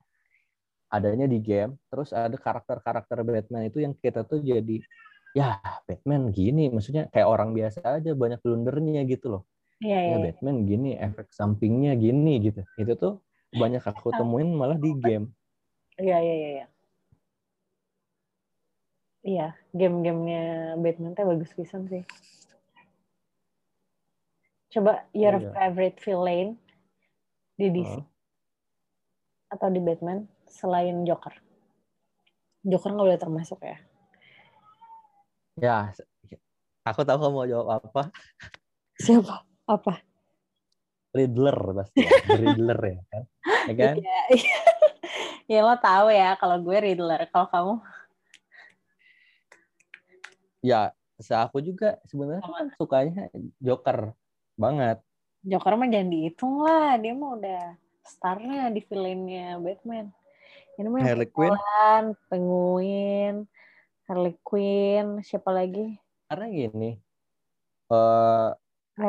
Adanya 0.90 1.28
di 1.30 1.38
game, 1.38 1.78
terus 1.94 2.10
ada 2.16 2.34
karakter-karakter 2.34 3.22
Batman 3.22 3.70
itu 3.70 3.84
yang 3.86 3.94
kita 3.94 4.26
tuh 4.26 4.42
jadi 4.42 4.82
ya 5.38 5.62
Batman 5.86 6.34
gini, 6.34 6.74
maksudnya 6.74 7.12
kayak 7.14 7.28
orang 7.28 7.54
biasa 7.54 8.02
aja 8.02 8.18
banyak 8.18 8.42
blundernya 8.42 9.06
gitu 9.06 9.38
loh. 9.38 9.44
Iya, 9.78 10.00
iya. 10.02 10.16
Ya, 10.16 10.18
Batman 10.32 10.66
gini, 10.66 10.92
efek 10.98 11.30
sampingnya 11.30 11.94
gini 11.94 12.42
gitu. 12.42 12.66
Itu 12.82 12.94
tuh 12.98 13.14
banyak 13.54 13.86
aku 13.86 14.10
temuin 14.16 14.50
malah 14.50 14.80
di 14.82 14.90
game. 14.98 15.30
Iya, 16.02 16.18
iya, 16.24 16.36
iya. 16.64 16.66
Iya. 19.28 19.48
Game-gamenya 19.76 20.80
Batman 20.80 21.12
teh 21.12 21.28
bagus 21.28 21.52
pisan 21.52 21.92
sih. 21.92 22.08
Coba 24.72 25.04
your 25.12 25.36
oh, 25.36 25.44
iya. 25.44 25.52
favorite 25.52 26.00
villain 26.00 26.56
di 27.60 27.68
DC. 27.76 27.94
Uh. 28.00 28.06
atau 29.48 29.72
di 29.72 29.80
Batman 29.80 30.28
selain 30.48 31.08
Joker? 31.08 31.32
Joker 32.68 32.92
nggak 32.92 33.08
boleh 33.08 33.20
termasuk 33.20 33.60
ya? 33.64 33.78
Ya, 35.58 35.78
aku 36.86 37.02
tahu 37.08 37.18
kamu 37.18 37.34
mau 37.34 37.48
jawab 37.48 37.80
apa. 37.80 38.12
Siapa? 39.04 39.48
Apa? 39.66 40.04
Riddler 41.16 41.58
pasti. 41.82 42.04
Ya. 42.04 42.12
Riddler 42.38 42.80
ya 42.80 43.02
kan? 43.10 43.24
Ya 43.68 43.74
kan? 43.76 43.96
Iya, 44.00 44.20
iya. 44.32 44.60
ya 45.52 45.60
lo 45.60 45.76
tahu 45.76 46.08
ya 46.08 46.40
kalau 46.40 46.56
gue 46.64 46.78
Riddler. 46.78 47.28
Kalau 47.32 47.48
kamu? 47.52 47.74
Ya, 50.66 50.94
aku 51.18 51.62
juga 51.62 51.98
sebenarnya 52.06 52.46
kan 52.46 52.68
sukanya 52.78 53.24
Joker 53.62 54.14
banget. 54.58 55.02
Joker 55.46 55.74
mah 55.78 55.88
jangan 55.90 56.10
dihitung 56.12 56.56
lah, 56.66 56.98
dia 56.98 57.14
mah 57.14 57.32
udah 57.38 57.64
starnya 58.06 58.70
di 58.74 58.82
villainnya 58.86 59.58
Batman. 59.62 60.14
Ini 60.78 60.88
mah 60.94 61.02
Harley 61.02 61.30
Quinn, 61.30 61.58
Penguin, 62.30 63.36
Harley 64.06 64.36
Quinn, 64.46 65.26
siapa 65.26 65.50
lagi? 65.50 65.98
Karena 66.30 66.46
gini, 66.54 66.92
uh, 67.90 68.54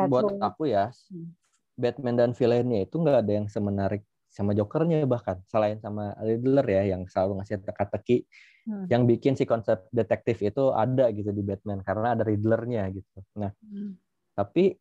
buat 0.09 0.33
aku 0.41 0.73
ya, 0.73 0.89
hmm. 1.13 1.29
Batman 1.77 2.17
dan 2.17 2.31
villainnya 2.33 2.89
itu 2.89 2.97
nggak 2.97 3.19
ada 3.21 3.33
yang 3.37 3.47
semenarik 3.53 4.08
sama 4.29 4.53
Jokernya 4.53 5.03
bahkan 5.09 5.41
selain 5.49 5.81
sama 5.81 6.14
Riddler 6.20 6.66
ya 6.68 6.83
yang 6.97 7.09
selalu 7.09 7.41
ngasih 7.41 7.64
teka-teki 7.64 8.29
hmm. 8.68 8.87
yang 8.93 9.09
bikin 9.09 9.35
si 9.35 9.49
konsep 9.49 9.89
detektif 9.91 10.45
itu 10.45 10.70
ada 10.70 11.09
gitu 11.11 11.33
di 11.33 11.41
Batman 11.41 11.81
karena 11.81 12.14
ada 12.14 12.22
Riddlernya 12.22 12.93
gitu. 12.93 13.18
Nah, 13.41 13.51
hmm. 13.64 13.97
tapi 14.37 14.76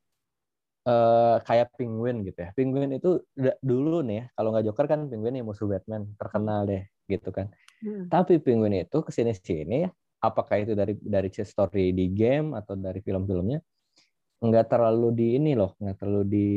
uh, 0.88 1.40
kayak 1.44 1.74
Penguin 1.80 2.28
gitu 2.28 2.40
ya. 2.44 2.50
Penguin 2.52 2.92
itu 2.96 3.24
dulu 3.64 4.04
nih 4.04 4.16
ya, 4.22 4.26
kalau 4.36 4.50
nggak 4.52 4.66
Joker 4.68 4.86
kan 4.86 5.00
Penguin 5.08 5.36
yang 5.40 5.48
musuh 5.48 5.68
Batman 5.68 6.12
terkenal 6.20 6.68
deh 6.68 6.84
gitu 7.08 7.30
kan. 7.32 7.48
Hmm. 7.84 8.12
Tapi 8.12 8.44
Penguin 8.44 8.84
itu 8.84 8.98
ke 9.00 9.12
sini 9.16 9.32
sini 9.32 9.88
ya, 9.88 9.90
apakah 10.24 10.60
itu 10.60 10.76
dari 10.76 11.00
dari 11.00 11.30
story 11.32 11.96
di 11.96 12.12
game 12.12 12.56
atau 12.56 12.76
dari 12.76 13.00
film-filmnya 13.00 13.60
nggak 14.38 14.66
terlalu 14.70 15.10
di 15.18 15.28
ini 15.40 15.58
loh, 15.58 15.74
nggak 15.82 15.98
terlalu 15.98 16.24
di 16.30 16.48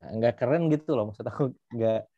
nggak 0.00 0.34
keren 0.40 0.72
gitu 0.72 0.96
loh 0.96 1.12
maksud 1.12 1.24
aku 1.28 1.52
nggak 1.76 2.08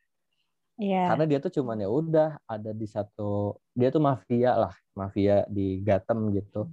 yeah. 0.79 1.11
karena 1.11 1.25
dia 1.27 1.39
tuh 1.43 1.53
cuman 1.61 1.83
ya 1.83 1.89
udah 1.91 2.31
ada 2.47 2.71
di 2.71 2.87
satu 2.87 3.59
dia 3.75 3.91
tuh 3.91 4.03
mafia 4.03 4.55
lah 4.55 4.75
mafia 4.95 5.43
di 5.51 5.83
Gotham 5.83 6.31
gitu 6.31 6.71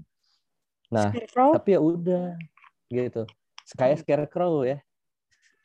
nah 0.93 1.09
Scarecrow? 1.09 1.49
tapi 1.57 1.69
ya 1.73 1.79
udah 1.81 2.25
gitu 2.89 3.23
kayak 3.77 3.95
hmm. 3.97 4.03
Scarecrow 4.05 4.53
ya 4.65 4.77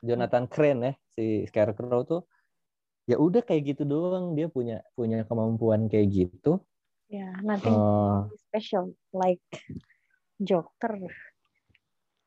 Jonathan 0.04 0.44
Crane 0.48 0.80
ya 0.80 0.92
si 1.12 1.24
Scarecrow 1.48 2.04
tuh 2.04 2.22
ya 3.04 3.20
udah 3.20 3.44
kayak 3.44 3.76
gitu 3.76 3.84
doang 3.84 4.32
dia 4.32 4.48
punya 4.48 4.80
punya 4.96 5.24
kemampuan 5.28 5.92
kayak 5.92 6.08
gitu 6.08 6.60
ya 7.12 7.28
yeah, 7.28 7.32
nothing 7.44 7.76
uh, 7.76 8.28
special 8.48 8.96
like 9.12 9.44
Joker 10.40 11.04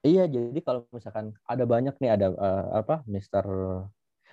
Iya, 0.08 0.24
jadi 0.32 0.60
kalau 0.64 0.88
misalkan 0.96 1.36
ada 1.44 1.64
banyak 1.68 1.96
nih 2.00 2.12
ada 2.16 2.28
uh, 2.32 2.80
apa 2.80 3.04
Mister 3.12 3.44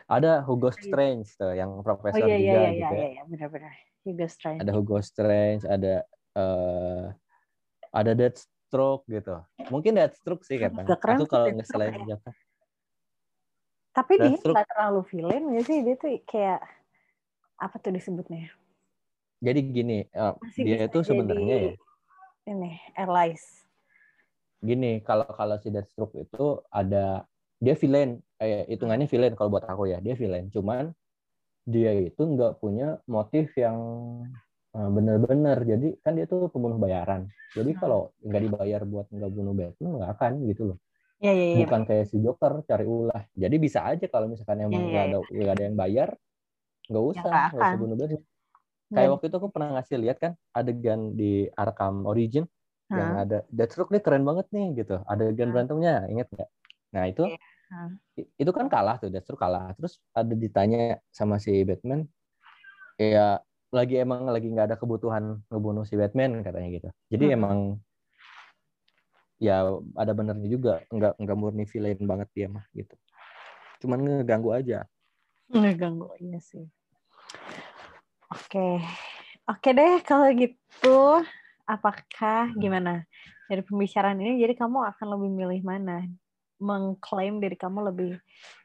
ada 0.06 0.44
Hugo 0.46 0.70
Strange 0.70 1.34
tuh 1.34 1.50
yang 1.58 1.82
profesor 1.82 2.22
oh, 2.22 2.28
iya, 2.30 2.38
juga 2.38 2.46
iya, 2.46 2.70
gitu 2.70 2.78
iya, 2.78 2.86
ya. 2.86 2.94
Iya, 2.94 3.08
iya, 3.10 3.22
benar-benar. 3.26 3.74
Hugo 4.06 4.26
Strange. 4.30 4.60
Ada 4.62 4.72
Hugo 4.76 4.98
Strange, 5.02 5.62
ada 5.66 5.94
uh, 6.38 7.04
ada 7.90 8.12
Deathstroke 8.14 9.02
gitu. 9.10 9.34
Mungkin 9.72 9.98
Deathstroke 9.98 10.46
sih 10.46 10.62
kata. 10.62 10.86
Aku 10.86 11.26
kalau 11.26 11.50
nggak 11.50 11.66
selain 11.66 11.98
ya. 12.06 12.22
Tapi 13.94 14.12
dia 14.22 14.38
nggak 14.38 14.68
terlalu 14.70 15.00
villain 15.10 15.44
ya 15.58 15.62
sih, 15.66 15.78
dia 15.82 15.94
tuh 15.98 16.22
kayak 16.22 16.62
apa 17.58 17.74
tuh 17.82 17.90
disebutnya? 17.90 18.46
Jadi 19.42 19.60
gini, 19.74 19.98
uh, 20.14 20.38
dia 20.54 20.86
itu 20.86 20.98
sebenarnya 21.02 21.56
ya. 21.72 21.74
Ini, 22.44 22.76
Allies 22.94 23.63
gini 24.64 25.04
kalau 25.04 25.28
kalau 25.28 25.60
si 25.60 25.68
Deathstroke 25.68 26.16
itu 26.16 26.64
ada 26.72 27.28
dia 27.60 27.76
villain. 27.76 28.18
Eh 28.40 28.66
hitungannya 28.72 29.06
villain 29.06 29.36
kalau 29.36 29.52
buat 29.52 29.68
aku 29.68 29.92
ya 29.92 30.00
dia 30.00 30.16
villain. 30.16 30.48
Cuman 30.48 30.90
dia 31.64 31.92
itu 31.96 32.20
nggak 32.20 32.60
punya 32.60 33.00
motif 33.08 33.52
yang 33.56 33.78
uh, 34.76 34.90
benar-benar 34.92 35.64
jadi 35.64 35.96
kan 36.00 36.16
dia 36.16 36.24
tuh 36.24 36.48
pembunuh 36.48 36.80
bayaran. 36.80 37.28
Jadi 37.54 37.76
hmm. 37.76 37.80
kalau 37.80 38.10
nggak 38.24 38.42
dibayar 38.48 38.80
buat 38.84 39.06
nggak 39.12 39.30
bunuh 39.30 39.54
Batman 39.54 39.92
nggak 40.00 40.10
akan 40.18 40.32
gitu 40.48 40.62
loh. 40.74 40.78
Ya, 41.22 41.32
ya, 41.32 41.56
ya. 41.56 41.64
bukan 41.64 41.80
kayak 41.88 42.04
si 42.10 42.20
Joker 42.20 42.60
cari 42.68 42.84
ulah. 42.84 43.22
Jadi 43.32 43.56
bisa 43.56 43.86
aja 43.86 44.04
kalau 44.10 44.28
misalkan 44.28 44.60
emang 44.60 44.92
ya, 44.92 45.06
nggak 45.06 45.06
ya, 45.08 45.08
ya. 45.08 45.20
ada 45.20 45.44
gak 45.44 45.54
ada 45.54 45.64
yang 45.64 45.76
bayar 45.78 46.08
nggak 46.84 47.00
ya, 47.00 47.08
usah 47.16 47.24
nggak 47.54 47.62
usah 47.64 47.78
bunuh 47.80 47.96
Batman. 47.96 48.22
Kayak 48.94 49.10
waktu 49.16 49.26
itu 49.26 49.36
aku 49.40 49.48
pernah 49.50 49.68
ngasih 49.80 49.96
lihat 50.04 50.16
kan 50.20 50.32
adegan 50.52 51.00
di 51.16 51.48
Arkham 51.56 52.04
Origin 52.04 52.44
hmm. 52.94 53.02
yang 53.02 53.14
ada. 53.18 53.38
Deathstroke 53.50 53.90
nih 53.90 54.02
keren 54.02 54.22
banget 54.22 54.46
nih 54.54 54.66
gitu. 54.84 55.02
Ada 55.04 55.34
gen 55.34 55.50
hmm. 55.50 55.54
berantemnya 55.54 55.94
inget 56.06 56.28
nggak? 56.30 56.50
Nah 56.94 57.04
itu 57.10 57.22
hmm. 57.26 57.90
itu 58.38 58.50
kan 58.54 58.66
kalah 58.70 58.96
tuh 59.02 59.10
Deathstroke 59.10 59.42
kalah. 59.42 59.74
Terus 59.74 59.98
ada 60.14 60.34
ditanya 60.34 61.02
sama 61.10 61.42
si 61.42 61.66
Batman 61.66 62.06
ya 62.94 63.42
lagi 63.74 63.98
emang 63.98 64.30
lagi 64.30 64.46
nggak 64.46 64.70
ada 64.70 64.76
kebutuhan 64.78 65.42
ngebunuh 65.50 65.82
si 65.82 65.98
Batman 65.98 66.46
katanya 66.46 66.68
gitu. 66.70 66.88
Jadi 67.10 67.24
hmm. 67.26 67.36
emang 67.36 67.58
ya 69.42 69.66
ada 69.98 70.12
benernya 70.14 70.48
juga. 70.48 70.74
Nggak 70.88 71.18
nggak 71.18 71.36
murni 71.36 71.64
villain 71.66 72.00
banget 72.06 72.28
dia 72.32 72.46
mah 72.46 72.64
gitu. 72.72 72.94
Cuman 73.82 73.98
ngeganggu 74.00 74.54
aja. 74.54 74.86
Ngeganggu 75.50 76.08
iya 76.22 76.38
sih. 76.38 76.64
Oke. 78.30 78.80
Oke 79.44 79.76
deh 79.76 80.00
kalau 80.08 80.32
gitu 80.32 81.20
apakah 81.64 82.52
gimana? 82.56 83.04
Dari 83.48 83.60
pembicaraan 83.60 84.20
ini 84.20 84.40
jadi 84.40 84.56
kamu 84.56 84.84
akan 84.94 85.06
lebih 85.16 85.30
milih 85.32 85.60
mana? 85.64 86.04
Mengklaim 86.60 87.42
diri 87.42 87.56
kamu 87.58 87.92
lebih 87.92 88.16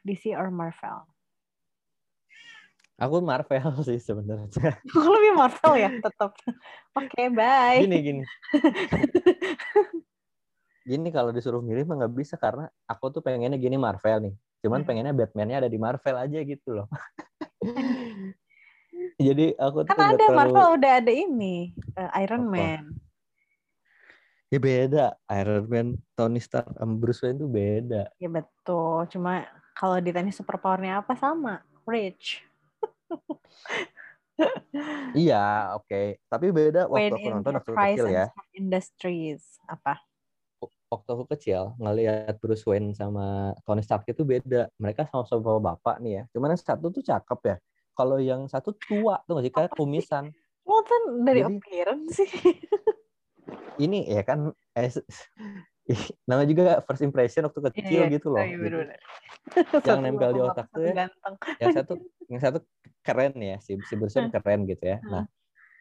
DC 0.06 0.32
or 0.36 0.48
Marvel? 0.48 1.04
Aku 3.00 3.24
Marvel 3.24 3.72
sih 3.88 4.00
sebenarnya. 4.00 4.76
Aku 4.92 5.08
lebih 5.08 5.32
Marvel 5.36 5.72
ya 5.80 5.90
tetap 6.00 6.36
oke 6.96 7.08
okay, 7.08 7.28
bye. 7.32 7.80
Gini 7.80 7.98
gini. 8.00 8.22
Gini 10.80 11.12
kalau 11.12 11.30
disuruh 11.30 11.60
milih 11.60 11.86
mah 11.86 12.02
nggak 12.02 12.14
bisa 12.18 12.34
karena 12.40 12.66
aku 12.88 13.12
tuh 13.14 13.20
pengennya 13.22 13.60
gini 13.60 13.78
Marvel 13.78 14.26
nih. 14.26 14.34
Cuman 14.64 14.82
hmm. 14.82 14.88
pengennya 14.88 15.14
Batman-nya 15.14 15.56
ada 15.62 15.70
di 15.70 15.78
Marvel 15.78 16.16
aja 16.18 16.38
gitu 16.40 16.82
loh 16.82 16.88
Jadi 19.20 19.46
aku 19.60 19.84
tuh 19.84 19.92
kan 19.92 20.16
ada 20.16 20.18
terlalu... 20.24 20.38
Marvel 20.40 20.68
udah 20.80 20.92
ada 21.04 21.12
ini 21.12 21.76
uh, 22.00 22.10
Iron 22.24 22.48
Apa? 22.48 22.56
Man. 22.56 22.84
Ya 24.50 24.58
beda 24.58 25.06
Iron 25.30 25.64
Man, 25.68 25.88
Tony 26.16 26.40
Stark, 26.42 26.66
um, 26.80 26.98
Bruce 26.98 27.22
Wayne 27.22 27.38
tuh 27.38 27.46
beda. 27.46 28.10
Ya 28.16 28.28
betul. 28.32 29.06
Cuma 29.12 29.46
kalau 29.76 30.00
ditanya 30.00 30.32
superpowernya 30.34 31.04
apa 31.04 31.14
sama, 31.14 31.62
rich. 31.86 32.42
iya, 35.14 35.76
oke. 35.76 35.86
Okay. 35.86 36.18
Tapi 36.26 36.46
beda 36.50 36.90
waktu 36.90 37.14
aku 37.14 37.28
nonton 37.28 37.54
waktu 37.60 37.72
kecil 37.76 38.06
ya. 38.08 38.26
Industries 38.56 39.60
apa? 39.68 40.00
Waktu 40.90 41.08
aku 41.14 41.24
kecil 41.30 41.78
ngelihat 41.78 42.34
Bruce 42.42 42.66
Wayne 42.66 42.90
sama 42.98 43.54
Tony 43.62 43.86
Stark 43.86 44.02
itu 44.10 44.26
beda. 44.26 44.66
Mereka 44.80 45.06
sama-sama 45.06 45.62
bapak 45.62 46.02
nih 46.02 46.12
ya. 46.18 46.22
Cuman 46.34 46.56
yang 46.56 46.58
satu 46.58 46.90
tuh 46.90 47.06
cakep 47.06 47.38
ya 47.46 47.56
kalau 48.00 48.16
yang 48.16 48.48
satu 48.48 48.72
tua 48.72 49.20
tuh 49.28 49.36
nggak 49.36 49.44
sih 49.44 49.52
kayak 49.52 49.72
kumisan. 49.76 50.32
Kan 50.64 51.02
dari 51.28 51.44
Jadi, 51.44 51.52
appearance 51.60 52.16
sih. 52.16 52.30
ini 53.84 54.08
ya 54.08 54.22
kan 54.24 54.54
eh, 54.78 54.88
nama 56.28 56.46
juga 56.48 56.80
first 56.86 57.04
impression 57.04 57.44
waktu 57.44 57.60
kecil 57.72 58.00
yeah, 58.06 58.12
gitu 58.12 58.28
loh. 58.32 58.40
Iya, 58.40 58.56
gitu. 58.56 58.78
yang 59.84 60.00
nempel 60.00 60.30
di 60.32 60.40
otak 60.40 60.66
tuh 60.72 60.82
ya. 60.88 61.10
Yang 61.60 61.72
satu 61.82 61.92
yang 62.30 62.40
satu 62.40 62.58
keren 63.04 63.34
ya 63.36 63.56
si 63.60 63.76
si 63.84 63.94
Bruce 63.98 64.16
keren 64.16 64.64
gitu 64.64 64.84
ya. 64.84 65.02
Nah, 65.04 65.26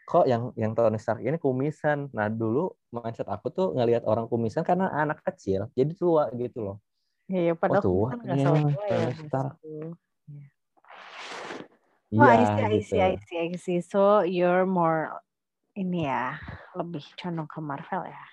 kok 0.09 0.26
yang 0.26 0.49
yang 0.57 0.74
Tony 0.74 0.97
Stark 0.97 1.22
ini 1.22 1.38
kumisan. 1.38 2.09
Nah, 2.11 2.28
dulu 2.28 2.74
mindset 2.89 3.30
aku 3.30 3.53
tuh 3.53 3.67
ngelihat 3.78 4.03
orang 4.09 4.26
kumisan 4.26 4.65
karena 4.65 4.89
anak 4.89 5.22
kecil, 5.22 5.70
jadi 5.78 5.93
tua 5.93 6.34
gitu 6.34 6.65
loh. 6.65 6.78
Iya, 7.30 7.53
padahal 7.53 7.86
oh, 7.86 8.09
tua. 8.09 8.09
Iya, 8.26 8.49
Tony 8.65 9.13
Stark. 9.30 9.53
Oh, 12.10 12.26
I 12.26 12.41
see, 12.41 12.66
I 12.66 12.80
see, 12.82 13.01
I 13.01 13.14
see, 13.22 13.38
I 13.38 13.49
see. 13.53 13.80
So 13.86 14.26
you're 14.26 14.66
more 14.66 15.22
ini 15.78 16.10
ya, 16.10 16.41
lebih 16.74 17.05
condong 17.22 17.45
ke 17.45 17.62
Marvel 17.62 18.10
ya. 18.10 18.24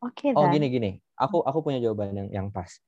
Oke, 0.00 0.32
okay, 0.32 0.36
Oh, 0.36 0.48
gini 0.48 0.72
gini. 0.72 0.90
Aku 1.20 1.44
aku 1.44 1.60
punya 1.60 1.80
jawaban 1.80 2.16
yang 2.16 2.28
yang 2.32 2.46
pas. 2.48 2.80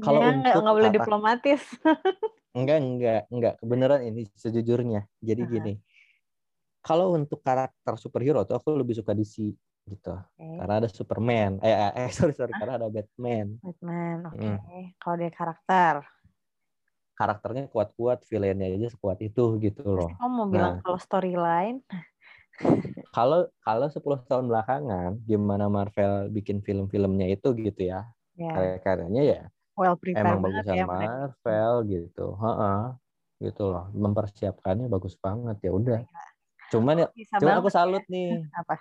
Kalau 0.00 0.24
ya, 0.24 0.32
untuk 0.32 0.60
nggak 0.64 0.76
boleh 0.80 0.92
diplomatis. 0.92 1.62
enggak, 2.58 2.78
enggak, 2.80 3.22
enggak. 3.28 3.54
Kebenaran 3.60 4.00
ini 4.08 4.24
sejujurnya. 4.32 5.04
Jadi 5.20 5.42
uh 5.44 5.46
-huh. 5.46 5.54
gini. 5.60 5.72
Kalau 6.80 7.12
untuk 7.12 7.44
karakter 7.44 7.94
superhero 8.00 8.40
tuh 8.48 8.56
aku 8.56 8.72
lebih 8.72 8.96
suka 8.96 9.12
DC 9.12 9.52
gitu. 9.84 10.16
Okay. 10.16 10.56
Karena 10.56 10.74
ada 10.80 10.88
Superman. 10.88 11.60
Eh, 11.60 11.68
eh, 11.68 11.92
eh 12.08 12.10
sorry 12.12 12.32
sorry, 12.32 12.56
karena 12.56 12.80
ada 12.80 12.88
Batman. 12.88 13.60
Batman, 13.60 14.16
oke. 14.32 14.36
Okay. 14.40 14.48
Hmm. 14.56 14.86
Kalau 14.96 15.16
dia 15.20 15.30
karakter 15.32 15.94
karakternya 17.20 17.68
kuat-kuat, 17.68 18.24
villainnya 18.24 18.72
aja 18.72 18.88
sekuat 18.96 19.20
itu 19.20 19.60
gitu 19.60 19.84
loh. 19.84 20.08
Kamu 20.16 20.32
mau 20.32 20.46
bilang 20.48 20.80
Nah. 20.80 20.82
kalau 20.82 20.96
storyline, 20.96 21.84
Kalau 23.16 23.50
kalau 23.66 23.86
10 23.90 24.22
tahun 24.30 24.46
belakangan 24.46 25.20
gimana 25.26 25.66
Marvel 25.66 26.30
bikin 26.30 26.62
film-filmnya 26.62 27.26
itu 27.34 27.52
gitu 27.58 27.80
ya. 27.92 28.06
ya 28.38 28.52
Karya-karyanya 28.54 29.22
ya 29.26 29.42
well 29.74 29.96
prepared 29.96 30.22
emang 30.22 30.38
bagusan 30.44 30.76
ya 30.76 30.84
mereka. 30.86 30.92
Marvel 30.92 31.74
gitu. 31.90 32.26
Heeh. 32.38 32.80
Gitu 33.40 33.62
loh. 33.66 33.84
Mempersiapkannya 33.96 34.86
bagus 34.92 35.14
banget 35.18 35.56
ya 35.64 35.70
udah. 35.72 36.00
Cuman 36.70 36.94
ya 37.02 37.08
cuman 37.40 37.54
aku 37.58 37.68
salut 37.72 38.04
ya. 38.06 38.12
nih. 38.14 38.30
Apa? 38.60 38.74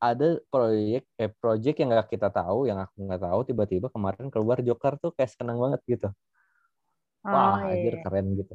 Ada 0.00 0.28
proyek 0.52 1.02
eh 1.16 1.30
proyek 1.32 1.74
yang 1.80 1.88
nggak 1.92 2.08
kita 2.12 2.28
tahu, 2.28 2.68
yang 2.68 2.76
aku 2.76 2.96
nggak 3.08 3.22
tahu 3.24 3.40
tiba-tiba 3.48 3.86
kemarin 3.88 4.28
keluar 4.28 4.60
Joker 4.60 5.00
tuh 5.00 5.10
kayak 5.16 5.32
seneng 5.32 5.56
banget 5.60 5.80
gitu. 5.88 6.08
Wah, 7.24 7.64
Oh, 7.64 7.72
anjir 7.72 7.94
iya. 7.96 8.04
keren 8.04 8.26
gitu. 8.36 8.54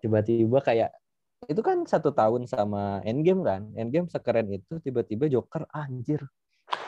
Tiba-tiba 0.00 0.58
kayak 0.64 0.90
itu 1.48 1.60
kan 1.60 1.84
satu 1.84 2.10
tahun 2.16 2.48
sama 2.48 3.04
Endgame 3.04 3.42
kan. 3.44 3.62
Endgame 3.76 4.08
sekeren 4.08 4.48
itu 4.52 4.80
tiba-tiba 4.80 5.28
Joker 5.28 5.68
anjir. 5.72 6.24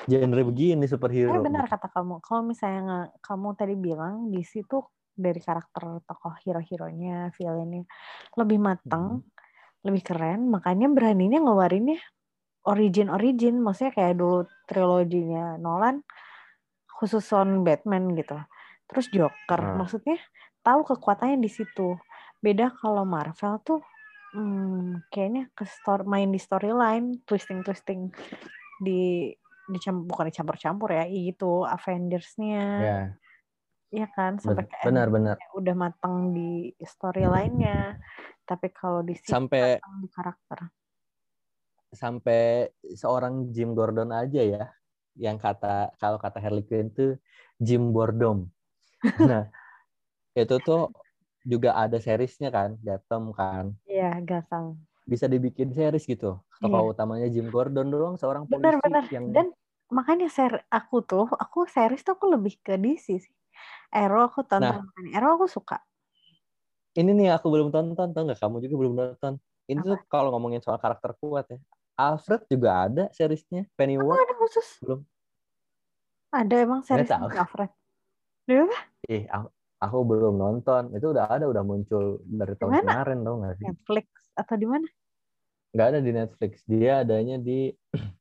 Genre 0.08 0.42
begini 0.46 0.86
superhero. 0.88 1.36
Eh 1.36 1.42
benar 1.44 1.64
kata 1.68 1.88
kamu. 1.92 2.22
Kalau 2.24 2.42
misalnya 2.46 3.10
kamu 3.20 3.48
tadi 3.58 3.74
bilang 3.76 4.30
di 4.32 4.42
situ 4.46 4.80
dari 5.16 5.40
karakter 5.40 6.04
tokoh 6.04 6.34
hero-heronya, 6.44 7.32
villainnya 7.36 7.82
lebih 8.36 8.58
matang, 8.60 9.24
lebih 9.86 10.02
keren, 10.04 10.48
makanya 10.52 10.88
beraninya 10.92 11.40
ngeluarinnya 11.42 11.98
origin-origin, 12.68 13.62
maksudnya 13.62 13.92
kayak 13.96 14.14
dulu 14.20 14.44
triloginya 14.68 15.56
Nolan 15.60 16.02
khusus 16.98 17.26
on 17.36 17.62
Batman 17.66 18.12
gitu. 18.18 18.36
Terus 18.90 19.06
Joker, 19.12 19.60
Nah. 19.60 19.76
maksudnya 19.76 20.18
tahu 20.66 20.82
kekuatannya 20.82 21.38
di 21.38 21.46
situ. 21.46 21.94
Beda 22.42 22.74
kalau 22.74 23.06
Marvel 23.06 23.62
tuh 23.62 23.80
hmm, 24.34 25.06
kayaknya 25.14 25.46
ke 25.54 25.62
story, 25.62 26.02
main 26.02 26.28
di 26.34 26.42
storyline, 26.42 27.22
twisting-twisting 27.22 28.10
di 28.82 29.30
dicam 29.66 30.06
bukan 30.06 30.30
dicampur-campur 30.30 30.94
ya, 30.94 31.06
gitu 31.10 31.66
Avengers-nya, 31.66 32.66
Ya, 32.78 32.98
ya 33.90 34.06
kan 34.14 34.38
sampai 34.38 34.62
ben- 34.62 34.70
ke 34.70 34.76
benar-benar. 34.86 35.34
ending 35.38 35.52
udah 35.58 35.74
matang 35.74 36.16
di 36.34 36.70
storyline-nya. 36.78 37.98
Tapi 38.46 38.70
kalau 38.70 39.02
di 39.02 39.14
sini 39.18 39.30
Sampai 39.30 39.78
di 40.02 40.08
karakter. 40.10 40.70
sampai 41.96 42.68
seorang 42.92 43.48
Jim 43.54 43.72
Gordon 43.72 44.12
aja 44.12 44.42
ya 44.42 44.64
yang 45.16 45.40
kata 45.40 45.96
kalau 45.96 46.20
kata 46.20 46.42
Harley 46.44 46.66
Quinn 46.66 46.92
tuh 46.92 47.16
Jim 47.56 47.90
Bordom. 47.90 48.46
Nah, 49.30 49.48
itu 50.36 50.56
tuh 50.60 50.92
juga 51.46 51.72
ada 51.78 51.96
seriesnya 51.96 52.52
kan, 52.52 52.76
Gotham 52.82 53.32
kan. 53.32 53.72
Iya, 53.88 54.20
Gotham. 54.20 54.82
Bisa 55.06 55.30
dibikin 55.30 55.70
series 55.72 56.04
gitu. 56.04 56.42
Tokoh 56.58 56.92
utamanya 56.92 57.30
Jim 57.30 57.48
Gordon 57.48 57.88
doang 57.88 58.14
seorang 58.18 58.44
polisi 58.44 58.76
Benar-benar. 58.76 59.04
yang 59.08 59.30
Dan 59.30 59.46
makanya 59.88 60.26
ser 60.26 60.66
aku 60.68 61.06
tuh, 61.06 61.30
aku 61.30 61.64
series 61.70 62.02
tuh 62.02 62.18
aku 62.18 62.26
lebih 62.28 62.58
ke 62.60 62.74
DC 62.76 63.06
sih. 63.22 63.34
Arrow 63.94 64.26
aku 64.28 64.44
tonton, 64.44 64.84
makanya 64.84 65.10
Arrow 65.22 65.40
aku 65.40 65.46
suka. 65.48 65.80
ini 66.96 67.12
nih 67.12 67.28
aku 67.28 67.52
belum 67.52 67.68
tonton 67.68 68.08
tau 68.16 68.22
nggak 68.24 68.40
kamu 68.40 68.56
juga 68.64 68.74
belum 68.80 68.94
nonton. 68.96 69.32
Ini 69.68 69.80
tuh 69.84 70.00
kalau 70.08 70.32
ngomongin 70.32 70.64
soal 70.64 70.80
karakter 70.80 71.12
kuat 71.20 71.44
ya. 71.52 71.58
Alfred 71.96 72.44
juga 72.48 72.88
ada 72.88 73.04
seriesnya, 73.12 73.64
Pennyworth 73.76 74.20
ada 74.20 74.34
khusus. 74.36 74.68
belum. 74.84 75.00
Ada 76.32 76.54
emang 76.60 76.80
series. 76.84 77.08
Alfred. 77.08 77.70
Dia 78.48 78.68
apa? 79.32 79.55
Aku, 79.76 80.02
belum 80.02 80.34
nonton. 80.34 80.88
Itu 80.92 81.12
udah 81.12 81.28
ada, 81.28 81.44
udah 81.44 81.60
muncul 81.60 82.24
dari 82.24 82.56
tahun 82.56 82.80
Mana? 82.80 82.92
kemarin 82.96 83.18
tau 83.20 83.34
nggak 83.38 83.54
sih? 83.56 83.64
Netflix 83.68 84.06
atau 84.32 84.54
di 84.56 84.66
mana? 84.66 84.88
Nggak 85.70 85.86
ada 85.86 86.00
di 86.00 86.12
Netflix. 86.12 86.52
Dia 86.64 86.92
adanya 87.04 87.36
di 87.36 87.68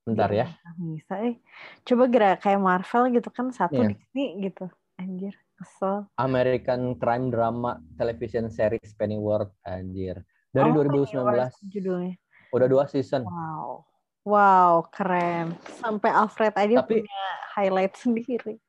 Bentar 0.00 0.30
ya. 0.32 0.46
Bisa 0.76 1.14
eh. 1.22 1.36
Coba 1.82 2.06
gerak 2.06 2.40
kayak 2.40 2.58
Marvel 2.58 3.12
gitu 3.12 3.28
kan 3.28 3.50
satu 3.50 3.78
Iya. 3.78 3.94
Disney 3.94 4.28
gitu. 4.42 4.66
Anjir, 4.96 5.32
kesel. 5.54 6.04
American 6.14 6.92
Crime 6.94 7.28
Drama 7.28 7.78
Television 7.96 8.48
Series 8.48 8.92
Pennyworth 8.94 9.52
anjir. 9.62 10.20
Dari 10.50 10.68
Oh, 10.68 10.76
2019 10.76 11.14
Pennyworth 11.14 11.56
judulnya. 11.64 12.14
udah 12.50 12.66
dua 12.66 12.84
season. 12.84 13.22
Wow. 13.24 13.86
Wow, 14.20 14.72
keren. 14.90 15.56
Sampai 15.80 16.12
Alfred 16.12 16.52
aja 16.52 16.84
Tapi- 16.84 17.00
punya 17.00 17.22
highlight 17.54 17.94
sendiri. 17.96 18.60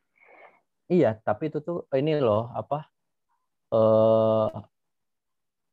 Iya, 0.93 1.07
tapi 1.27 1.43
itu 1.49 1.57
tuh 1.67 1.77
ini 1.99 2.11
loh 2.27 2.41
apa 2.59 2.75
eh 3.73 4.47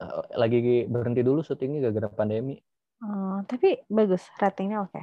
eh, 0.02 0.22
lagi 0.40 0.58
berhenti 0.92 1.20
dulu 1.28 1.40
syutingnya 1.46 1.78
gara-gara 1.84 2.08
pandemi. 2.18 2.54
Oh, 3.06 3.38
tapi 3.50 3.68
bagus, 3.96 4.22
ratingnya 4.42 4.78
oke. 4.86 5.02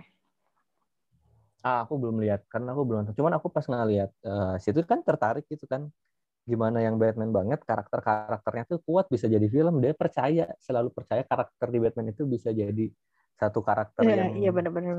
Ah, 1.66 1.82
aku 1.84 1.98
belum 1.98 2.22
lihat 2.22 2.46
karena 2.52 2.78
aku 2.78 2.84
belum. 2.86 3.04
Cuman 3.18 3.34
aku 3.42 3.48
pas 3.50 3.66
ngeliat 3.66 4.10
eh, 4.22 4.54
situ 4.62 4.80
kan 4.86 5.02
tertarik 5.02 5.46
gitu 5.50 5.66
kan. 5.66 5.90
Gimana 6.50 6.80
yang 6.86 6.96
Batman 7.02 7.32
banget 7.34 7.60
karakter-karakternya 7.70 8.66
tuh 8.72 8.80
kuat 8.88 9.06
bisa 9.14 9.28
jadi 9.30 9.48
film. 9.50 9.82
Dia 9.84 9.94
percaya, 9.98 10.46
selalu 10.62 10.90
percaya 10.98 11.24
karakter 11.26 11.68
di 11.74 11.80
Batman 11.84 12.08
itu 12.14 12.24
bisa 12.30 12.50
jadi 12.54 12.86
satu 13.42 13.60
karakter 13.66 14.04
Iya, 14.04 14.16
yang 14.20 14.32
iya 14.40 14.50
benar-benar. 14.56 14.96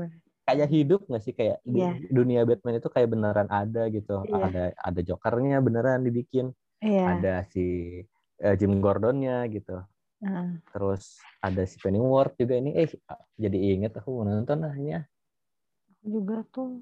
Kayak 0.47 0.69
hidup 0.71 1.01
nggak 1.11 1.23
sih 1.23 1.35
kayak 1.35 1.59
Iya. 1.67 1.91
dunia 2.07 2.41
Batman 2.47 2.79
itu 2.79 2.87
kayak 2.87 3.11
beneran 3.11 3.49
ada 3.51 3.91
gitu. 3.91 4.23
Iya. 4.23 4.39
Ada 4.47 4.63
ada 4.79 4.99
Jokernya 5.03 5.57
beneran 5.59 6.07
dibikin, 6.07 6.55
Iya. 6.79 7.19
ada 7.19 7.33
si 7.51 7.99
eh, 8.39 8.55
Jim 8.55 8.79
Gordonnya 8.79 9.43
gitu. 9.51 9.83
Heeh. 10.23 10.63
Terus 10.71 11.19
ada 11.43 11.61
si 11.67 11.75
Pennyworth 11.83 12.39
juga 12.39 12.55
ini 12.55 12.71
eh 12.79 12.87
jadi 13.35 13.57
inget 13.75 13.99
aku 13.99 14.23
mau 14.23 14.25
nonton 14.25 14.63
ah. 14.63 15.03
juga 16.07 16.47
tuh 16.47 16.79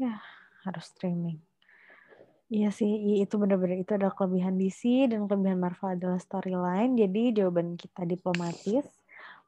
ya 0.00 0.16
harus 0.64 0.88
streaming. 0.88 1.36
Iya 2.50 2.74
sih, 2.74 3.22
itu 3.22 3.38
benar-benar 3.38 3.78
itu 3.78 3.94
adalah 3.94 4.10
kelebihan 4.10 4.58
DC 4.58 5.06
dan 5.06 5.30
kelebihan 5.30 5.62
Marvel 5.62 5.94
adalah 5.94 6.18
storyline. 6.18 6.98
Jadi 6.98 7.38
jawaban 7.38 7.78
kita 7.78 8.02
diplomatis. 8.02 8.99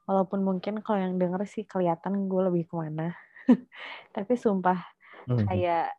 Walaupun 0.03 0.43
mungkin 0.43 0.83
kalau 0.83 0.99
yang 0.99 1.15
denger 1.15 1.43
sih 1.47 1.63
kelihatan 1.63 2.27
gue 2.27 2.41
lebih 2.51 2.67
ke 2.67 2.75
mana. 2.75 3.15
Tapi 4.15 4.33
sumpah 4.35 4.79
Hmm. 5.23 5.47
kayak 5.47 5.95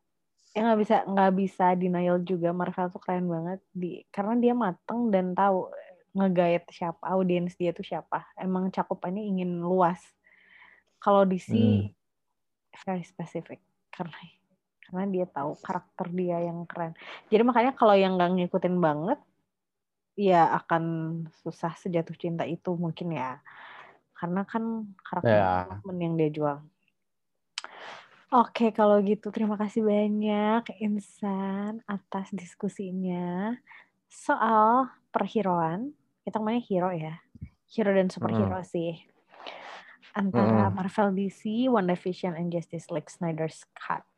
ya 0.53 0.61
nggak 0.61 0.81
bisa 0.85 0.97
nggak 1.09 1.33
bisa 1.35 1.67
denial 1.75 2.21
juga 2.21 2.53
Marvel 2.53 2.93
tuh 2.93 3.01
keren 3.01 3.25
banget 3.25 3.61
di 3.73 4.05
karena 4.13 4.37
dia 4.37 4.53
mateng 4.53 5.09
dan 5.09 5.33
tahu 5.33 5.73
ngegait 6.15 6.63
siapa 6.71 7.01
audiens 7.09 7.57
dia 7.57 7.73
tuh 7.73 7.83
siapa. 7.83 8.29
Emang 8.37 8.69
cakupannya 8.69 9.25
ingin 9.25 9.65
luas. 9.65 9.99
Kalau 11.01 11.25
DC 11.25 11.51
Hmm. 11.57 11.91
very 12.85 13.05
specific 13.05 13.61
karena 13.89 14.15
karena 14.85 15.05
dia 15.09 15.27
tahu 15.27 15.57
karakter 15.65 16.07
dia 16.13 16.45
yang 16.45 16.69
keren. 16.69 16.93
Jadi 17.33 17.43
makanya 17.43 17.73
kalau 17.73 17.97
yang 17.97 18.21
nggak 18.21 18.31
ngikutin 18.37 18.77
banget, 18.79 19.19
ya 20.15 20.53
akan 20.61 20.85
susah 21.43 21.75
sejatuh 21.81 22.15
cinta 22.15 22.45
itu 22.45 22.77
mungkin 22.77 23.17
ya. 23.17 23.41
Karena 24.25 24.41
kan 24.49 24.89
karakter 25.05 25.37
Ya. 25.37 25.69
development 25.69 26.01
yang 26.01 26.15
dia 26.17 26.31
jual. 26.33 26.57
Oke, 28.33 28.73
kalau 28.73 28.97
gitu 29.05 29.29
terima 29.29 29.61
kasih 29.61 29.85
banyak 29.85 30.65
Insan 30.81 31.85
atas 31.85 32.33
diskusinya 32.33 33.53
soal 34.09 34.89
perhiroan. 35.13 35.93
Kita 36.25 36.41
ngomongnya 36.41 36.65
hero 36.65 36.91
ya. 36.97 37.21
Hero 37.69 37.93
dan 37.93 38.09
superhero 38.09 38.65
sih. 38.65 38.97
Antara 40.17 40.73
Mm. 40.73 40.73
Marvel 40.73 41.09
DC, 41.13 41.69
WandaVision, 41.69 42.33
and 42.33 42.49
Justice 42.49 42.89
League 42.89 43.13
Snyder's 43.13 43.69
Cut. 43.77 44.09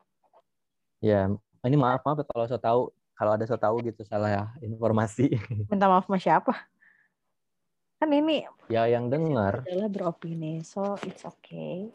Ya, 1.02 1.26
ini 1.66 1.74
maaf 1.74 2.06
maaf 2.06 2.22
ya 2.22 2.26
kalau 2.30 2.46
so 2.46 2.62
tahu 2.62 2.94
kalau 3.18 3.34
ada 3.34 3.42
so 3.42 3.58
tahu 3.58 3.82
gitu 3.82 4.06
salah 4.06 4.30
ya 4.30 4.44
informasi. 4.62 5.34
Minta 5.66 5.90
maaf 5.90 6.06
sama 6.06 6.22
siapa? 6.22 6.54
Kan 7.96 8.12
ini 8.12 8.44
ya 8.68 8.84
yang 8.84 9.08
dengar 9.08 9.64
adalah 9.64 9.88
beropini, 9.88 10.60
so 10.60 11.00
it's 11.08 11.24
okay. 11.24 11.88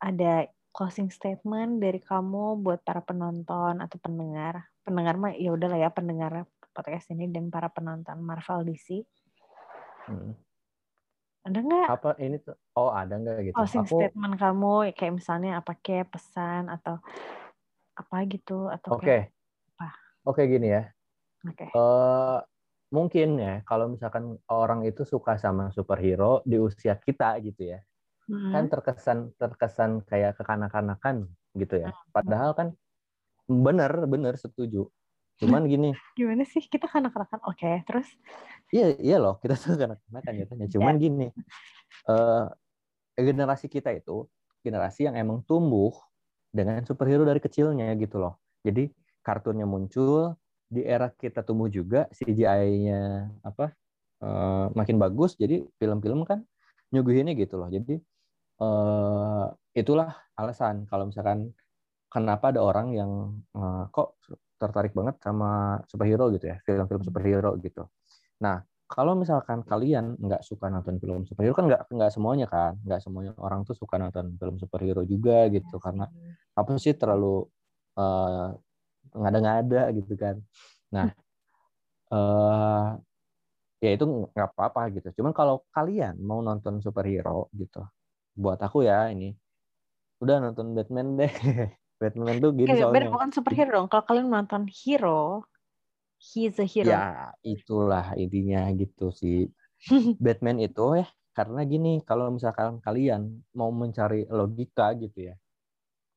Ada 0.00 0.48
closing 0.72 1.12
statement 1.12 1.84
dari 1.84 2.00
kamu 2.00 2.64
buat 2.64 2.80
para 2.80 3.04
penonton 3.04 3.84
atau 3.84 3.98
pendengar. 4.00 4.72
Pendengar 4.80 5.20
mah 5.20 5.36
ya 5.36 5.52
udahlah 5.52 5.76
ya 5.76 5.92
pendengar 5.92 6.48
podcast 6.72 7.12
ini 7.12 7.28
dan 7.28 7.52
para 7.52 7.68
penonton 7.68 8.24
Marvel 8.24 8.72
DC. 8.72 9.04
Hmm. 10.08 10.32
Ada 11.44 11.60
nggak 11.60 11.86
apa 11.92 12.10
ini 12.24 12.36
tuh? 12.40 12.56
Oh 12.80 12.88
ada 12.88 13.20
nggak 13.20 13.52
gitu? 13.52 13.54
closing 13.54 13.84
Aku 13.84 14.00
statement 14.00 14.40
kamu 14.40 14.96
kayak 14.96 15.12
misalnya 15.20 15.60
apa 15.60 15.76
kayak 15.76 16.08
pesan 16.08 16.72
atau 16.72 17.04
apa 17.94 18.16
gitu 18.26 18.72
atau 18.72 18.96
oke 18.96 19.28
apa? 19.76 19.88
oke 20.24 20.40
gini 20.48 20.72
ya. 20.72 20.88
Oke. 21.44 21.68
Eh 21.68 22.38
mungkin 22.92 23.40
ya 23.40 23.64
kalau 23.64 23.88
misalkan 23.92 24.36
orang 24.50 24.84
itu 24.84 25.06
suka 25.06 25.40
sama 25.40 25.70
superhero 25.72 26.44
di 26.44 26.60
usia 26.60 26.98
kita 27.00 27.38
gitu 27.40 27.76
ya, 27.76 27.80
Mm-mm. 28.28 28.52
kan 28.52 28.64
terkesan 28.68 29.18
terkesan 29.36 29.90
kayak 30.04 30.36
kekanak-kanakan 30.40 31.28
gitu 31.56 31.80
ya. 31.80 31.90
Hmm. 31.90 32.10
Padahal 32.10 32.50
kan 32.52 32.68
bener 33.46 33.92
bener 34.10 34.34
setuju. 34.36 34.90
Cuman 35.38 35.66
gini. 35.72 35.94
Gimana 36.18 36.42
sih 36.46 36.64
kita 36.66 36.86
kanak-kanakan? 36.90 37.40
Oke, 37.46 37.62
okay, 37.62 37.76
terus? 37.86 38.08
Iya, 38.74 38.98
iya 38.98 39.16
loh, 39.22 39.38
kita 39.38 39.54
tuh 39.58 39.78
kanak-kanakan 39.78 40.32
katanya. 40.46 40.66
Cuman 40.70 40.94
yeah. 40.98 41.02
gini, 41.02 41.26
uh, 42.10 42.46
generasi 43.14 43.70
kita 43.70 43.94
itu 43.94 44.26
generasi 44.64 45.06
yang 45.06 45.14
emang 45.14 45.44
tumbuh 45.44 45.92
dengan 46.48 46.82
superhero 46.86 47.22
dari 47.26 47.38
kecilnya 47.38 47.92
gitu 48.00 48.18
loh. 48.18 48.40
Jadi 48.64 48.88
kartunnya 49.20 49.68
muncul 49.68 50.38
di 50.74 50.82
era 50.82 51.06
kita 51.14 51.46
tumbuh 51.46 51.70
juga 51.70 52.10
CGI-nya 52.10 53.30
apa 53.46 53.70
uh, 54.26 54.66
makin 54.74 54.98
bagus. 54.98 55.38
Jadi 55.38 55.62
film-film 55.78 56.26
kan 56.26 56.42
nyuguhinnya 56.90 57.38
gitu 57.38 57.54
loh. 57.58 57.70
Jadi 57.70 57.94
uh, 58.58 59.46
itulah 59.74 60.10
alasan 60.34 60.86
kalau 60.90 61.06
misalkan 61.10 61.54
kenapa 62.10 62.50
ada 62.54 62.62
orang 62.62 62.94
yang 62.94 63.10
uh, 63.54 63.86
kok 63.90 64.18
tertarik 64.58 64.94
banget 64.94 65.18
sama 65.22 65.82
superhero 65.90 66.30
gitu 66.34 66.46
ya, 66.50 66.56
film-film 66.62 67.02
hmm. 67.02 67.08
superhero 67.10 67.50
gitu. 67.58 67.90
Nah, 68.42 68.62
kalau 68.86 69.18
misalkan 69.18 69.66
kalian 69.66 70.14
nggak 70.22 70.46
suka 70.46 70.70
nonton 70.70 71.02
film 71.02 71.26
superhero 71.26 71.54
kan 71.56 71.66
nggak 71.66 71.90
nggak 71.90 72.10
semuanya 72.14 72.46
kan, 72.46 72.78
nggak 72.86 73.00
semuanya 73.02 73.32
orang 73.42 73.66
tuh 73.66 73.74
suka 73.74 73.98
nonton 73.98 74.38
film 74.38 74.56
superhero 74.62 75.02
juga 75.02 75.50
gitu 75.50 75.76
karena 75.82 76.06
apa 76.54 76.68
sih 76.78 76.94
terlalu 76.94 77.42
uh, 77.98 78.54
ngada-ngada 79.12 79.92
gitu 79.92 80.14
kan. 80.16 80.36
Nah, 80.88 81.12
uh, 82.14 82.96
ya 83.82 83.90
itu 83.92 84.04
nggak 84.04 84.56
apa-apa 84.56 84.88
gitu. 84.96 85.20
Cuman 85.20 85.36
kalau 85.36 85.60
kalian 85.74 86.16
mau 86.22 86.40
nonton 86.40 86.80
superhero 86.80 87.52
gitu, 87.52 87.84
buat 88.32 88.56
aku 88.62 88.86
ya 88.88 89.12
ini 89.12 89.36
udah 90.24 90.40
nonton 90.40 90.72
Batman 90.72 91.20
deh. 91.20 91.32
Batman 92.00 92.42
tuh 92.42 92.50
gini 92.52 92.74
ya, 92.74 92.90
soalnya. 92.90 93.12
bukan 93.12 93.30
superhero 93.30 93.70
dong. 93.80 93.86
Kalau 93.92 94.04
kalian 94.04 94.26
nonton 94.32 94.66
hero 94.66 95.46
he's 96.18 96.56
a 96.58 96.66
hero. 96.66 96.90
Ya 96.90 97.32
itulah 97.44 98.16
intinya 98.16 98.66
gitu 98.72 99.12
sih. 99.12 99.52
Batman 100.24 100.58
itu 100.64 101.04
ya 101.04 101.06
karena 101.34 101.66
gini 101.66 101.98
kalau 102.06 102.30
misalkan 102.30 102.78
kalian 102.78 103.42
mau 103.58 103.74
mencari 103.74 104.22
logika 104.30 104.94
gitu 104.94 105.34
ya 105.34 105.34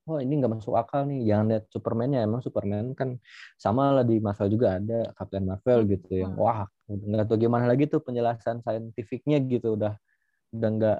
oh 0.08 0.20
ini 0.24 0.39
nggak 0.39 0.51
masuk 0.58 0.74
akal 0.80 1.03
nih. 1.03 1.28
Jangan 1.28 1.45
lihat 1.51 1.64
Superman-nya 1.68 2.20
emang 2.24 2.39
Superman 2.39 2.95
kan 2.95 3.20
sama 3.60 3.91
lah 3.91 4.05
di 4.08 4.18
Marvel 4.24 4.47
juga. 4.47 4.80
Ada 4.80 5.12
Captain 5.14 5.43
Marvel 5.43 5.80
gitu 5.91 6.12
yang 6.16 6.34
hmm. 6.34 6.41
wah 6.41 6.64
nggak 6.88 7.28
tahu 7.28 7.38
gimana 7.38 7.68
lagi 7.68 7.91
tuh 7.91 7.99
penjelasan 7.99 8.64
saintifiknya 8.64 9.38
gitu. 9.43 9.76
Udah 9.76 9.99
udah 10.55 10.70
nggak 10.80 10.99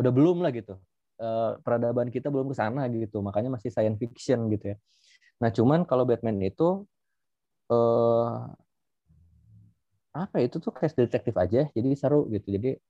udah 0.00 0.12
belum 0.12 0.40
lah 0.40 0.50
gitu. 0.56 0.80
Uh, 1.18 1.58
peradaban 1.60 2.08
kita 2.08 2.32
belum 2.32 2.48
ke 2.48 2.56
sana 2.56 2.88
gitu. 2.88 3.20
Makanya 3.20 3.52
masih 3.52 3.68
science 3.68 4.00
fiction 4.00 4.48
gitu 4.48 4.72
ya. 4.72 4.76
Nah 5.44 5.52
cuman 5.52 5.84
kalau 5.84 6.08
Batman 6.08 6.40
itu 6.40 6.88
uh, 7.68 8.48
apa 10.16 10.34
ya, 10.40 10.50
itu 10.50 10.56
tuh 10.58 10.72
kayak 10.74 10.96
detektif 10.96 11.36
aja 11.36 11.68
jadi 11.70 11.88
seru 11.94 12.26
gitu. 12.32 12.56
Jadi 12.56 12.80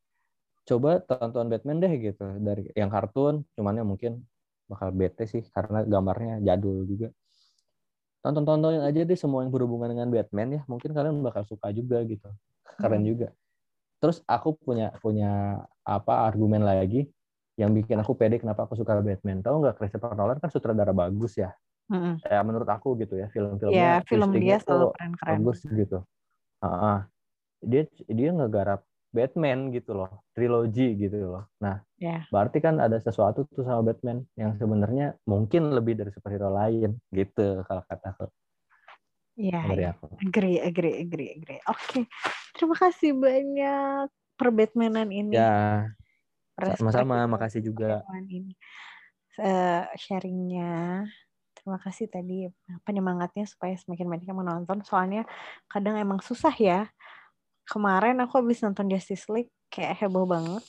coba 0.69 1.01
tonton 1.03 1.49
Batman 1.51 1.81
deh 1.83 1.93
gitu. 1.99 2.25
Dari 2.39 2.71
yang 2.79 2.93
kartun 2.93 3.43
cuman 3.59 3.81
ya 3.81 3.85
mungkin 3.85 4.23
bakal 4.69 4.93
bete 4.93 5.25
sih 5.25 5.43
karena 5.51 5.83
gambarnya 5.83 6.45
jadul 6.45 6.85
juga. 6.85 7.09
Tonton 8.21 8.45
tontonin 8.45 8.83
aja 8.85 9.01
deh 9.03 9.19
semua 9.19 9.43
yang 9.43 9.51
berhubungan 9.55 9.89
dengan 9.89 10.09
Batman 10.13 10.61
ya 10.61 10.63
mungkin 10.69 10.91
kalian 10.93 11.25
bakal 11.25 11.49
suka 11.49 11.73
juga 11.73 12.05
gitu. 12.05 12.29
Keren 12.77 13.03
hmm. 13.03 13.09
juga. 13.09 13.29
Terus 13.99 14.23
aku 14.29 14.55
punya 14.55 14.95
punya 15.03 15.65
apa 15.83 16.29
argumen 16.29 16.63
lagi 16.63 17.09
yang 17.59 17.75
bikin 17.75 17.99
aku 17.99 18.15
pede 18.15 18.39
kenapa 18.39 18.69
aku 18.69 18.79
suka 18.79 19.03
Batman. 19.03 19.43
Tahu 19.43 19.65
nggak 19.65 19.77
Christopher 19.83 20.15
Nolan 20.15 20.39
kan 20.39 20.53
sutradara 20.53 20.95
bagus 20.95 21.35
ya? 21.35 21.51
Mm-hmm. 21.89 22.15
ya 22.21 22.45
menurut 22.45 22.69
aku 22.69 23.01
gitu 23.01 23.17
ya 23.17 23.33
film-filmnya 23.33 23.73
yeah, 23.73 23.97
film 24.05 24.29
dia 24.37 24.61
selalu 24.61 24.93
keren-keren. 24.93 25.41
bagus 25.41 25.59
gitu. 25.65 25.99
Uh, 26.61 27.01
dia 27.65 27.89
dia 28.05 28.29
ngegarap 28.29 28.85
Batman 29.09 29.73
gitu 29.73 29.97
loh 29.97 30.25
trilogi 30.37 30.95
gitu 30.97 31.33
loh 31.33 31.45
nah 31.59 31.81
yeah. 31.97 32.25
berarti 32.29 32.61
kan 32.61 32.79
ada 32.79 33.01
sesuatu 33.01 33.49
tuh 33.49 33.65
sama 33.65 33.93
Batman 33.93 34.25
yang 34.37 34.55
sebenarnya 34.61 35.17
mungkin 35.25 35.73
lebih 35.73 35.97
dari 35.97 36.11
superhero 36.13 36.53
lain 36.53 36.97
gitu 37.13 37.65
kalau 37.65 37.83
kata 37.89 38.15
aku 38.15 38.27
Iya, 39.39 39.63
yeah, 39.71 39.95
agree, 40.19 40.59
agree, 40.59 40.99
agree, 40.99 41.31
agree. 41.39 41.61
Oke, 41.71 41.79
okay. 41.79 42.03
terima 42.59 42.75
kasih 42.75 43.15
banyak 43.15 44.11
per 44.35 44.49
Batmanan 44.51 45.15
ini. 45.15 45.39
Ya, 45.39 45.95
sama-sama, 46.75 47.23
makasih 47.31 47.63
juga. 47.63 48.03
Ini. 48.27 48.51
Uh, 49.39 49.87
sharingnya. 49.95 51.07
Terima 51.55 51.79
kasih 51.79 52.11
tadi 52.11 52.51
penyemangatnya 52.83 53.47
supaya 53.47 53.79
semakin 53.79 54.11
banyak 54.11 54.27
yang 54.27 54.43
menonton. 54.43 54.83
Soalnya 54.83 55.23
kadang 55.71 55.95
emang 55.95 56.19
susah 56.19 56.55
ya. 56.59 56.91
Kemarin 57.69 58.17
aku 58.25 58.41
habis 58.41 58.65
nonton 58.65 58.89
Justice 58.89 59.29
League 59.29 59.53
kayak 59.69 60.01
heboh 60.01 60.25
banget. 60.25 60.65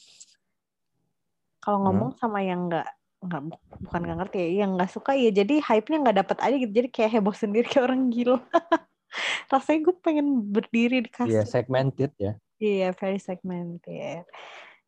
Kalau 1.63 1.79
hmm. 1.79 1.85
ngomong 1.87 2.11
hmm. 2.15 2.19
sama 2.19 2.39
yang 2.43 2.67
nggak 2.67 2.87
nggak 3.19 3.41
bukan 3.83 3.99
nggak 4.03 4.17
ngerti 4.23 4.37
ya, 4.39 4.49
yang 4.63 4.79
nggak 4.79 4.91
suka 4.95 5.11
ya 5.11 5.27
jadi 5.27 5.59
hype-nya 5.59 5.97
nggak 6.03 6.17
dapat 6.23 6.37
aja 6.43 6.55
gitu. 6.59 6.71
Jadi 6.71 6.89
kayak 6.91 7.11
heboh 7.19 7.35
sendiri 7.35 7.67
kayak 7.71 7.85
orang 7.87 8.11
gila. 8.11 8.39
Rasanya 9.49 9.79
gue 9.89 9.95
pengen 10.03 10.27
berdiri 10.53 10.97
di 11.07 11.09
kasih. 11.09 11.31
Iya, 11.31 11.39
yeah, 11.41 11.47
segmented 11.47 12.11
ya. 12.19 12.33
Iya, 12.59 12.75
yeah, 12.75 12.91
very 12.93 13.19
segmented. 13.19 14.23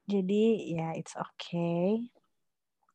Jadi 0.05 0.43
ya 0.75 0.91
it's 0.93 1.15
okay. 1.15 2.11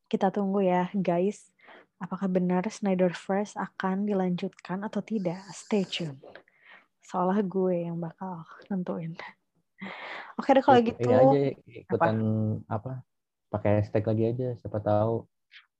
Kita 0.05 0.29
tunggu 0.29 0.61
ya 0.61 0.93
guys. 0.93 1.49
Apakah 1.97 2.29
benar 2.29 2.61
Snyder 2.69 3.09
First 3.17 3.57
akan 3.57 4.05
dilanjutkan 4.05 4.85
atau 4.85 5.01
tidak? 5.01 5.41
Stay 5.49 5.81
tune. 5.81 6.21
Soalnya 7.07 7.43
gue 7.47 7.87
yang 7.87 7.97
bakal 8.03 8.43
nentuin. 8.67 9.15
Oke 10.39 10.51
deh 10.51 10.63
kalau 10.63 10.83
gitu. 10.83 10.99
Iya 10.99 11.15
aja 11.23 11.39
ikutan 11.65 12.15
apa? 12.67 12.75
apa? 12.75 12.91
Pakai 13.47 13.71
hashtag 13.79 14.03
lagi 14.03 14.23
aja, 14.27 14.47
siapa 14.59 14.83
tahu. 14.83 15.23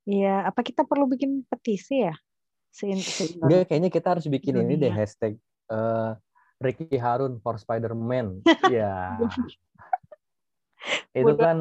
Iya, 0.08 0.48
apa 0.48 0.64
kita 0.64 0.88
perlu 0.88 1.04
bikin 1.04 1.44
petisi 1.44 2.00
ya? 2.00 2.16
Enggak, 3.44 3.68
kayaknya 3.68 3.90
kita 3.92 4.16
harus 4.16 4.24
bikin 4.24 4.56
ini 4.56 4.80
deh 4.80 4.88
hashtag 4.88 5.36
uh, 5.68 6.16
Ricky 6.56 6.96
Harun 6.96 7.36
for 7.44 7.60
Spider-Man. 7.60 8.40
Iya 8.72 9.20
itu 11.16 11.34
kan 11.36 11.56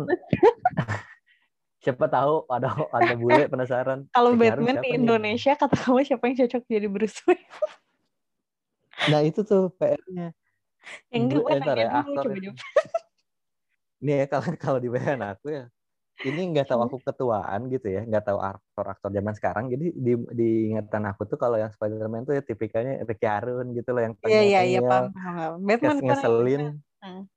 siapa 1.83 2.05
tahu 2.11 2.43
ada 2.51 2.73
ada 2.91 3.13
bule 3.15 3.47
penasaran 3.47 3.99
kalau 4.11 4.35
Batman 4.35 4.83
di 4.83 4.97
Indonesia 4.97 5.55
nih? 5.55 5.59
kata 5.59 5.75
kamu 5.87 5.99
siapa 6.03 6.23
yang 6.27 6.35
cocok 6.43 6.61
jadi 6.67 6.87
Bruce 6.89 7.21
Wayne 7.23 7.47
nah 9.11 9.21
itu 9.21 9.45
tuh 9.45 9.69
PR-nya 9.77 10.33
yang 11.13 11.23
gue 11.29 11.43
eh, 11.51 11.61
ya, 11.61 11.89
aktor 12.01 12.23
coba 12.25 12.35
ini 14.01 14.11
ya 14.13 14.25
kalau 14.29 14.45
kalau 14.57 14.79
di 14.81 14.89
BN 14.89 15.21
aku 15.21 15.47
ya 15.53 15.65
ini 16.25 16.49
nggak 16.49 16.73
tahu 16.73 16.81
aku 16.81 16.97
ketuaan 17.05 17.69
gitu 17.69 17.93
ya 17.93 18.01
nggak 18.01 18.25
tahu 18.25 18.41
aktor-aktor 18.41 19.13
zaman 19.13 19.37
sekarang. 19.37 19.69
Jadi 19.69 19.93
di, 19.93 20.17
di 20.33 20.73
ingatan 20.73 21.05
aku 21.13 21.29
tuh 21.29 21.37
kalau 21.37 21.61
yang 21.61 21.69
Spider-Man 21.69 22.25
tuh 22.25 22.33
ya 22.33 22.41
tipikalnya 22.41 23.05
Ricky 23.05 23.29
Harun 23.29 23.69
gitu 23.77 23.93
loh 23.93 24.01
yang 24.01 24.13
iya 24.25 24.41
iya 24.41 24.61
iya 24.65 24.81
paham 24.81 25.13
paham 25.13 25.51
Batman 25.61 25.97
ngeselin. 26.01 26.63
kan 26.97 27.29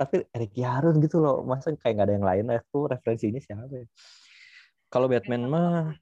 tapi 0.00 0.24
Ricky 0.32 0.64
Harun 0.64 0.96
gitu 1.04 1.20
loh 1.20 1.44
masa 1.44 1.76
kayak 1.76 1.92
nggak 2.00 2.08
ada 2.08 2.14
yang 2.16 2.24
lain? 2.24 2.44
Aku 2.56 2.88
referensinya 2.88 3.36
siapa 3.36 3.68
ya? 3.68 3.84
Kalau 4.88 5.12
Batman 5.12 5.44
mah 5.44 5.92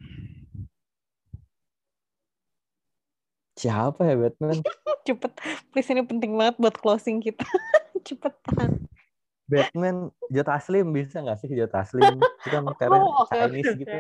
siapa 3.59 4.01
ya 4.07 4.15
Batman 4.15 4.63
cepet 5.07 5.33
please 5.75 5.91
ini 5.91 6.07
penting 6.07 6.39
banget 6.39 6.57
buat 6.63 6.77
closing 6.79 7.19
kita 7.19 7.43
cepetan 8.07 8.87
Batman 9.51 10.15
Joe 10.31 10.47
Taslim 10.47 10.95
bisa 10.95 11.19
nggak 11.19 11.39
sih 11.43 11.51
Joe 11.51 11.67
Taslim 11.67 12.23
kita 12.47 12.63
mau 12.63 12.75
karena 12.81 12.99
oh, 13.03 13.27
okay, 13.27 13.51
Chinese 13.51 13.67
okay. 13.75 13.81
gitu 13.83 13.99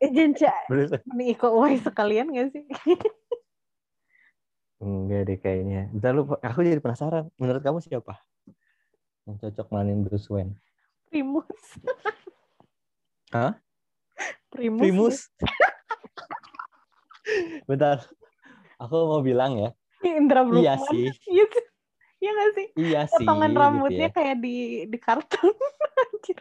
Ejen 0.00 0.32
ini 1.14 1.36
Iko 1.36 1.54
Uwais 1.54 1.84
sekalian 1.84 2.32
gak 2.34 2.50
sih? 2.50 2.64
Enggak 4.80 5.28
deh 5.28 5.38
kayaknya. 5.38 5.92
Bentar 5.92 6.16
lu, 6.16 6.24
aku 6.40 6.64
jadi 6.64 6.80
penasaran. 6.80 7.28
Menurut 7.36 7.62
kamu 7.62 7.78
siapa? 7.84 8.16
yang 9.30 9.36
cocok 9.38 9.66
mainin 9.70 10.02
Bruce 10.02 10.26
Wayne? 10.26 10.58
Primus. 11.06 11.78
Hah? 13.30 13.54
Primus. 14.50 14.82
Primus. 14.82 15.16
Bentar. 17.68 18.04
Aku 18.80 18.96
mau 19.10 19.20
bilang 19.20 19.60
ya. 19.60 19.70
Indra 20.00 20.44
Bruce 20.44 20.64
Iya 20.64 20.74
sih. 20.88 21.06
Iya 21.28 21.44
Iya 22.20 22.30
gak 22.36 22.50
sih? 22.52 22.66
Iya 22.76 23.00
sih. 23.08 23.24
Potongan 23.24 23.50
gitu 23.52 23.60
rambutnya 23.60 24.08
gitu 24.08 24.12
ya. 24.12 24.16
kayak 24.16 24.36
di 24.44 24.56
di 24.88 24.98
kartun. 25.00 25.54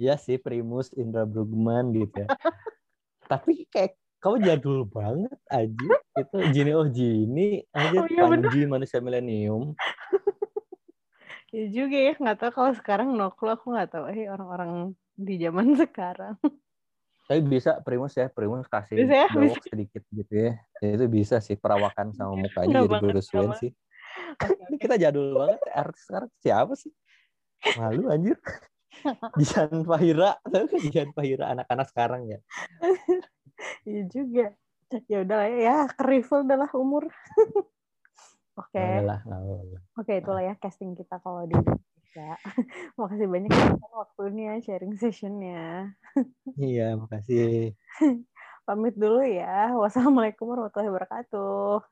iya 0.00 0.14
sih, 0.16 0.40
Primus 0.40 0.88
Indra 0.96 1.28
Brugman 1.28 1.92
gitu 1.92 2.24
ya. 2.24 2.28
Tapi 3.30 3.68
kayak 3.68 4.00
kamu 4.20 4.36
jadul 4.44 4.88
banget 4.88 5.40
aja. 5.52 6.00
Itu 6.16 6.36
Gini 6.52 6.70
oh 6.74 6.88
Gini 6.88 7.62
aja 7.72 7.96
oh, 8.02 8.06
iya 8.10 8.22
Panji 8.26 8.60
bener. 8.66 8.68
manusia 8.68 8.98
milenium 8.98 9.72
ya 11.54 11.64
juga 11.66 11.98
ya 11.98 12.12
nggak 12.14 12.38
tahu 12.38 12.50
kalau 12.54 12.72
sekarang 12.78 13.08
noklo 13.14 13.58
aku 13.58 13.74
nggak 13.74 13.90
tahu 13.90 14.04
eh 14.10 14.30
orang-orang 14.30 14.94
di 15.18 15.34
zaman 15.42 15.74
sekarang 15.74 16.38
Tapi 17.30 17.46
bisa 17.46 17.78
Primus 17.86 18.10
ya, 18.18 18.26
Primus 18.26 18.66
kasih 18.66 19.06
Bisa 19.06 19.14
ya, 19.22 19.26
bisa. 19.30 19.62
sedikit 19.62 20.02
gitu 20.10 20.34
ya. 20.34 20.58
Itu 20.82 21.06
bisa 21.06 21.38
sih 21.38 21.54
perawakan 21.54 22.10
sama 22.10 22.34
mukanya 22.34 22.82
jadi 22.82 22.98
Bruce 22.98 23.30
Wayne 23.30 23.54
sih. 23.54 23.70
Ini 24.66 24.76
kita 24.82 24.98
jadul 24.98 25.38
banget 25.38 25.62
ya, 25.62 25.72
artis 25.78 26.02
sekarang 26.10 26.30
siapa 26.42 26.74
sih? 26.74 26.90
Malu 27.78 28.10
anjir. 28.10 28.34
Jihan 29.38 29.86
Fahira, 29.86 30.42
kan 30.42 30.66
Jihan 30.82 31.14
Fahira 31.14 31.54
anak-anak 31.54 31.86
sekarang 31.94 32.26
ya. 32.26 32.38
Iya 33.84 34.08
juga. 34.08 34.46
Ya 35.04 35.20
udah 35.20 35.36
lah 35.36 35.48
ya, 35.52 35.58
ya 35.60 35.76
kerifel 35.92 36.48
dah 36.48 36.64
lah 36.64 36.70
umur. 36.72 37.12
Oke, 38.56 38.80
boleh. 38.80 39.20
oke 40.00 40.12
itulah 40.16 40.42
ya 40.42 40.56
casting 40.56 40.96
kita 40.96 41.20
kalau 41.20 41.44
di 41.44 41.54
Indonesia. 42.10 42.34
Makasih 42.98 43.28
banyak 43.30 43.50
ya 43.54 43.88
waktunya, 43.94 44.50
sharing 44.62 44.94
sessionnya. 44.98 45.94
Iya, 46.58 46.98
makasih. 46.98 47.74
Pamit 48.66 48.94
dulu 48.98 49.22
ya. 49.22 49.74
Wassalamualaikum 49.78 50.50
warahmatullahi 50.50 50.90
wabarakatuh. 50.90 51.82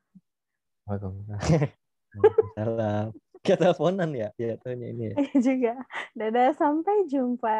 Waalaikumsalam. 0.86 1.70
Waalaikumsalam. 2.18 3.06
Kita 3.38 3.56
teleponan 3.62 4.10
ya, 4.12 4.28
ya 4.34 4.58
ini 4.66 5.14
ya. 5.14 5.16
Iya 5.22 5.38
juga. 5.38 5.74
Dadah, 6.18 6.50
sampai 6.58 7.06
jumpa. 7.06 7.58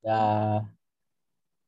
Ya. 0.00 0.64